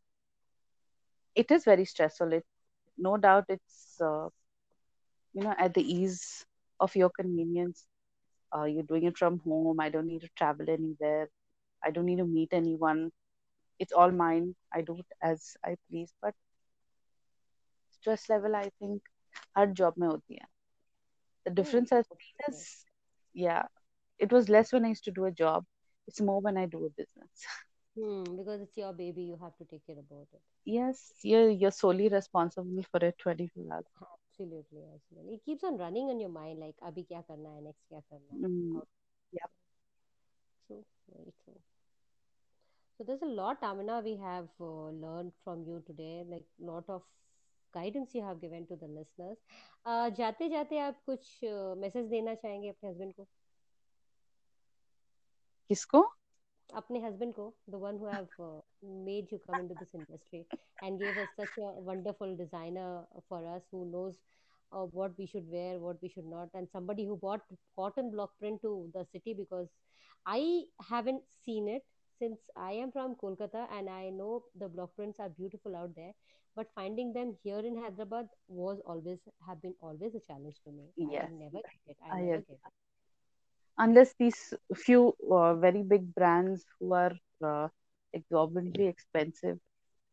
it 1.35 1.51
is 1.51 1.65
very 1.65 1.85
stressful. 1.85 2.33
It 2.33 2.45
no 2.97 3.17
doubt 3.17 3.45
it's 3.49 4.01
uh, 4.01 4.29
you 5.35 5.43
know 5.43 5.55
at 5.59 5.75
the 5.75 5.85
ease 5.99 6.47
of 6.81 6.95
your 6.95 7.11
convenience. 7.11 7.87
Uh, 8.57 8.65
you're 8.65 8.89
doing 8.91 9.05
it 9.05 9.19
from 9.19 9.41
home. 9.41 9.81
I 9.81 9.89
don't 9.91 10.07
need 10.07 10.21
to 10.23 10.29
travel 10.37 10.71
anywhere. 10.71 11.29
I 11.85 11.91
don't 11.91 12.07
need 12.07 12.19
to 12.19 12.25
meet 12.25 12.53
anyone. 12.53 13.11
It's 13.79 13.93
all 13.93 14.11
mine. 14.11 14.55
I 14.73 14.83
do 14.83 14.99
it 14.99 15.07
as 15.21 15.57
i 15.65 15.77
please. 15.91 16.13
But 16.23 16.35
stress 18.07 18.29
level 18.29 18.55
i 18.55 18.69
think 18.79 19.03
her 19.58 19.74
job 19.82 19.98
में 20.00 20.08
होती 20.08 20.36
है 20.36 20.48
the 21.46 21.52
hmm 21.60 21.84
difference 21.84 21.92
i've 21.94 22.10
होता 22.12 22.26
seen 22.26 22.50
है 22.52 22.54
is 22.54 22.86
yeah 23.34 23.64
it 24.20 24.32
was 24.38 24.50
less 24.50 24.74
when 24.74 24.86
i 24.86 24.90
used 24.96 25.06
to 25.06 25.16
do 25.20 25.26
a 25.26 25.32
job 25.44 25.66
it's 26.08 26.22
more 26.32 26.42
when 26.42 26.58
i 26.58 26.66
do 26.78 26.86
a 26.86 26.90
business 27.02 27.48
hmm 27.96 28.36
because 28.40 28.62
it's 28.66 28.78
your 28.82 28.92
baby 29.02 29.24
you 29.30 29.38
have 29.46 29.56
to 29.58 29.66
take 29.74 29.86
care 29.88 30.00
about 30.06 30.28
it 30.40 30.42
yes 30.66 31.14
you're 31.24 31.50
you're 31.50 31.72
solely 31.72 32.10
responsible 32.10 32.84
for 32.92 33.06
it 33.06 33.18
24 33.20 33.64
hours 33.74 33.86
absolutely 34.02 34.82
absolutely 34.96 35.34
it 35.36 35.44
keeps 35.46 35.64
on 35.64 35.78
running 35.78 36.10
on 36.10 36.20
your 36.20 36.30
mind 36.38 36.60
like 36.60 36.80
अभी 36.90 37.04
क्या 37.12 37.22
करना 37.32 37.50
है 37.56 37.62
next 37.64 37.88
क्या 37.90 38.00
करना 38.00 38.34
है 38.34 38.42
mm, 38.42 38.76
how 38.76 38.86
yeah 39.32 39.48
true 40.68 40.84
very 41.10 41.34
true 41.44 41.60
so 42.98 43.04
there's 43.04 43.22
a 43.22 43.32
lot 43.40 43.62
Amina 43.64 44.00
we 44.04 44.16
have 44.18 44.48
uh, 44.62 44.90
learned 45.06 45.34
from 45.44 45.64
you 45.66 45.82
today 45.88 46.24
like 46.30 46.46
lot 46.60 46.86
of 46.90 47.02
guidance 47.79 48.17
you 48.17 48.23
have 48.25 48.39
given 48.45 48.65
to 48.65 48.77
the 48.77 48.91
listeners 48.99 50.13
जाते 50.19 50.49
जाते 50.49 50.79
आप 50.79 51.03
कुछ 51.07 51.45
uh, 51.45 51.77
मैसेज 51.79 52.07
देना 52.11 52.35
चाहेंगे 52.35 52.69
अपने 52.69 52.91
हस्बैंड 52.91 53.15
को? 53.15 53.27
किसको? 55.71 56.07
अपने 56.75 57.01
हस्बैंड 57.01 57.35
को 57.35 57.53
the 57.71 57.83
one 57.83 57.99
who 57.99 58.07
have 58.07 58.63
made 59.09 59.33
you 59.33 59.39
come 59.49 59.61
into 59.61 59.75
this 59.75 59.95
industry 59.95 60.45
and 60.85 60.99
give 61.03 61.21
us 61.23 61.37
such 61.41 61.61
a 61.61 61.71
wonderful 61.91 62.37
designer 62.37 63.21
for 63.29 63.45
us 63.57 63.69
who 63.75 63.85
knows 63.91 64.25
uh, 64.73 64.85
what 64.85 65.13
we 65.19 65.27
should 65.27 65.51
wear, 65.51 65.79
what 65.79 65.97
we 66.03 66.09
should 66.09 66.27
not, 66.27 66.49
and 66.55 66.69
somebody 66.71 67.05
who 67.05 67.17
bought 67.17 67.43
cotton 67.77 68.11
block 68.11 68.31
print 68.39 68.61
to 68.63 68.91
the 68.95 69.05
city 69.13 69.35
because 69.35 69.69
I 70.27 70.65
haven't 70.89 71.23
seen 71.45 71.69
it. 71.69 71.83
Since 72.19 72.39
I 72.57 72.73
am 72.73 72.93
from 72.93 73.17
Kolkata 73.17 73.67
and 73.73 73.89
I 73.89 74.11
know 74.11 74.45
the 74.59 74.69
block 74.69 74.95
prints 74.97 75.21
are 75.21 75.29
beautiful 75.29 75.77
out 75.77 75.95
there 75.97 76.13
but 76.57 76.69
finding 76.75 77.13
them 77.13 77.37
here 77.43 77.59
in 77.59 77.77
Hyderabad 77.77 78.29
was 78.49 78.81
always 78.87 79.19
have 79.47 79.61
been 79.63 79.75
always 79.81 80.15
a 80.15 80.21
challenge 80.21 80.57
to 80.65 80.73
me. 80.73 80.85
I 81.01 81.29
never 81.31 81.61
get 81.63 81.83
it 81.87 81.97
I 82.11 82.17
i 82.17 82.21
never 82.21 82.39
get 82.39 82.61
it 82.67 82.73
unless 83.79 84.15
these 84.19 84.55
few 84.75 85.15
uh, 85.31 85.55
very 85.55 85.83
big 85.83 86.15
brands 86.15 86.65
who 86.79 86.95
are 86.95 87.13
uh, 87.45 87.69
exorbitantly 88.13 88.87
expensive 88.87 89.59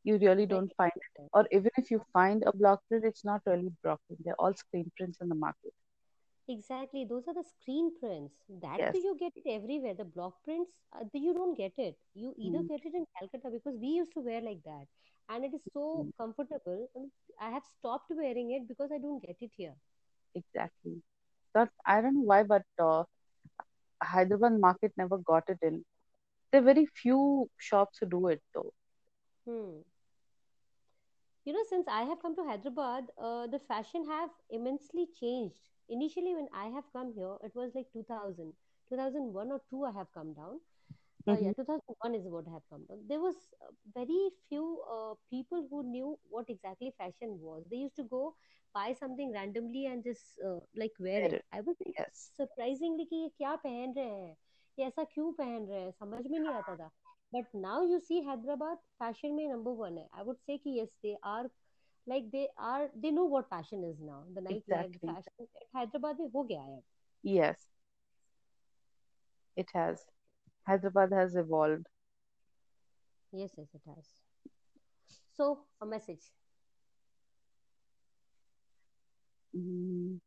you 0.04 0.18
really 0.18 0.46
don't 0.46 0.72
find 0.78 0.92
it. 0.96 1.24
Or 1.34 1.48
even 1.52 1.72
if 1.78 1.90
you 1.92 2.02
find 2.14 2.44
a 2.46 2.56
block 2.56 2.82
print 2.90 3.06
it's 3.06 3.24
not 3.26 3.42
really 3.46 3.72
block 3.84 4.02
print. 4.08 4.22
They're 4.26 4.40
all 4.40 4.54
screen 4.54 4.92
prints 4.98 5.20
in 5.22 5.30
the 5.30 5.36
market 5.36 5.74
Exactly, 6.48 7.06
those 7.06 7.28
are 7.28 7.34
the 7.34 7.44
screen 7.44 7.92
prints. 8.00 8.44
That 8.50 8.84
yes 8.84 8.96
you 8.96 9.16
get 9.20 9.34
it 9.36 9.50
everywhere. 9.50 9.94
The 9.94 10.04
block 10.06 10.44
prints, 10.44 10.72
uh, 10.94 11.06
you 11.14 11.34
don't 11.34 11.56
get 11.58 11.74
it. 11.78 11.98
You 12.14 12.34
either 12.38 12.64
mm, 12.64 12.70
get 12.70 12.86
it 12.86 12.94
in 12.94 13.06
Calcutta 13.18 13.50
because 13.52 13.78
we 13.80 13.88
used 13.88 14.14
to 14.14 14.22
wear 14.22 14.42
like 14.42 14.64
that, 14.64 14.88
and 15.30 15.44
it 15.46 15.54
is 15.54 15.70
so 15.72 16.08
mm, 16.08 16.12
comfortable. 16.18 16.88
I 17.40 17.48
I 17.48 17.52
have 17.52 17.64
stopped 17.66 18.12
wearing 18.12 18.52
it 18.52 18.68
because 18.68 18.92
I 18.92 18.98
don't 19.00 19.22
get 19.22 19.38
it 19.42 19.52
here. 19.56 19.76
exactly 20.36 21.02
that 21.54 21.70
i 21.86 22.02
don't 22.02 22.16
know 22.16 22.28
why 22.32 22.44
but 22.44 22.64
uh, 22.80 23.04
hyderabad 24.12 24.60
market 24.60 24.94
never 24.98 25.18
got 25.18 25.44
it 25.54 25.58
in 25.70 25.84
there 26.52 26.62
are 26.62 26.66
very 26.72 26.86
few 27.02 27.50
shops 27.58 27.98
who 28.00 28.06
do 28.08 28.28
it 28.28 28.42
though 28.54 28.72
Hmm. 29.46 29.82
You 31.46 31.54
know, 31.54 31.64
since 31.64 31.88
I 31.88 32.04
have 32.04 32.22
come 32.22 32.36
to 32.36 32.44
Hyderabad, 32.44 33.12
uh, 33.18 33.48
the 33.48 33.60
fashion 33.60 34.06
have 34.06 34.30
immensely 34.50 35.08
changed 35.08 35.70
initially 35.90 36.36
when 36.36 36.48
i 36.54 36.68
have 36.68 36.86
come 36.94 37.12
here 37.16 37.36
it 37.44 37.52
was 37.56 37.72
like 37.76 37.88
2000 37.94 38.54
2001 38.90 39.52
or 39.52 39.62
2 39.70 39.86
i 39.86 39.92
have 39.92 40.08
come 40.14 40.34
down. 40.34 40.60
Mm-hmm. 41.28 41.32
uh, 41.32 41.40
yeah 41.40 41.52
mm-hmm. 41.52 41.62
2001 41.62 42.16
is 42.16 42.26
what 42.28 42.48
i 42.48 42.54
have 42.54 42.68
come 42.70 42.84
down. 42.88 43.00
There 43.08 43.20
was 43.20 43.36
uh, 43.66 43.72
very 43.96 44.30
few 44.50 44.82
uh, 44.96 45.14
people 45.30 45.68
who 45.70 45.84
knew 45.84 46.18
what 46.30 46.50
exactly 46.50 46.94
fashion 46.98 47.38
was. 47.40 47.64
They 47.72 47.78
used 47.78 47.96
to 47.96 48.04
go 48.04 48.36
buy 48.74 48.94
something 49.00 49.32
randomly 49.32 49.86
and 49.86 50.04
just 50.04 50.40
uh, 50.46 50.60
like 50.76 50.92
wear 51.00 51.22
it. 51.24 51.46
i 51.54 51.62
was 51.62 51.76
like, 51.86 51.96
yes. 51.98 52.32
surprisingly 52.36 53.06
ki 53.06 53.22
kya 53.40 53.58
pehen 53.66 53.96
rahe 54.00 54.14
hai? 54.26 54.36
Ye 54.78 54.86
aisa 54.90 55.06
kyun 55.16 55.36
pehen 55.40 55.68
rahe 55.72 55.94
samajh 56.02 56.30
mein 56.36 56.48
nahi 56.48 56.62
aata 56.62 56.78
tha. 56.84 56.90
But 57.36 57.54
now 57.66 57.78
you 57.92 58.00
see 58.08 58.22
hyderabad 58.30 58.82
fashion 59.04 59.38
mein 59.40 59.54
number 59.56 59.76
1 59.90 60.02
hai. 60.02 60.08
I 60.20 60.24
would 60.30 60.42
say 60.48 60.58
ki 60.66 60.76
yes 60.80 60.92
they 61.08 61.16
are 61.36 61.46
like 62.08 62.32
they 62.32 62.48
are 62.58 62.90
they 62.96 63.12
know 63.12 63.26
what 63.26 63.50
fashion 63.50 63.84
is 63.84 64.00
now. 64.02 64.24
The 64.34 64.42
nightlife 64.42 64.94
exactly. 64.96 65.08
fashion. 65.08 65.48
Hyderabad 65.74 66.20
mein 66.20 66.32
ho 66.34 66.44
gaya 66.44 66.62
hai. 66.62 66.82
Yes. 67.24 67.70
It 69.56 69.70
has. 69.74 70.06
Hyderabad 70.68 71.12
has 71.12 71.36
evolved. 71.36 71.88
Yes 73.32 73.52
yes 73.58 73.74
it 73.74 73.82
has. 73.86 74.22
So 75.32 75.66
a 75.82 75.86
message. 75.86 76.32
Mm, 79.56 80.20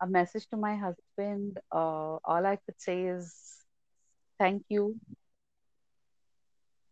a 0.00 0.06
message 0.06 0.46
to 0.48 0.56
my 0.56 0.76
husband 0.76 1.58
uh, 1.72 2.16
all 2.24 2.46
i 2.46 2.56
could 2.56 2.80
say 2.80 3.04
is 3.06 3.64
thank 4.38 4.62
you 4.68 4.94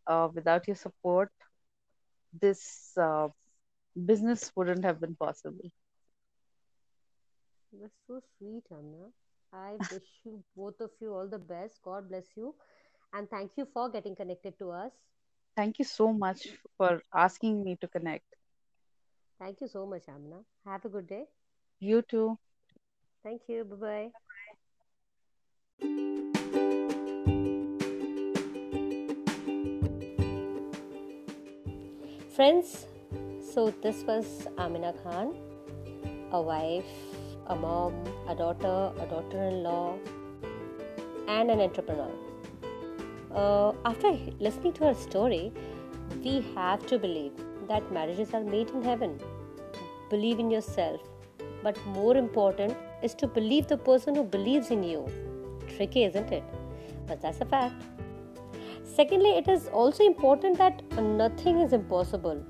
uh, 0.07 0.29
without 0.35 0.67
your 0.67 0.77
support. 0.77 1.31
This 2.41 2.93
uh, 2.97 3.29
business 4.05 4.53
wouldn't 4.55 4.85
have 4.85 5.01
been 5.01 5.15
possible. 5.17 5.71
That's 7.73 7.93
so 8.07 8.21
sweet, 8.39 8.65
Amna. 8.71 9.11
I 9.53 9.73
wish 9.91 10.09
you 10.25 10.43
both 10.57 10.81
of 10.81 10.91
you 11.01 11.15
all 11.15 11.29
the 11.29 11.39
best. 11.39 11.81
God 11.83 12.09
bless 12.09 12.27
you. 12.37 12.55
And 13.13 13.29
thank 13.31 13.53
you 13.57 13.67
for 13.73 13.89
getting 13.89 14.15
connected 14.15 14.59
to 14.59 14.71
us. 14.71 14.93
Thank 15.57 15.79
you 15.79 15.85
so 15.85 16.13
much 16.13 16.49
for 16.77 17.01
asking 17.15 17.65
me 17.65 17.77
to 17.81 17.89
connect. 17.89 18.25
Thank 19.39 19.61
you 19.61 19.69
so 19.69 19.87
much, 19.87 20.03
Amna. 20.09 20.41
Have 20.67 20.85
a 20.85 20.89
good 20.89 21.07
day. 21.07 21.25
You 21.81 22.03
too. 22.03 22.39
Thank 23.23 23.43
you. 23.49 23.65
Bye 23.65 23.77
bye. 23.77 24.11
Friends, 32.35 32.87
so 33.57 33.73
this 33.83 34.03
was 34.09 34.27
Amina 34.59 34.93
Khan, 35.03 35.35
a 36.31 36.41
wife, 36.43 36.91
a 37.47 37.57
mom, 37.57 37.95
a 38.29 38.35
daughter, 38.35 38.93
a 39.03 39.07
daughter 39.07 39.45
in 39.45 39.63
law, 39.63 39.95
and 41.27 41.51
an 41.51 41.61
entrepreneur. 41.61 42.11
Uh, 43.35 43.73
after 43.87 44.11
listening 44.41 44.75
to 44.75 44.85
her 44.85 44.93
story, 44.93 45.55
we 46.23 46.45
have 46.55 46.85
to 46.85 46.99
believe 46.99 47.33
that 47.67 47.91
marriages 47.91 48.35
are 48.35 48.45
made 48.45 48.69
in 48.69 48.83
heaven. 48.83 49.19
Believe 50.11 50.39
in 50.39 50.51
yourself, 50.51 51.01
but 51.63 51.79
more 51.87 52.19
important 52.19 52.77
is 53.03 53.15
to 53.15 53.27
believe 53.27 53.69
the 53.69 53.79
person 53.79 54.15
who 54.15 54.25
believes 54.25 54.71
in 54.71 54.83
you. 54.83 55.07
Tricky, 55.77 56.05
isn't 56.05 56.31
it? 56.31 56.45
But 57.07 57.23
that's 57.23 57.41
a 57.41 57.47
fact. 57.47 57.83
Secondly, 58.85 59.31
it 59.31 59.49
is 59.49 59.69
also 59.69 60.05
important 60.05 60.59
that 60.59 60.83
nothing 61.01 61.61
is 61.61 61.73
impossible. 61.73 62.45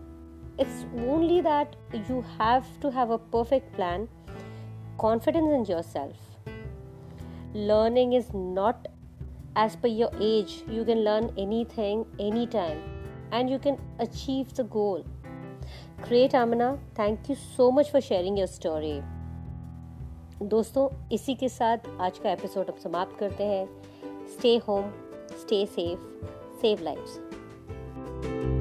It's 0.57 0.85
only 1.07 1.41
that 1.41 1.75
you 2.07 2.23
have 2.37 2.65
to 2.81 2.91
have 2.91 3.09
a 3.09 3.17
perfect 3.17 3.73
plan, 3.73 4.07
confidence 4.97 5.53
in 5.53 5.65
yourself. 5.65 6.15
Learning 7.53 8.13
is 8.13 8.33
not 8.33 8.87
as 9.55 9.75
per 9.75 9.87
your 9.87 10.11
age. 10.19 10.63
You 10.67 10.85
can 10.85 11.03
learn 11.03 11.31
anything, 11.37 12.05
anytime, 12.19 12.81
and 13.31 13.49
you 13.49 13.59
can 13.59 13.79
achieve 13.99 14.53
the 14.53 14.63
goal. 14.63 15.05
Great, 16.03 16.33
Amina. 16.33 16.77
Thank 16.95 17.29
you 17.29 17.35
so 17.35 17.71
much 17.71 17.91
for 17.91 18.01
sharing 18.01 18.37
your 18.37 18.47
story. 18.47 19.01
दोस्तों 20.43 20.87
इसी 21.11 21.35
के 21.35 21.49
साथ 21.49 21.77
आज 22.01 22.17
का 22.19 22.31
episode 22.31 22.69
हम 22.69 22.77
समाप्त 22.83 23.19
करते 23.19 23.43
हैं 23.43 23.65
stay 24.27 24.55
home 24.67 24.89
stay 25.41 25.65
safe 25.75 26.09
save 26.61 26.83
lives 26.83 28.54